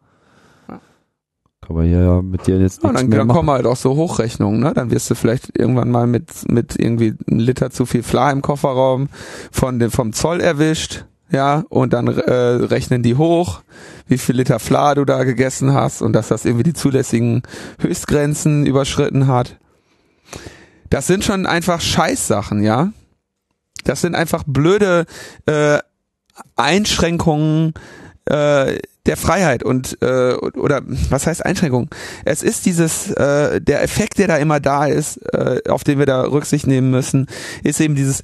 [1.67, 3.37] kann man ja mit dir jetzt ja, nichts dann, mehr dann machen.
[3.37, 4.73] kommen halt auch so Hochrechnungen, ne?
[4.75, 8.41] Dann wirst du vielleicht irgendwann mal mit mit irgendwie einem Liter zu viel Fla im
[8.43, 9.09] Kofferraum
[9.51, 11.05] von dem vom Zoll erwischt.
[11.31, 13.61] Ja, und dann äh, rechnen die hoch,
[14.07, 17.43] wie viel Liter Fla du da gegessen hast und dass das irgendwie die zulässigen
[17.81, 19.57] Höchstgrenzen überschritten hat.
[20.89, 22.93] Das sind schon einfach Scheißsachen, ja.
[23.85, 25.05] Das sind einfach blöde
[25.45, 25.79] äh,
[26.57, 27.75] Einschränkungen
[28.25, 31.89] äh, der Freiheit und äh, oder was heißt Einschränkung?
[32.25, 36.07] Es ist dieses äh, der Effekt, der da immer da ist, äh, auf den wir
[36.07, 37.27] da Rücksicht nehmen müssen,
[37.63, 38.23] ist eben dieses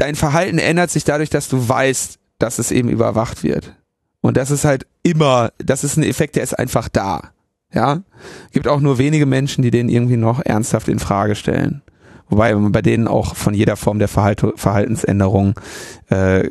[0.00, 3.74] dein Verhalten ändert sich dadurch, dass du weißt, dass es eben überwacht wird.
[4.22, 7.30] Und das ist halt immer, das ist ein Effekt, der ist einfach da.
[7.72, 8.02] Ja,
[8.50, 11.82] gibt auch nur wenige Menschen, die den irgendwie noch ernsthaft in Frage stellen.
[12.28, 15.58] Wobei man bei denen auch von jeder Form der Verhalt Verhaltensänderung
[16.10, 16.48] äh,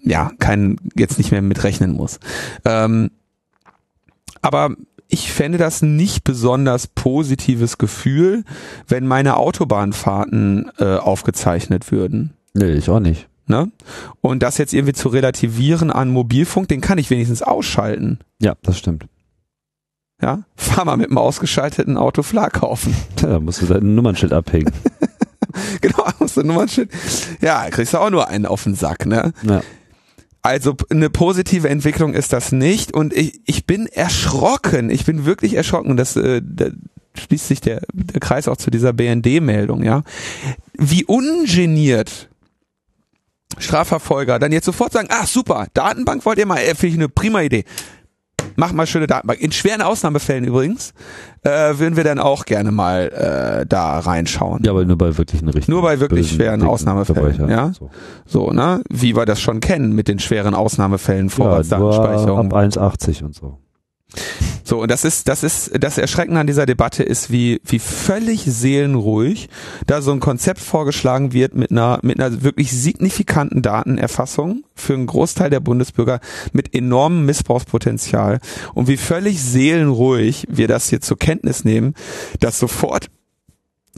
[0.00, 2.20] ja kein jetzt nicht mehr mitrechnen muss.
[2.64, 3.10] Ähm,
[4.42, 4.74] aber
[5.10, 8.44] ich fände das nicht besonders positives Gefühl,
[8.88, 12.34] wenn meine Autobahnfahrten äh, aufgezeichnet würden.
[12.54, 13.28] Nee, ich auch nicht.
[13.46, 13.70] Ne?
[14.20, 18.20] Und das jetzt irgendwie zu relativieren an Mobilfunk, den kann ich wenigstens ausschalten.
[18.40, 19.06] Ja, das stimmt.
[20.22, 22.94] Ja, fahr mal mit einem ausgeschalteten Auto Fla kaufen.
[23.16, 24.70] Tja, Da musst du dein Nummernschild abhängen.
[25.80, 26.90] genau, musst du Nummernschild.
[27.40, 29.32] Ja, kriegst du auch nur einen auf den Sack, ne?
[29.42, 29.62] Ja.
[30.42, 34.90] Also eine positive Entwicklung ist das nicht und ich, ich bin erschrocken.
[34.90, 35.96] Ich bin wirklich erschrocken.
[35.96, 36.70] Das äh, da
[37.14, 40.02] schließt sich der, der Kreis auch zu dieser BND-Meldung, ja.
[40.74, 42.28] Wie ungeniert
[43.58, 47.08] Strafverfolger dann jetzt sofort sagen, ach super, Datenbank wollt ihr mal, äh, finde ich eine
[47.08, 47.64] prima Idee.
[48.56, 49.40] Mach mal schöne Datenbank.
[49.40, 50.92] In schweren Ausnahmefällen übrigens
[51.42, 53.08] äh, würden wir dann auch gerne mal
[53.62, 54.62] äh, da reinschauen.
[54.64, 55.72] ja, aber nur bei wirklichen richtigen.
[55.72, 57.72] Nur bei wirklich schweren Ausnahmefällen, ja.
[57.72, 57.90] So.
[58.26, 58.82] So, ne?
[58.90, 62.52] Wie wir das schon kennen mit den schweren Ausnahmefällen Ja, Vorratsdatenspeicherung.
[62.52, 63.58] ab 1,80 und so.
[64.64, 68.42] So, und das ist, das ist, das Erschreckende an dieser Debatte ist, wie, wie völlig
[68.44, 69.48] seelenruhig
[69.86, 75.06] da so ein Konzept vorgeschlagen wird mit einer, mit einer wirklich signifikanten Datenerfassung für einen
[75.06, 76.20] Großteil der Bundesbürger
[76.52, 78.38] mit enormem Missbrauchspotenzial
[78.74, 81.94] und wie völlig seelenruhig wir das hier zur Kenntnis nehmen,
[82.38, 83.08] dass sofort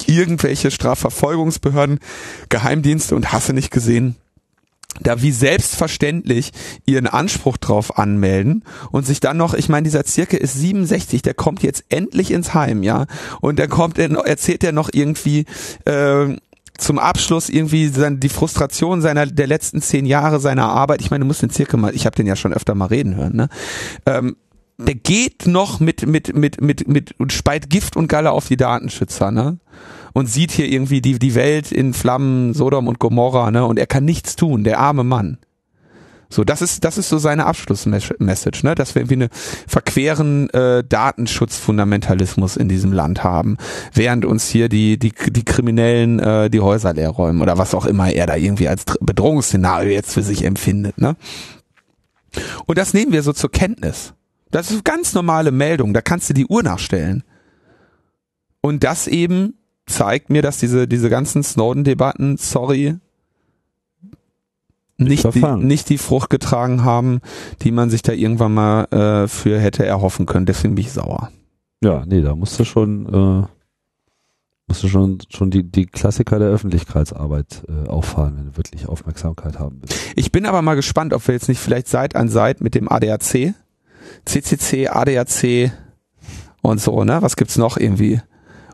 [0.07, 1.99] irgendwelche Strafverfolgungsbehörden,
[2.49, 4.17] Geheimdienste und Hasse nicht gesehen
[5.01, 6.53] da wie selbstverständlich
[6.87, 11.35] ihren Anspruch drauf anmelden und sich dann noch, ich meine, dieser Zirkel ist 67, der
[11.35, 13.07] kommt jetzt endlich ins Heim, ja,
[13.41, 15.47] und dann kommt er, erzählt er noch irgendwie
[15.87, 16.37] äh,
[16.79, 21.01] zum Abschluss irgendwie sein, die Frustration seiner der letzten zehn Jahre seiner Arbeit.
[21.01, 23.15] Ich meine, du musst den Zirkel mal, ich habe den ja schon öfter mal reden
[23.17, 23.49] hören, ne?
[24.07, 24.37] Ähm,
[24.79, 28.57] der geht noch mit mit mit mit mit und speit Gift und Galle auf die
[28.57, 29.59] Datenschützer, ne?
[30.13, 33.65] Und sieht hier irgendwie die die Welt in Flammen, Sodom und Gomorra, ne?
[33.65, 35.39] Und er kann nichts tun, der arme Mann.
[36.29, 38.75] So, das ist das ist so seine Abschlussmessage, ne?
[38.75, 39.29] Dass wir irgendwie eine
[39.67, 43.59] verqueren äh, Datenschutzfundamentalismus in diesem Land haben,
[43.93, 47.85] während uns hier die die die Kriminellen äh, die Häuser leer räumen oder was auch
[47.85, 51.17] immer er da irgendwie als Dr- Bedrohungsszenario jetzt für sich empfindet, ne?
[52.65, 54.15] Und das nehmen wir so zur Kenntnis.
[54.51, 57.25] Das ist ganz normale Meldung, da kannst du die Uhr nachstellen.
[58.63, 62.97] Und das eben zeigt mir, dass diese, diese ganzen Snowden-Debatten, sorry,
[64.99, 67.21] nicht die, nicht die Frucht getragen haben,
[67.63, 70.47] die man sich da irgendwann mal äh, für hätte erhoffen können.
[70.47, 71.31] Deswegen bin ich sauer.
[71.83, 73.47] Ja, nee, da musst du schon, äh,
[74.69, 79.59] musst du schon, schon die, die Klassiker der Öffentlichkeitsarbeit äh, auffahren, wenn du wirklich Aufmerksamkeit
[79.59, 79.99] haben willst.
[80.15, 82.89] Ich bin aber mal gespannt, ob wir jetzt nicht vielleicht Seit an Seit mit dem
[82.89, 83.55] ADAC,
[84.25, 85.73] CCC, ADAC
[86.61, 87.21] und so, ne?
[87.23, 88.21] Was gibt's noch irgendwie?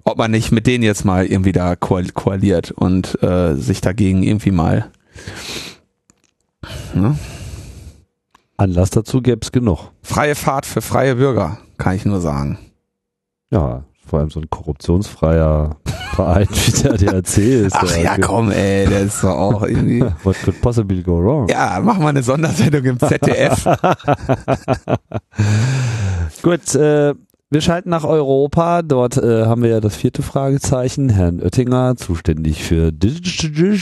[0.09, 4.23] Ob man nicht mit denen jetzt mal irgendwie da koal- koaliert und äh, sich dagegen
[4.23, 4.91] irgendwie mal.
[6.95, 7.19] Ne?
[8.57, 9.91] Anlass dazu gäbe es genug.
[10.03, 12.59] Freie Fahrt für freie Bürger, kann ich nur sagen.
[13.51, 15.77] Ja, vor allem so ein korruptionsfreier
[16.15, 17.77] Verein wie der DRC ist.
[17.77, 20.01] Ach ja, komm, ey, das ist doch auch irgendwie.
[20.25, 21.49] What could possibly go wrong?
[21.49, 23.65] Ja, mach mal eine Sondersendung im ZDF.
[26.43, 27.15] Gut, äh,
[27.51, 28.83] wir schalten nach Europa.
[28.83, 31.09] Dort äh, haben wir ja das vierte Fragezeichen.
[31.09, 33.77] Herrn Oettinger, zuständig für Digital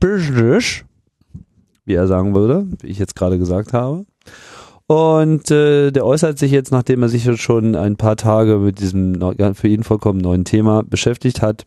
[0.00, 0.84] Business,
[1.84, 4.04] wie er sagen würde, wie ich jetzt gerade gesagt habe.
[4.90, 9.20] Und äh, der äußert sich jetzt, nachdem er sich schon ein paar Tage mit diesem
[9.54, 11.66] für ihn vollkommen neuen Thema beschäftigt hat,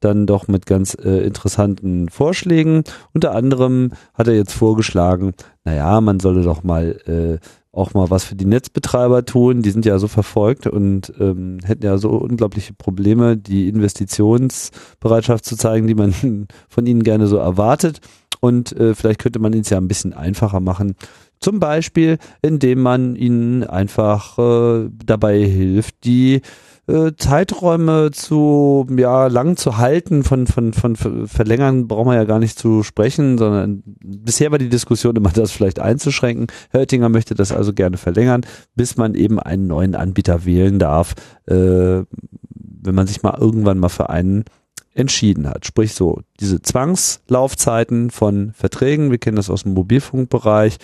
[0.00, 2.84] dann doch mit ganz äh, interessanten Vorschlägen.
[3.12, 5.34] Unter anderem hat er jetzt vorgeschlagen,
[5.64, 9.62] naja, man solle doch mal äh, auch mal was für die Netzbetreiber tun.
[9.62, 15.56] Die sind ja so verfolgt und ähm, hätten ja so unglaubliche Probleme, die Investitionsbereitschaft zu
[15.56, 16.12] zeigen, die man
[16.68, 18.00] von ihnen gerne so erwartet.
[18.40, 20.96] Und äh, vielleicht könnte man es ja ein bisschen einfacher machen,
[21.42, 26.40] zum Beispiel, indem man ihnen einfach äh, dabei hilft, die
[26.88, 32.40] äh, Zeiträume zu ja lang zu halten von von von verlängern brauchen wir ja gar
[32.40, 36.48] nicht zu sprechen, sondern bisher war die Diskussion immer das vielleicht einzuschränken.
[36.70, 38.44] Hörtinger möchte das also gerne verlängern,
[38.74, 41.14] bis man eben einen neuen Anbieter wählen darf,
[41.46, 41.54] äh,
[42.04, 44.44] wenn man sich mal irgendwann mal für einen
[44.94, 45.64] entschieden hat.
[45.64, 50.78] Sprich so, diese Zwangslaufzeiten von Verträgen, wir kennen das aus dem Mobilfunkbereich,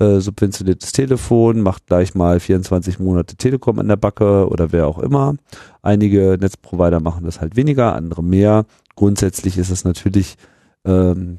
[0.00, 4.98] äh, subventioniertes Telefon, macht gleich mal 24 Monate Telekom an der Backe oder wer auch
[4.98, 5.36] immer.
[5.82, 8.64] Einige Netzprovider machen das halt weniger, andere mehr.
[8.96, 10.36] Grundsätzlich ist es natürlich,
[10.84, 11.38] ähm,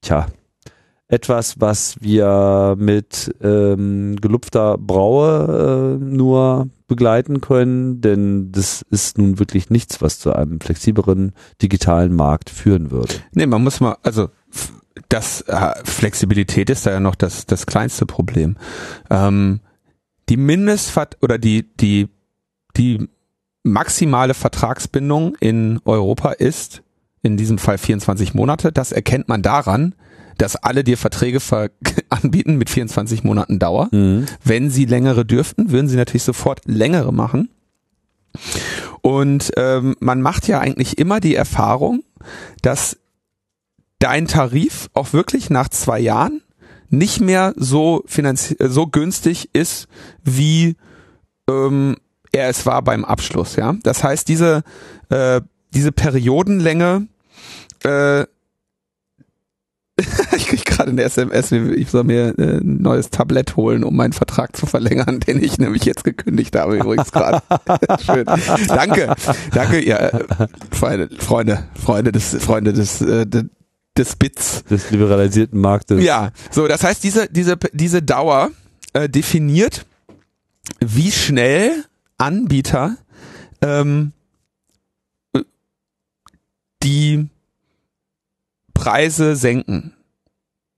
[0.00, 0.26] tja,
[1.10, 9.38] etwas, was wir mit ähm, gelupfter Braue äh, nur begleiten können, denn das ist nun
[9.38, 13.14] wirklich nichts, was zu einem flexibleren digitalen Markt führen würde.
[13.32, 14.28] Nee, man muss mal, also
[15.08, 18.56] das äh, Flexibilität ist da ja noch das, das kleinste Problem.
[19.08, 19.60] Ähm,
[20.28, 22.08] die Mindestvert oder die, die,
[22.76, 23.08] die
[23.62, 26.82] maximale Vertragsbindung in Europa ist
[27.22, 28.72] in diesem Fall 24 Monate.
[28.72, 29.94] Das erkennt man daran,
[30.38, 31.40] dass alle dir Verträge
[32.08, 33.88] anbieten mit 24 Monaten Dauer.
[33.92, 34.26] Mhm.
[34.42, 37.50] Wenn sie längere dürften, würden sie natürlich sofort längere machen.
[39.02, 42.04] Und ähm, man macht ja eigentlich immer die Erfahrung,
[42.62, 42.98] dass
[44.00, 46.42] dein Tarif auch wirklich nach zwei Jahren
[46.88, 49.86] nicht mehr so finanziell so günstig ist,
[50.24, 50.76] wie
[51.48, 51.96] ähm,
[52.32, 53.54] er es war beim Abschluss.
[53.54, 54.64] Ja, das heißt diese
[55.08, 55.40] äh,
[55.72, 57.06] diese Periodenlänge.
[57.84, 58.24] Äh,
[60.36, 64.14] ich krieg gerade eine SMS, ich soll mir äh, ein neues Tablett holen, um meinen
[64.14, 67.42] Vertrag zu verlängern, den ich nämlich jetzt gekündigt habe übrigens gerade.
[68.04, 68.24] Schön.
[68.66, 69.14] Danke,
[69.52, 70.26] danke, ja, äh,
[70.70, 73.26] Freunde, Freunde, Freunde des, Freunde des, äh,
[74.00, 74.64] des Bits.
[74.64, 76.02] Des liberalisierten Marktes.
[76.02, 78.50] Ja, so, das heißt, diese, diese, diese Dauer
[78.92, 79.86] äh, definiert,
[80.80, 81.84] wie schnell
[82.18, 82.96] Anbieter
[83.62, 84.12] ähm,
[86.82, 87.28] die
[88.74, 89.94] Preise senken.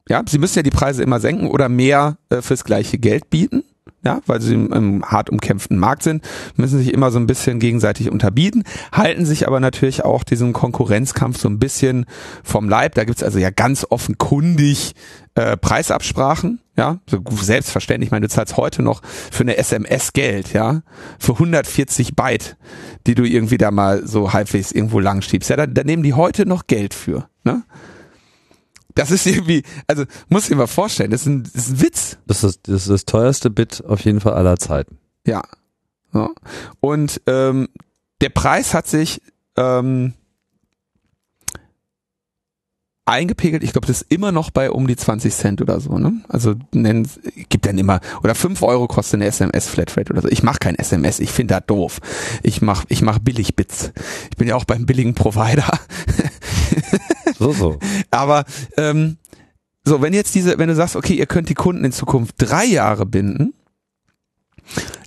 [0.08, 3.64] Ja, sie müssen ja die Preise immer senken oder mehr äh, fürs gleiche Geld bieten
[4.04, 6.24] ja, weil sie im, im hart umkämpften Markt sind,
[6.56, 11.38] müssen sich immer so ein bisschen gegenseitig unterbieten, halten sich aber natürlich auch diesen Konkurrenzkampf
[11.38, 12.06] so ein bisschen
[12.42, 12.94] vom Leib.
[12.94, 14.94] Da gibt's also ja ganz offenkundig
[15.34, 18.08] äh, Preisabsprachen, ja, so selbstverständlich.
[18.08, 20.82] Ich meine, du zahlst heute noch für eine SMS Geld, ja,
[21.18, 22.56] für 140 Byte,
[23.06, 25.50] die du irgendwie da mal so halbwegs irgendwo lang schiebst.
[25.50, 27.62] Ja, da, da nehmen die heute noch Geld für, ne?
[28.94, 31.80] Das ist irgendwie, also muss ich mir mal vorstellen, das ist ein, das ist ein
[31.82, 32.18] Witz.
[32.26, 34.98] Das ist, das ist das teuerste Bit auf jeden Fall aller Zeiten.
[35.26, 35.42] Ja.
[36.12, 36.30] ja.
[36.80, 37.68] Und ähm,
[38.20, 39.20] der Preis hat sich
[39.56, 40.14] ähm,
[43.04, 46.22] eingepegelt, ich glaube, das ist immer noch bei um die 20 Cent oder so, ne?
[46.28, 47.08] Also nennen,
[47.48, 50.28] gibt dann immer, oder 5 Euro kostet eine SMS-Flatrate oder so.
[50.28, 51.98] Ich mache kein SMS, ich finde das doof.
[52.42, 53.92] Ich mach, ich mach Billig-Bits.
[54.30, 55.66] Ich bin ja auch beim billigen Provider.
[57.38, 57.78] So, so.
[58.10, 58.44] Aber
[58.76, 59.16] ähm,
[59.84, 62.64] so, wenn jetzt diese, wenn du sagst, okay, ihr könnt die Kunden in Zukunft drei
[62.64, 63.54] Jahre binden,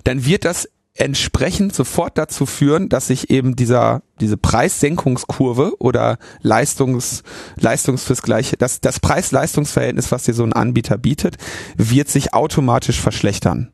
[0.04, 0.68] dann wird das
[0.98, 7.22] entsprechend sofort dazu führen, dass sich eben dieser diese Preissenkungskurve oder Leistungs
[7.56, 11.36] Leistungs fürs gleiche das das Preis-Leistungs-Verhältnis, was dir so ein Anbieter bietet,
[11.76, 13.72] wird sich automatisch verschlechtern.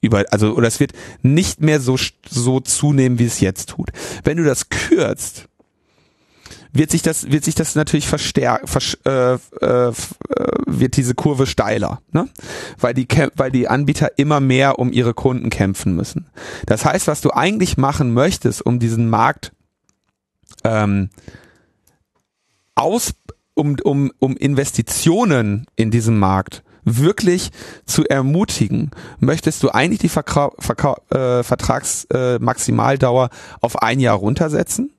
[0.00, 0.92] Über, also oder es wird
[1.22, 1.96] nicht mehr so
[2.28, 3.90] so zunehmen, wie es jetzt tut.
[4.22, 5.46] Wenn du das kürzt,
[6.74, 9.92] wird sich das, wird sich das natürlich verstärken, vers, äh, äh,
[10.66, 12.28] wird diese Kurve steiler, ne?
[12.78, 13.06] Weil die,
[13.36, 16.26] weil die Anbieter immer mehr um ihre Kunden kämpfen müssen.
[16.66, 19.52] Das heißt, was du eigentlich machen möchtest, um diesen Markt
[20.64, 21.10] ähm,
[22.74, 23.14] aus,
[23.54, 27.50] um, um, um Investitionen in diesem Markt wirklich
[27.86, 28.90] zu ermutigen,
[29.20, 30.10] möchtest du eigentlich die äh,
[31.42, 34.93] Vertragsmaximaldauer äh, auf ein Jahr runtersetzen?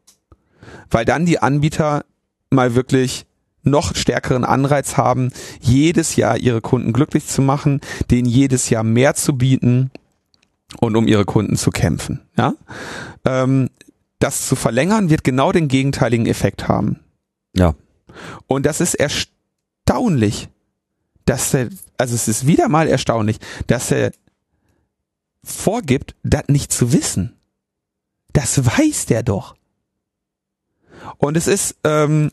[0.90, 2.06] Weil dann die Anbieter
[2.50, 3.26] mal wirklich
[3.64, 7.82] noch stärkeren Anreiz haben, jedes Jahr ihre Kunden glücklich zu machen,
[8.12, 9.92] denen jedes Jahr mehr zu bieten
[10.80, 12.22] und um ihre Kunden zu kämpfen.
[12.38, 12.54] Ja,
[13.26, 13.70] ähm,
[14.20, 17.00] das zu verlängern wird genau den gegenteiligen Effekt haben.
[17.56, 17.76] Ja.
[18.48, 20.48] Und das ist erstaunlich,
[21.26, 24.12] dass er, also es ist wieder mal erstaunlich, dass er
[25.44, 27.36] vorgibt, das nicht zu wissen.
[28.34, 29.56] Das weiß der doch.
[31.18, 32.32] Und es ist, ähm,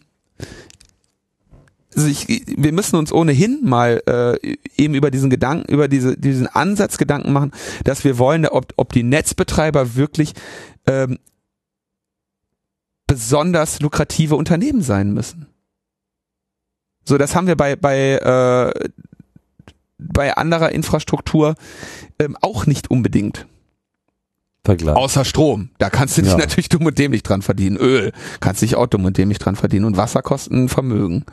[1.94, 6.46] also ich, wir müssen uns ohnehin mal äh, eben über diesen Gedanken, über diese, diesen
[6.46, 7.52] Ansatz Gedanken machen,
[7.84, 10.32] dass wir wollen, ob, ob die Netzbetreiber wirklich
[10.86, 11.18] ähm,
[13.06, 15.46] besonders lukrative Unternehmen sein müssen.
[17.04, 18.88] So, das haben wir bei bei äh,
[19.98, 21.54] bei anderer Infrastruktur
[22.18, 23.46] ähm, auch nicht unbedingt.
[24.64, 24.94] Vergleich.
[24.94, 25.70] Außer Strom.
[25.78, 26.38] Da kannst du dich ja.
[26.38, 27.76] natürlich dumm und dämlich dran verdienen.
[27.76, 29.84] Öl kannst dich auch dumm und dämlich dran verdienen.
[29.84, 31.24] Und Wasser kosten Vermögen.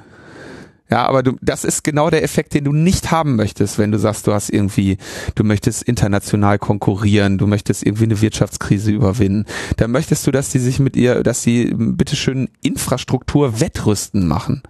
[0.89, 3.99] Ja, aber du, das ist genau der Effekt, den du nicht haben möchtest, wenn du
[3.99, 4.97] sagst, du hast irgendwie,
[5.35, 9.45] du möchtest international konkurrieren, du möchtest irgendwie eine Wirtschaftskrise überwinden.
[9.77, 14.63] Da möchtest du, dass die sich mit ihr, dass sie bitteschön Infrastruktur wettrüsten machen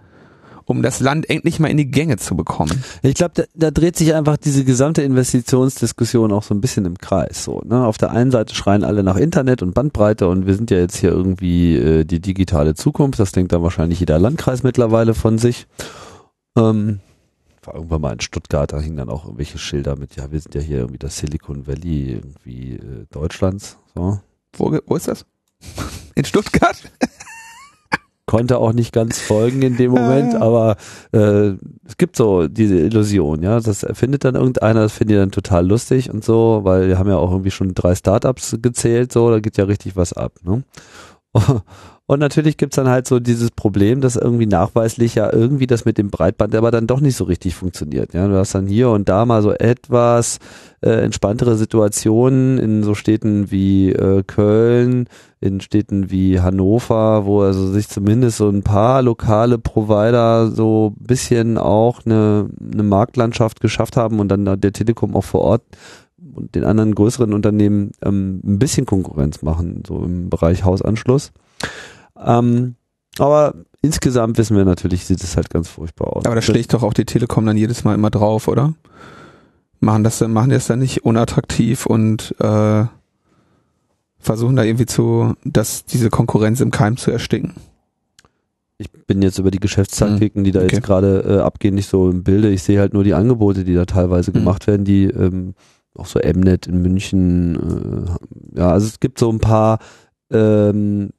[0.70, 2.84] um das Land endlich mal in die Gänge zu bekommen.
[3.02, 6.96] Ich glaube, da, da dreht sich einfach diese gesamte Investitionsdiskussion auch so ein bisschen im
[6.96, 7.42] Kreis.
[7.42, 7.84] So, ne?
[7.84, 10.96] Auf der einen Seite schreien alle nach Internet und Bandbreite und wir sind ja jetzt
[10.96, 13.18] hier irgendwie äh, die digitale Zukunft.
[13.18, 15.66] Das denkt dann wahrscheinlich jeder Landkreis mittlerweile von sich.
[16.56, 17.00] Ähm,
[17.64, 20.54] war irgendwann mal in Stuttgart, da hingen dann auch irgendwelche Schilder mit, ja, wir sind
[20.54, 23.76] ja hier irgendwie das Silicon Valley irgendwie äh, Deutschlands.
[23.96, 24.20] So.
[24.56, 25.26] Wo, wo ist das?
[26.14, 26.76] In Stuttgart?
[28.30, 30.76] Konnte auch nicht ganz folgen in dem Moment, aber
[31.10, 31.54] äh,
[31.84, 33.58] es gibt so diese Illusion, ja.
[33.58, 37.08] Das erfindet dann irgendeiner, das finde ich dann total lustig und so, weil wir haben
[37.08, 40.62] ja auch irgendwie schon drei Startups gezählt, so, da geht ja richtig was ab, ne?
[42.10, 45.96] Und natürlich gibt's dann halt so dieses Problem, dass irgendwie nachweislich ja irgendwie das mit
[45.96, 48.14] dem Breitband aber dann doch nicht so richtig funktioniert.
[48.14, 50.40] Ja, du hast dann hier und da mal so etwas
[50.80, 55.06] äh, entspanntere Situationen in so Städten wie äh, Köln,
[55.38, 61.58] in Städten wie Hannover, wo also sich zumindest so ein paar lokale Provider so bisschen
[61.58, 65.62] auch eine, eine Marktlandschaft geschafft haben und dann der Telekom auch vor Ort
[66.34, 71.30] und den anderen größeren Unternehmen ähm, ein bisschen Konkurrenz machen, so im Bereich Hausanschluss.
[72.16, 72.76] Ähm,
[73.18, 76.24] aber insgesamt wissen wir natürlich, sieht es halt ganz furchtbar aus.
[76.24, 78.74] Aber da schlägt doch auch die Telekom dann jedes Mal immer drauf, oder?
[79.80, 82.84] Machen das dann, machen die das dann nicht unattraktiv und äh,
[84.18, 87.54] versuchen da irgendwie zu, dass diese Konkurrenz im Keim zu ersticken.
[88.78, 90.76] Ich bin jetzt über die Geschäftszeitkicken, die da okay.
[90.76, 92.48] jetzt gerade äh, abgehen, nicht so im Bilde.
[92.48, 94.34] Ich sehe halt nur die Angebote, die da teilweise mhm.
[94.34, 95.54] gemacht werden, die ähm,
[95.94, 97.56] auch so Mnet in München,
[98.54, 99.80] äh, ja, also es gibt so ein paar
[100.30, 101.10] ähm,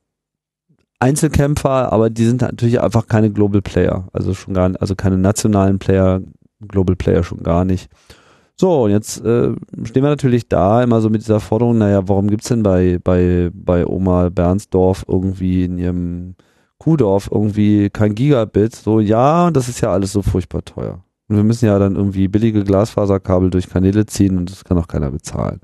[1.01, 4.07] Einzelkämpfer, aber die sind natürlich einfach keine Global Player.
[4.13, 6.21] Also schon gar also keine nationalen Player,
[6.67, 7.89] Global Player schon gar nicht.
[8.55, 9.53] So, und jetzt äh,
[9.83, 13.49] stehen wir natürlich da immer so mit dieser Forderung, naja, warum gibt's denn bei, bei,
[13.51, 16.35] bei Oma Bernsdorf irgendwie in ihrem
[16.77, 18.75] Kuhdorf irgendwie kein Gigabit?
[18.75, 21.03] So, ja, das ist ja alles so furchtbar teuer.
[21.27, 24.87] Und wir müssen ja dann irgendwie billige Glasfaserkabel durch Kanäle ziehen und das kann auch
[24.87, 25.61] keiner bezahlen.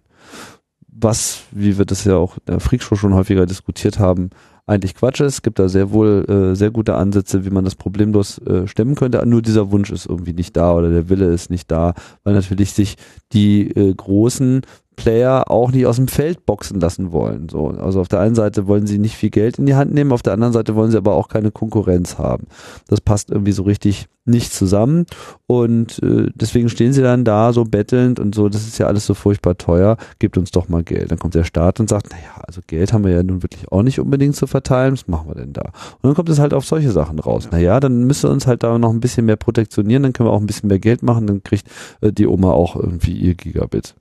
[0.88, 4.32] Was, wie wir das ja auch in der Freakshow schon häufiger diskutiert haben,
[4.68, 5.36] eigentlich Quatsch ist.
[5.36, 8.96] Es gibt da sehr wohl äh, sehr gute Ansätze, wie man das problemlos äh, stemmen
[8.96, 9.26] könnte.
[9.26, 12.74] Nur dieser Wunsch ist irgendwie nicht da oder der Wille ist nicht da, weil natürlich
[12.74, 12.98] sich
[13.32, 14.62] die äh, großen
[14.98, 17.48] Player auch nicht aus dem Feld boxen lassen wollen.
[17.50, 20.12] So, also auf der einen Seite wollen sie nicht viel Geld in die Hand nehmen,
[20.12, 22.48] auf der anderen Seite wollen sie aber auch keine Konkurrenz haben.
[22.88, 25.06] Das passt irgendwie so richtig nicht zusammen
[25.46, 29.06] und äh, deswegen stehen sie dann da so bettelnd und so, das ist ja alles
[29.06, 31.12] so furchtbar teuer, gebt uns doch mal Geld.
[31.12, 33.84] Dann kommt der Staat und sagt, naja, also Geld haben wir ja nun wirklich auch
[33.84, 35.62] nicht unbedingt zu verteilen, was machen wir denn da?
[35.62, 37.48] Und dann kommt es halt auf solche Sachen raus.
[37.52, 40.42] Naja, dann müsste uns halt da noch ein bisschen mehr protektionieren, dann können wir auch
[40.42, 41.68] ein bisschen mehr Geld machen, dann kriegt
[42.02, 43.96] äh, die Oma auch irgendwie ihr Gigabit.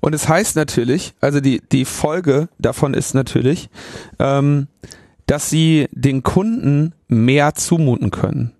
[0.00, 3.68] Und es heißt natürlich, also die, die Folge davon ist natürlich,
[4.18, 4.68] ähm,
[5.26, 8.52] dass sie den Kunden mehr zumuten können.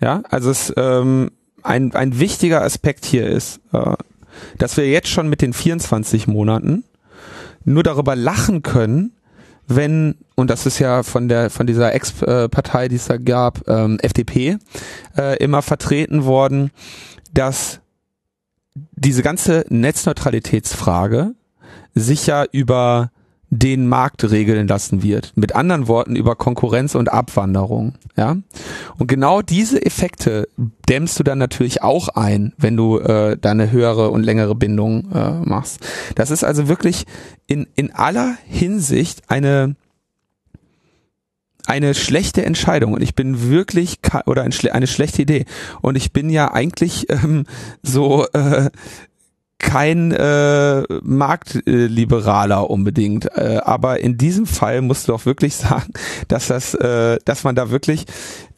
[0.00, 1.30] Ja, also es ähm,
[1.62, 3.94] ein, ein wichtiger Aspekt hier ist, äh,
[4.58, 6.84] dass wir jetzt schon mit den 24 Monaten
[7.64, 9.12] nur darüber lachen können,
[9.66, 13.98] wenn, und das ist ja von der von dieser Ex-Partei, die es da gab, ähm,
[14.00, 14.56] FDP,
[15.16, 16.70] äh, immer vertreten worden,
[17.34, 17.80] dass
[18.92, 21.34] diese ganze Netzneutralitätsfrage
[21.94, 23.10] sich ja über
[23.50, 25.32] den Markt regeln lassen wird.
[25.34, 27.94] Mit anderen Worten über Konkurrenz und Abwanderung.
[28.16, 28.36] Ja,
[28.98, 30.48] und genau diese Effekte
[30.88, 35.10] dämmst du dann natürlich auch ein, wenn du äh, da eine höhere und längere Bindung
[35.12, 35.80] äh, machst.
[36.14, 37.04] Das ist also wirklich
[37.46, 39.76] in in aller Hinsicht eine
[41.68, 45.44] eine schlechte Entscheidung und ich bin wirklich oder eine schlechte Idee
[45.82, 47.44] und ich bin ja eigentlich ähm,
[47.82, 48.70] so äh,
[49.58, 55.92] kein äh, Marktliberaler unbedingt, äh, aber in diesem Fall musst du auch wirklich sagen,
[56.28, 58.06] dass das, äh, dass man da wirklich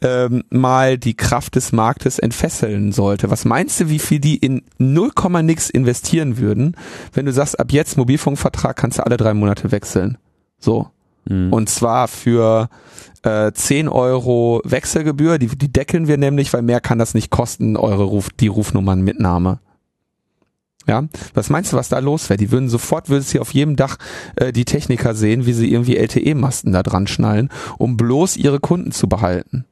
[0.02, 3.30] ähm, mal die Kraft des Marktes entfesseln sollte.
[3.30, 5.10] Was meinst du, wie viel die in 0,
[5.42, 6.76] nix investieren würden,
[7.12, 10.18] wenn du sagst, ab jetzt Mobilfunkvertrag kannst du alle drei Monate wechseln?
[10.58, 10.90] So.
[11.24, 11.52] Mhm.
[11.52, 12.68] Und zwar für
[13.22, 17.76] äh, 10 Euro Wechselgebühr, die, die deckeln wir nämlich, weil mehr kann das nicht kosten,
[17.76, 19.60] eure Ruf, die Rufnummernmitnahme.
[20.86, 22.38] Ja, was meinst du, was da los wäre?
[22.38, 23.96] Die würden sofort, würdest du auf jedem Dach
[24.36, 28.90] äh, die Techniker sehen, wie sie irgendwie LTE-Masten da dran schnallen, um bloß ihre Kunden
[28.90, 29.66] zu behalten.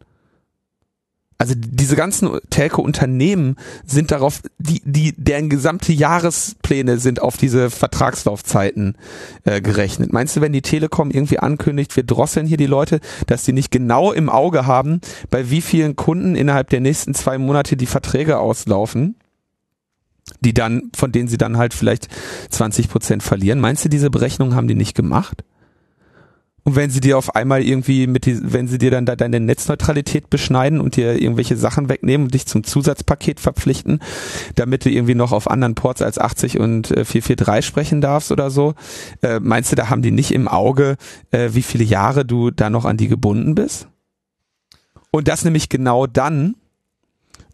[1.41, 3.55] Also diese ganzen Telco-Unternehmen
[3.87, 8.97] sind darauf, die, die, deren gesamte Jahrespläne sind auf diese Vertragslaufzeiten
[9.45, 10.13] äh, gerechnet.
[10.13, 12.99] Meinst du, wenn die Telekom irgendwie ankündigt, wir drosseln hier die Leute,
[13.29, 15.01] dass sie nicht genau im Auge haben,
[15.31, 19.15] bei wie vielen Kunden innerhalb der nächsten zwei Monate die Verträge auslaufen?
[20.41, 22.09] die dann, von denen sie dann halt vielleicht
[22.51, 23.61] 20 Prozent verlieren.
[23.61, 25.43] Meinst du, diese Berechnungen haben die nicht gemacht?
[26.65, 29.41] Und wenn sie dir auf einmal irgendwie mit die, wenn sie dir dann da deine
[29.41, 34.01] Netzneutralität beschneiden und dir irgendwelche Sachen wegnehmen und dich zum Zusatzpaket verpflichten,
[34.55, 38.51] damit du irgendwie noch auf anderen Ports als 80 und äh, 443 sprechen darfst oder
[38.51, 38.75] so,
[39.23, 40.97] äh, meinst du, da haben die nicht im Auge,
[41.31, 43.89] äh, wie viele Jahre du da noch an die gebunden bist?
[45.11, 46.55] Und das nämlich genau dann,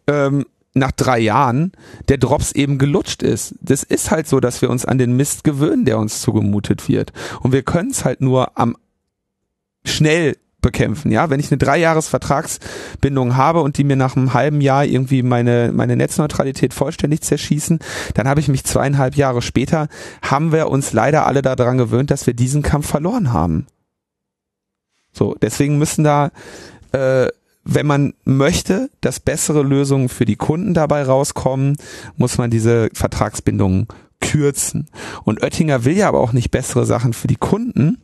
[0.07, 0.45] ähm,
[0.75, 1.71] nach drei Jahren
[2.09, 3.55] der Drops eben gelutscht ist.
[3.61, 7.13] Das ist halt so, dass wir uns an den Mist gewöhnen, der uns zugemutet wird.
[7.39, 8.75] Und wir können es halt nur am
[9.85, 11.11] schnell bekämpfen.
[11.11, 15.71] Ja, wenn ich eine Dreijahresvertragsbindung habe und die mir nach einem halben Jahr irgendwie meine
[15.71, 17.79] meine Netzneutralität vollständig zerschießen,
[18.15, 19.89] dann habe ich mich zweieinhalb Jahre später
[20.23, 23.67] haben wir uns leider alle daran gewöhnt, dass wir diesen Kampf verloren haben.
[25.13, 26.31] So, deswegen müssen da
[26.93, 27.27] äh,
[27.65, 31.77] wenn man möchte, dass bessere Lösungen für die Kunden dabei rauskommen,
[32.15, 33.87] muss man diese Vertragsbindungen
[34.21, 34.87] kürzen.
[35.23, 37.97] Und Oettinger will ja aber auch nicht bessere Sachen für die Kunden,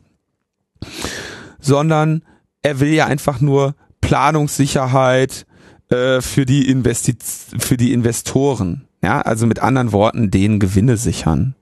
[1.62, 2.22] sondern
[2.60, 5.46] er will ja einfach nur Planungssicherheit
[5.88, 8.86] äh, für die Investi für die Investoren.
[9.02, 11.54] Ja, also mit anderen Worten, denen Gewinne sichern.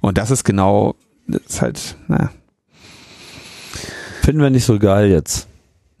[0.00, 0.94] Und das ist genau,
[1.26, 2.30] das ist halt, naja.
[4.22, 5.46] Finden wir nicht so geil jetzt.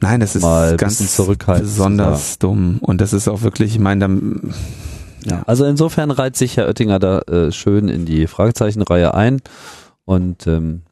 [0.00, 2.78] Nein, das ist Mal ganz besonders dumm.
[2.80, 4.54] Und das ist auch wirklich, ich meine, dann,
[5.24, 5.42] ja.
[5.46, 9.40] Also insofern reiht sich Herr Oettinger da äh, schön in die Fragezeichenreihe ein
[10.04, 10.82] und ähm,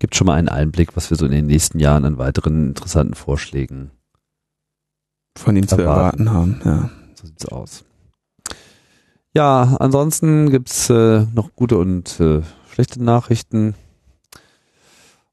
[0.00, 3.14] gibt schon mal einen Einblick, was wir so in den nächsten Jahren an weiteren interessanten
[3.14, 3.92] Vorschlägen
[5.38, 6.60] von ihm zu erwarten haben.
[6.64, 6.90] Ja.
[7.14, 7.84] So sieht's aus.
[9.32, 13.74] Ja, ansonsten gibt's äh, noch gute und äh, schlechte Nachrichten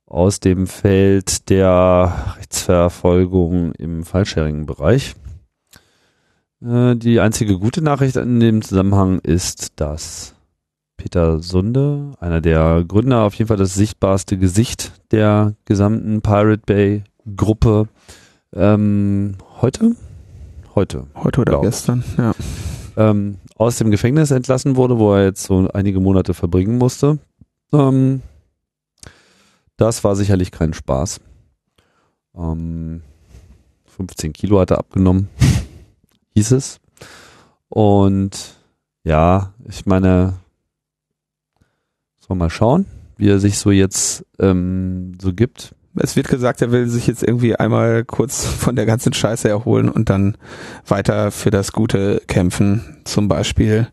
[0.05, 5.15] aus dem Feld der Rechtsverfolgung im Fallsharing-Bereich.
[6.61, 10.35] Äh, die einzige gute Nachricht in dem Zusammenhang ist, dass
[11.07, 17.03] Peter Sunde, einer der Gründer, auf jeden Fall das sichtbarste Gesicht der gesamten Pirate Bay
[17.33, 17.87] Gruppe,
[18.53, 19.95] ähm, heute?
[20.75, 21.07] Heute.
[21.15, 22.33] Heute oder gestern, ja.
[22.97, 27.19] Ähm, aus dem Gefängnis entlassen wurde, wo er jetzt so einige Monate verbringen musste.
[27.71, 28.21] Ähm,
[29.77, 31.21] das war sicherlich kein Spaß.
[32.35, 33.01] Ähm,
[33.95, 35.29] 15 Kilo hat er abgenommen,
[36.35, 36.81] hieß es.
[37.69, 38.57] Und
[39.05, 40.33] ja, ich meine,
[42.29, 42.85] wir mal schauen,
[43.17, 45.73] wie er sich so jetzt ähm, so gibt.
[45.99, 49.89] Es wird gesagt, er will sich jetzt irgendwie einmal kurz von der ganzen Scheiße erholen
[49.89, 50.37] und dann
[50.87, 52.97] weiter für das Gute kämpfen.
[53.03, 53.87] Zum Beispiel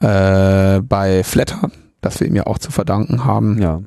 [0.00, 1.70] äh, bei Flatter,
[2.00, 3.60] das wir ihm ja auch zu verdanken haben.
[3.60, 3.80] Ja.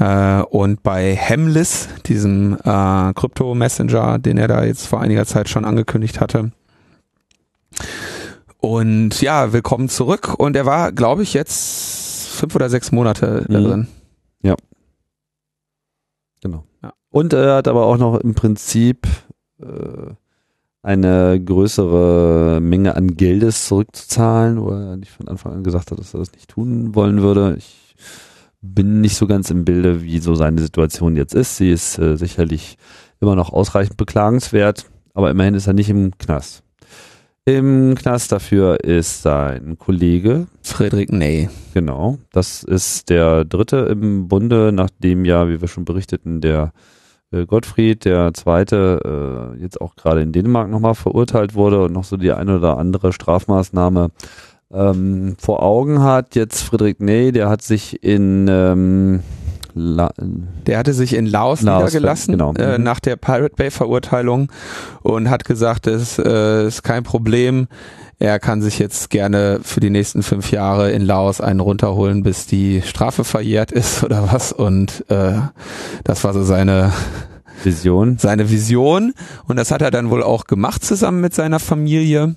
[0.00, 5.64] Äh, und bei Hemlis, diesem äh, Krypto-Messenger, den er da jetzt vor einiger Zeit schon
[5.64, 6.50] angekündigt hatte.
[8.58, 10.34] Und ja, willkommen zurück.
[10.36, 11.99] Und er war, glaube ich, jetzt
[12.40, 13.52] fünf oder sechs Monate mhm.
[13.52, 13.88] drin.
[14.42, 14.56] Ja.
[16.42, 16.64] Genau.
[16.82, 16.92] Ja.
[17.10, 19.06] Und er hat aber auch noch im Prinzip
[19.60, 20.14] äh,
[20.82, 26.14] eine größere Menge an Geldes zurückzuzahlen, wo er nicht von Anfang an gesagt hat, dass
[26.14, 27.56] er das nicht tun wollen würde.
[27.58, 27.94] Ich
[28.62, 31.58] bin nicht so ganz im Bilde, wie so seine Situation jetzt ist.
[31.58, 32.78] Sie ist äh, sicherlich
[33.20, 36.62] immer noch ausreichend beklagenswert, aber immerhin ist er nicht im Knast.
[37.46, 41.48] Im Knast dafür ist sein Kollege Friedrich Ney.
[41.72, 46.72] Genau, das ist der dritte im Bunde, nachdem ja, wie wir schon berichteten, der
[47.32, 52.04] äh, Gottfried, der zweite, äh, jetzt auch gerade in Dänemark nochmal verurteilt wurde und noch
[52.04, 54.10] so die eine oder andere Strafmaßnahme
[54.72, 56.34] ähm, vor Augen hat.
[56.34, 59.20] Jetzt Friedrich Ney, der hat sich in ähm,
[59.74, 60.12] La
[60.66, 62.54] der hatte sich in Laos, Laos niedergelassen genau.
[62.54, 62.84] äh, mhm.
[62.84, 64.50] nach der Pirate Bay Verurteilung
[65.02, 67.68] und hat gesagt, es äh, ist kein Problem.
[68.18, 72.46] Er kann sich jetzt gerne für die nächsten fünf Jahre in Laos einen runterholen, bis
[72.46, 74.52] die Strafe verjährt ist oder was.
[74.52, 75.38] Und äh,
[76.04, 76.92] das war so seine
[77.64, 78.18] Vision.
[78.18, 79.14] Seine Vision.
[79.46, 82.36] Und das hat er dann wohl auch gemacht zusammen mit seiner Familie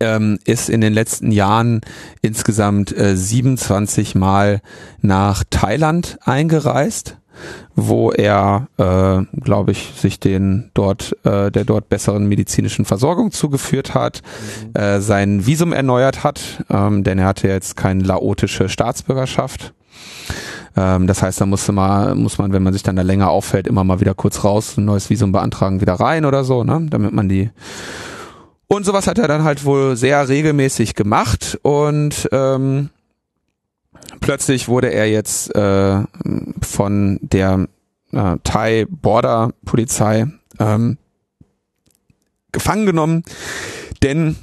[0.00, 1.80] ähm, ist in den letzten Jahren
[2.22, 4.60] insgesamt äh, 27 Mal
[5.00, 7.16] nach Thailand eingereist,
[7.74, 13.94] wo er, äh, glaube ich, sich den dort äh, der dort besseren medizinischen Versorgung zugeführt
[13.94, 14.22] hat,
[14.74, 14.80] mhm.
[14.80, 19.72] äh, sein Visum erneuert hat, ähm, denn er hatte jetzt keine laotische Staatsbürgerschaft.
[20.76, 23.66] Ähm, das heißt, da musste man, muss man, wenn man sich dann da länger auffällt,
[23.66, 27.12] immer mal wieder kurz raus, ein neues Visum beantragen, wieder rein oder so, ne, damit
[27.12, 27.50] man die
[28.68, 31.58] und sowas hat er dann halt wohl sehr regelmäßig gemacht.
[31.62, 32.90] Und ähm,
[34.20, 36.02] plötzlich wurde er jetzt äh,
[36.60, 37.66] von der
[38.12, 40.26] äh, Thai Border Polizei
[40.58, 40.98] ähm,
[42.52, 43.22] gefangen genommen,
[44.02, 44.36] denn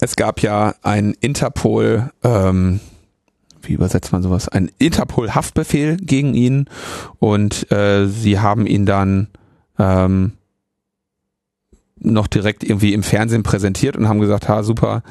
[0.00, 2.80] es gab ja ein Interpol, ähm,
[3.62, 6.66] wie übersetzt man sowas, ein Interpol-Haftbefehl gegen ihn.
[7.18, 9.28] Und äh, sie haben ihn dann
[9.78, 10.32] ähm,
[12.04, 15.02] noch direkt irgendwie im Fernsehen präsentiert und haben gesagt, ha super,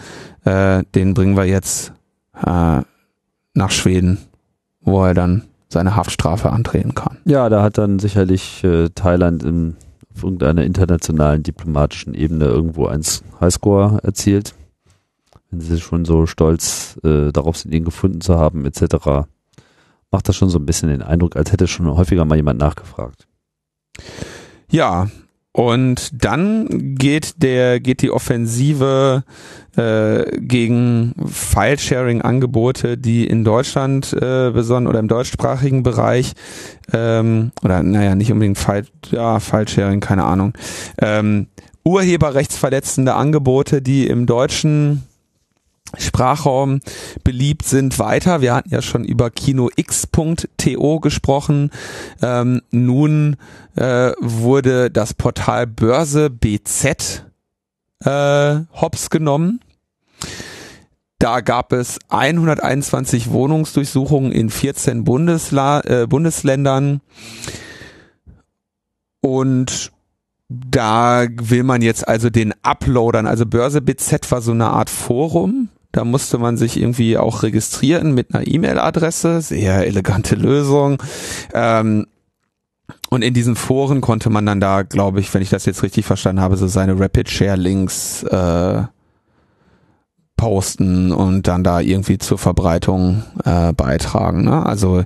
[0.44, 1.94] äh, den bringen wir jetzt
[2.46, 2.82] äh,
[3.54, 4.18] nach Schweden,
[4.82, 7.18] wo er dann seine Haftstrafe antreten kann.
[7.26, 9.78] Ja, da hat dann sicherlich äh, Thailand in,
[10.14, 13.02] auf irgendeiner internationalen diplomatischen Ebene irgendwo ein
[13.40, 14.54] Highscore erzielt.
[15.50, 19.28] Wenn sie schon so stolz äh, darauf sind, ihn gefunden zu haben, etc.,
[20.12, 23.28] macht das schon so ein bisschen den Eindruck, als hätte schon häufiger mal jemand nachgefragt.
[24.70, 25.08] Ja,
[25.54, 29.24] und dann geht der geht die Offensive
[29.76, 36.34] äh, gegen File-Sharing-Angebote, die in Deutschland äh, besonders oder im deutschsprachigen Bereich
[36.94, 40.54] ähm, oder naja nicht unbedingt File, ja File-Sharing, keine Ahnung,
[41.02, 41.48] ähm,
[41.84, 45.04] urheberrechtsverletzende Angebote, die im deutschen
[45.98, 46.80] Sprachraum
[47.24, 48.42] beliebt sind weiter.
[48.42, 51.72] Wir hatten ja schon über kinox.to gesprochen.
[52.22, 53.38] Ähm, nun
[53.76, 57.26] äh, wurde das Portal Börse BZ
[58.04, 59.62] äh, hops genommen.
[61.20, 67.02] Da gab es 121 Wohnungsdurchsuchungen in 14 Bundesla äh, Bundesländern.
[69.22, 69.92] Und
[70.50, 75.70] da will man jetzt also den Uploadern, also Börse BZ war so eine Art Forum,
[75.92, 79.42] da musste man sich irgendwie auch registrieren mit einer E-Mail-Adresse.
[79.42, 81.02] Sehr elegante Lösung.
[81.54, 82.08] Ähm,
[83.10, 86.06] und in diesen Foren konnte man dann da, glaube ich, wenn ich das jetzt richtig
[86.06, 88.84] verstanden habe, so seine Rapid Share Links äh,
[90.38, 94.46] posten und dann da irgendwie zur Verbreitung äh, beitragen.
[94.46, 94.66] Ne?
[94.66, 95.04] Also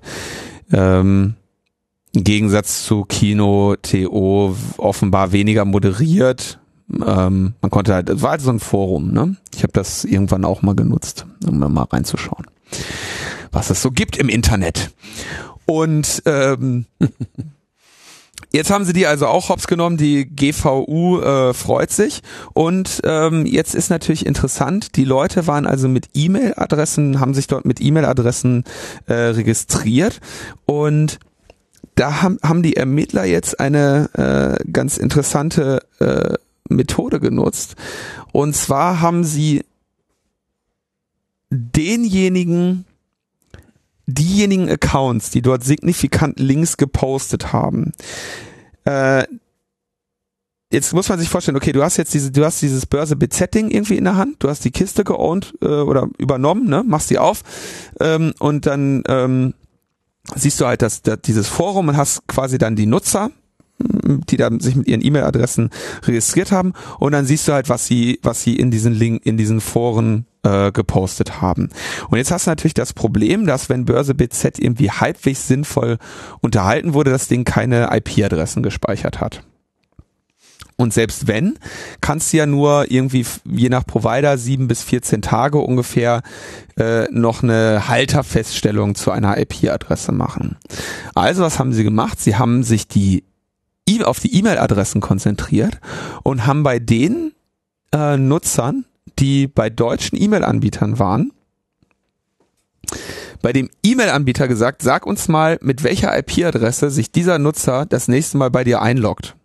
[0.72, 1.36] ähm,
[2.14, 6.60] im Gegensatz zu Kino, TO offenbar weniger moderiert,
[6.90, 9.36] ähm, man konnte halt, es war halt so ein Forum, ne?
[9.56, 12.46] Ich habe das irgendwann auch mal genutzt, um mal reinzuschauen,
[13.52, 14.92] was es so gibt im Internet.
[15.66, 16.86] Und ähm,
[18.56, 22.22] Jetzt haben sie die also auch hops genommen, die GVU äh, freut sich.
[22.54, 27.66] Und ähm, jetzt ist natürlich interessant, die Leute waren also mit E-Mail-Adressen, haben sich dort
[27.66, 28.64] mit E-Mail-Adressen
[29.08, 30.22] äh, registriert
[30.66, 31.20] und
[31.96, 36.36] da haben, haben die Ermittler jetzt eine äh, ganz interessante äh,
[36.70, 37.76] Methode genutzt.
[38.32, 39.64] Und zwar haben sie
[41.50, 42.86] denjenigen,
[44.08, 47.94] diejenigen Accounts, die dort signifikant Links gepostet haben,
[48.86, 49.26] äh,
[50.72, 53.72] jetzt muss man sich vorstellen, okay, du hast jetzt diese, du hast dieses Börse BZ-Ding
[53.72, 57.18] irgendwie in der Hand, du hast die Kiste geowned äh, oder übernommen, ne, machst die
[57.18, 57.44] auf
[58.00, 59.54] ähm, und dann ähm,
[60.36, 63.32] siehst du halt das, das, dieses Forum und hast quasi dann die Nutzer,
[64.28, 65.70] die dann sich mit ihren E-Mail-Adressen
[66.04, 69.38] registriert haben und dann siehst du halt, was sie, was sie in diesen Link, in
[69.38, 71.70] diesen Foren äh, gepostet haben.
[72.10, 75.98] Und jetzt hast du natürlich das Problem, dass wenn Börse BZ irgendwie halbwegs sinnvoll
[76.42, 79.44] unterhalten wurde, das Ding keine IP-Adressen gespeichert hat.
[80.78, 81.58] Und selbst wenn,
[82.02, 86.22] kannst du ja nur irgendwie je nach Provider sieben bis 14 Tage ungefähr
[86.78, 90.58] äh, noch eine Halterfeststellung zu einer IP-Adresse machen.
[91.14, 92.20] Also was haben sie gemacht?
[92.20, 93.24] Sie haben sich die
[94.04, 95.80] auf die E-Mail-Adressen konzentriert
[96.24, 97.34] und haben bei denen
[97.92, 98.86] äh, Nutzern,
[99.20, 101.32] die bei deutschen E-Mail-Anbietern waren,
[103.42, 108.38] bei dem E-Mail-Anbieter gesagt, sag uns mal, mit welcher IP-Adresse sich dieser Nutzer das nächste
[108.38, 109.36] Mal bei dir einloggt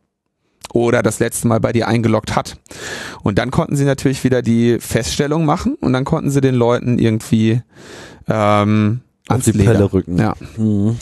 [0.72, 2.56] oder das letzte Mal bei dir eingeloggt hat.
[3.22, 6.98] Und dann konnten sie natürlich wieder die Feststellung machen und dann konnten sie den Leuten
[6.98, 7.62] irgendwie
[8.28, 9.72] ähm, ans die Leder.
[9.72, 10.18] Pelle rücken.
[10.18, 10.34] Ja.
[10.56, 10.96] Mhm.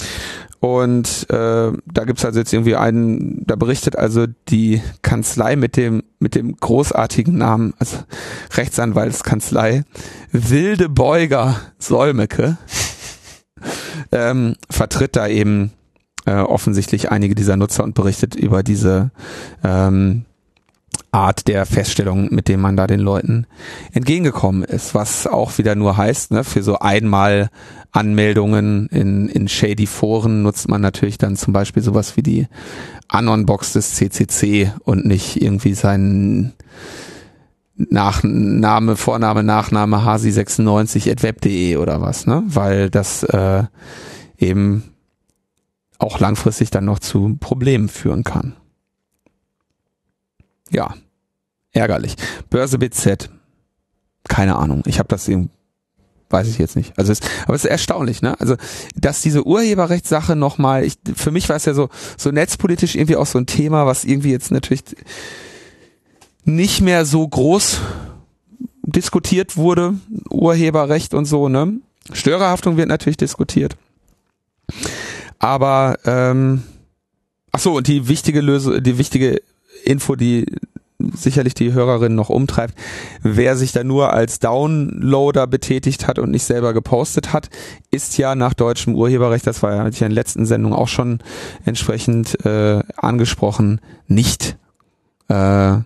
[0.61, 6.03] Und äh, da gibt's also jetzt irgendwie einen, da berichtet also die Kanzlei mit dem
[6.19, 7.99] mit dem großartigen Namen, also
[8.55, 9.85] Rechtsanwaltskanzlei
[10.33, 12.59] Wilde Beuger Solmecke,
[14.13, 15.71] ähm, vertritt da eben
[16.27, 19.13] äh, offensichtlich einige dieser Nutzer und berichtet über diese
[19.63, 20.25] ähm,
[21.11, 23.47] Art der Feststellung, mit dem man da den Leuten
[23.93, 27.51] entgegengekommen ist, was auch wieder nur heißt, ne, für so einmal
[27.93, 32.47] Anmeldungen in, in shady Foren nutzt man natürlich dann zum Beispiel sowas wie die
[33.09, 36.53] Anon-Box des CCC und nicht irgendwie seinen
[37.77, 43.65] Nachname, Vorname, Nachname hasi96 at web.de oder was, ne, weil das äh,
[44.37, 44.83] eben
[45.99, 48.55] auch langfristig dann noch zu Problemen führen kann.
[50.70, 50.95] Ja,
[51.73, 52.16] ärgerlich.
[52.51, 53.31] Börse BZ,
[54.28, 54.82] keine Ahnung.
[54.86, 55.51] Ich habe das eben,
[56.31, 56.99] weiß ich jetzt nicht.
[56.99, 58.39] Also es, aber es ist erstaunlich, ne?
[58.40, 58.57] Also
[58.95, 63.27] dass diese Urheberrechtssache nochmal, ich, für mich war es ja so so netzpolitisch irgendwie auch
[63.27, 64.82] so ein Thema, was irgendwie jetzt natürlich
[66.45, 67.81] nicht mehr so groß
[68.82, 69.95] diskutiert wurde,
[70.31, 71.74] Urheberrecht und so, ne?
[72.12, 73.77] Störerhaftung wird natürlich diskutiert.
[75.39, 76.62] Aber ähm,
[77.53, 79.43] ach so und die wichtige Lösung, die wichtige
[79.85, 80.47] Info, die
[80.99, 82.75] sicherlich die Hörerin noch umtreibt,
[83.23, 87.51] wer sich da nur als Downloader betätigt hat und nicht selber gepostet hat,
[87.91, 91.21] ist ja nach deutschem Urheberrecht, das war ja in der letzten Sendung auch schon
[91.65, 94.57] entsprechend äh, angesprochen, nicht
[95.29, 95.79] äh,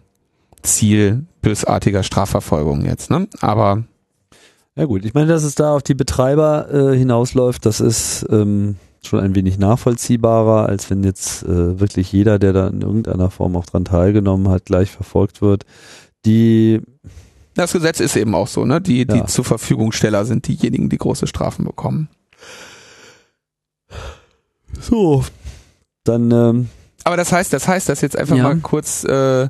[0.63, 3.11] Ziel bösartiger Strafverfolgung jetzt.
[3.11, 3.29] Ne?
[3.41, 3.85] Aber
[4.77, 8.77] ja gut, ich meine, dass es da auf die Betreiber äh, hinausläuft, das ist ähm,
[9.05, 13.57] schon ein wenig nachvollziehbarer, als wenn jetzt äh, wirklich jeder, der da in irgendeiner Form
[13.57, 15.65] auch dran teilgenommen hat, gleich verfolgt wird.
[16.25, 16.81] Die
[17.55, 18.81] das Gesetz ist eben auch so, ne?
[18.81, 19.27] Die, die ja.
[19.27, 22.09] zur Verfügungsteller sind diejenigen, die große Strafen bekommen.
[24.81, 25.25] So,
[26.05, 26.31] dann.
[26.31, 26.69] Ähm,
[27.05, 28.45] Aber das heißt, das heißt, dass jetzt einfach ja.
[28.45, 29.49] mal kurz äh,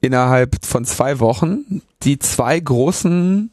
[0.00, 3.50] innerhalb von zwei Wochen die zwei großen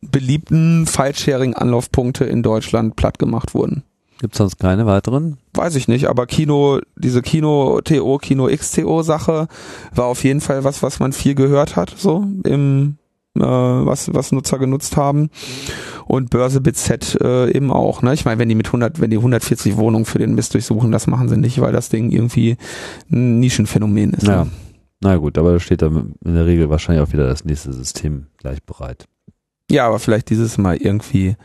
[0.00, 3.84] beliebten File-Sharing-Anlaufpunkte in Deutschland platt gemacht wurden.
[4.18, 5.36] Gibt es sonst keine weiteren?
[5.52, 9.48] Weiß ich nicht, aber Kino, diese Kino-TO, Kino-XTO-Sache
[9.94, 12.96] war auf jeden Fall was, was man viel gehört hat, so im
[13.36, 15.30] äh, was, was Nutzer genutzt haben.
[16.06, 18.02] Und Börse BZ äh, eben auch.
[18.02, 18.14] Ne?
[18.14, 21.06] Ich meine, wenn die mit 100, wenn die 140 Wohnungen für den Mist durchsuchen, das
[21.06, 22.56] machen sie nicht, weil das Ding irgendwie
[23.10, 24.26] ein Nischenphänomen ist.
[24.26, 24.44] Ja.
[24.44, 24.50] Ne?
[25.00, 28.26] Na gut, aber da steht da in der Regel wahrscheinlich auch wieder das nächste System
[28.38, 29.06] gleich bereit.
[29.70, 31.36] Ja, aber vielleicht dieses Mal irgendwie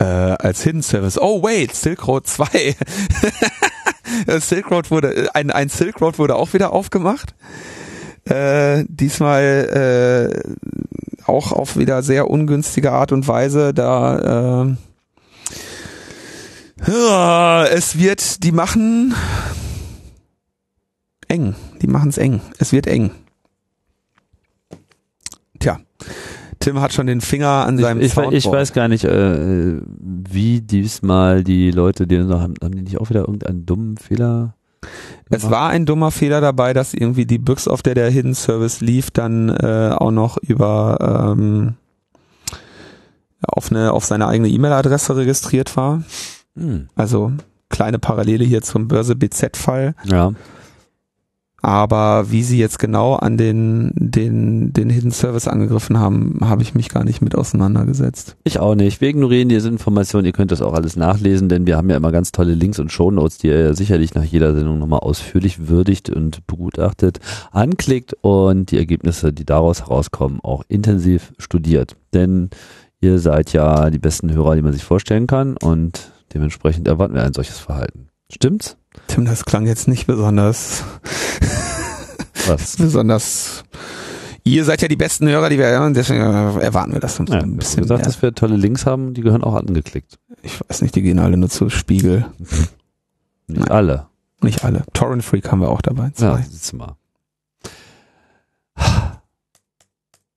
[0.00, 1.18] äh, als Hidden Service.
[1.20, 2.74] Oh wait, Silk Road 2.
[4.40, 7.34] Silk Road wurde, ein, ein Silk Road wurde auch wieder aufgemacht.
[8.24, 10.54] Äh, diesmal äh,
[11.26, 13.74] auch auf wieder sehr ungünstige Art und Weise.
[13.74, 14.76] Da äh,
[17.68, 19.14] es wird, die machen
[21.28, 21.54] eng.
[21.82, 22.40] Die machen es eng.
[22.58, 23.10] Es wird eng.
[25.58, 25.78] Tja.
[26.60, 30.60] Tim hat schon den Finger an seinem ich, ich, ich weiß gar nicht, äh, wie
[30.60, 34.54] diesmal die Leute, die haben, haben die nicht auch wieder irgendeinen dummen Fehler
[35.28, 38.80] es war ein dummer Fehler dabei, dass irgendwie die Büchs, auf der der Hidden Service
[38.80, 41.74] lief, dann äh, auch noch über ähm,
[43.46, 46.02] auf eine auf seine eigene E-Mail-Adresse registriert war.
[46.56, 46.88] Hm.
[46.96, 47.32] Also
[47.68, 49.94] kleine Parallele hier zum Börse BZ-Fall.
[50.04, 50.32] Ja.
[51.62, 56.74] Aber wie sie jetzt genau an den, den, den Hidden Service angegriffen haben, habe ich
[56.74, 58.36] mich gar nicht mit auseinandergesetzt.
[58.44, 59.00] Ich auch nicht.
[59.00, 60.26] Wir ignorieren diese Informationen.
[60.26, 62.90] Ihr könnt das auch alles nachlesen, denn wir haben ja immer ganz tolle Links und
[62.90, 67.20] Shownotes, die ihr sicherlich nach jeder Sendung nochmal ausführlich würdigt und begutachtet,
[67.52, 71.96] anklickt und die Ergebnisse, die daraus herauskommen, auch intensiv studiert.
[72.14, 72.50] Denn
[73.00, 77.22] ihr seid ja die besten Hörer, die man sich vorstellen kann und dementsprechend erwarten wir
[77.22, 78.08] ein solches Verhalten.
[78.32, 78.76] Stimmt's?
[79.06, 80.84] Tim, das klang jetzt nicht besonders.
[82.46, 82.76] Was?
[82.78, 83.64] besonders.
[84.44, 87.56] Ihr seid ja die besten Hörer, die wir haben, deswegen erwarten wir das ja, ein
[87.56, 87.82] bisschen.
[87.82, 88.06] gesagt, mehr.
[88.06, 90.18] dass wir tolle Links haben, die gehören auch angeklickt.
[90.42, 92.26] Ich weiß nicht, die gehen alle nur zu Spiegel.
[92.38, 93.68] nicht Nein.
[93.68, 94.06] alle.
[94.42, 94.84] Nicht alle.
[94.94, 96.10] Torrent Freak haben wir auch dabei.
[96.14, 96.38] Zwei.
[96.38, 96.96] Ja, siehst du mal.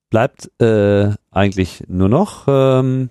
[0.10, 3.10] Bleibt äh, eigentlich nur noch ähm,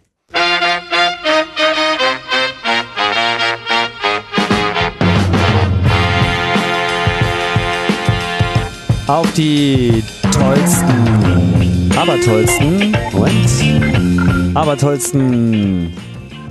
[9.13, 10.03] auf die
[10.33, 15.93] tollsten aber tollsten, Moment, aber tollsten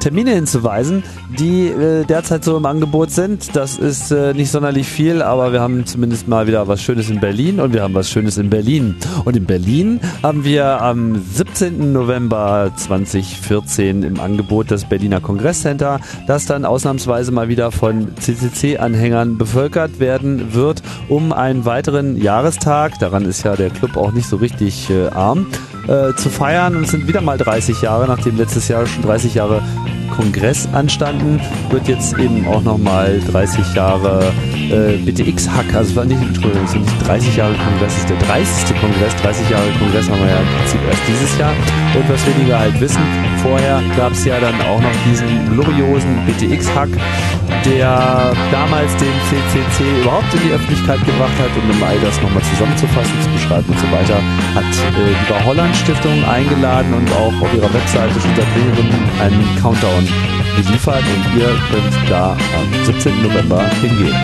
[0.01, 1.03] Termine hinzuweisen,
[1.39, 3.55] die äh, derzeit so im Angebot sind.
[3.55, 7.19] Das ist äh, nicht sonderlich viel, aber wir haben zumindest mal wieder was Schönes in
[7.19, 8.95] Berlin und wir haben was Schönes in Berlin.
[9.23, 11.93] Und in Berlin haben wir am 17.
[11.93, 19.99] November 2014 im Angebot das Berliner Kongresscenter, das dann ausnahmsweise mal wieder von CCC-Anhängern bevölkert
[19.99, 24.89] werden wird, um einen weiteren Jahrestag, daran ist ja der Club auch nicht so richtig
[24.89, 25.47] äh, arm,
[25.87, 26.75] äh, zu feiern.
[26.75, 29.61] Und es sind wieder mal 30 Jahre, nachdem letztes Jahr schon 30 Jahre
[30.11, 34.31] Kongress anstanden, wird jetzt eben auch nochmal 30 Jahre
[34.69, 38.17] äh, BTX-Hack, also war nicht, Entschuldigung, es sind nicht 30 Jahre Kongress, es ist der
[38.17, 38.79] 30.
[38.79, 41.53] Kongress, 30 Jahre Kongress haben wir ja im Prinzip erst dieses Jahr.
[41.95, 43.01] Und was weniger halt wissen,
[43.41, 46.89] vorher gab es ja dann auch noch diesen gloriosen BTX-Hack,
[47.65, 52.43] der damals den CCC überhaupt in die Öffentlichkeit gebracht hat und um all das nochmal
[52.43, 54.17] zusammenzufassen, zu beschreiben und so weiter,
[54.55, 58.89] hat äh, die Bau Holland Stiftung eingeladen und auch auf ihrer Webseite schon seit längerem
[59.19, 60.07] einen Countdown
[60.55, 63.23] geliefert und ihr könnt da am 17.
[63.23, 64.15] November hingehen.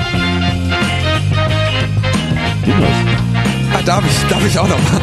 [3.74, 5.02] Ah, darf ich, darf ich auch noch mal?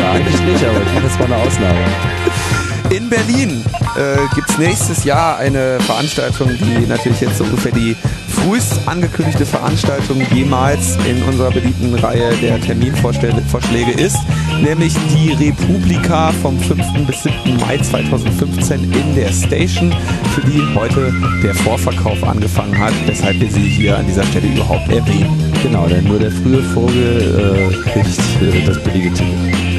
[0.00, 2.69] Ja, eigentlich nicht, aber jetzt mal eine Ausnahme.
[2.90, 3.64] In Berlin
[3.96, 7.96] äh, gibt es nächstes Jahr eine Veranstaltung, die natürlich jetzt so ungefähr die
[8.28, 14.18] frühest angekündigte Veranstaltung jemals in unserer beliebten Reihe der Terminvorschläge ist,
[14.60, 17.06] nämlich die Republika vom 5.
[17.06, 17.58] bis 7.
[17.60, 19.94] Mai 2015 in der Station,
[20.34, 21.12] für die heute
[21.44, 25.52] der Vorverkauf angefangen hat, weshalb wir sie hier an dieser Stelle überhaupt erwähnen.
[25.62, 29.69] Genau, denn nur der frühe Vogel äh, kriegt äh, das billige Ticket.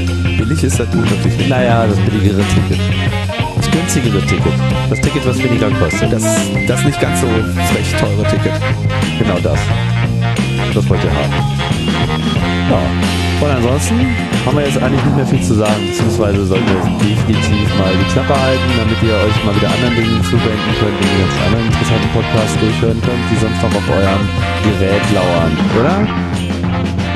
[0.51, 1.49] Billig ist das gut natürlich nicht.
[1.49, 2.79] Naja, das billigere Ticket.
[3.55, 4.51] Das günstigere Ticket.
[4.89, 6.11] Das Ticket, was weniger kostet.
[6.11, 6.23] Das,
[6.67, 7.27] das nicht ganz so
[7.71, 8.51] frech teure Ticket.
[9.17, 9.59] Genau das.
[10.75, 11.31] Das wollt ihr haben.
[12.67, 12.83] Ja.
[13.39, 13.95] Und ansonsten
[14.45, 17.95] haben wir jetzt eigentlich nicht mehr viel zu sagen, beziehungsweise sollten wir jetzt definitiv mal
[17.95, 21.35] die Klappe halten, damit ihr euch mal wieder anderen Dingen zuwenden könnt und die ganz
[21.47, 24.23] anderen interessanten Podcasts durchhören könnt, die sonst noch auf eurem
[24.67, 25.95] Gerät lauern, oder?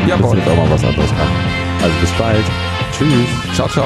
[0.07, 1.35] Ja, Jetzt auch mal was anderes machen.
[1.83, 2.74] Also bis bald.
[2.97, 3.03] 去
[3.53, 3.83] 瞧瞧。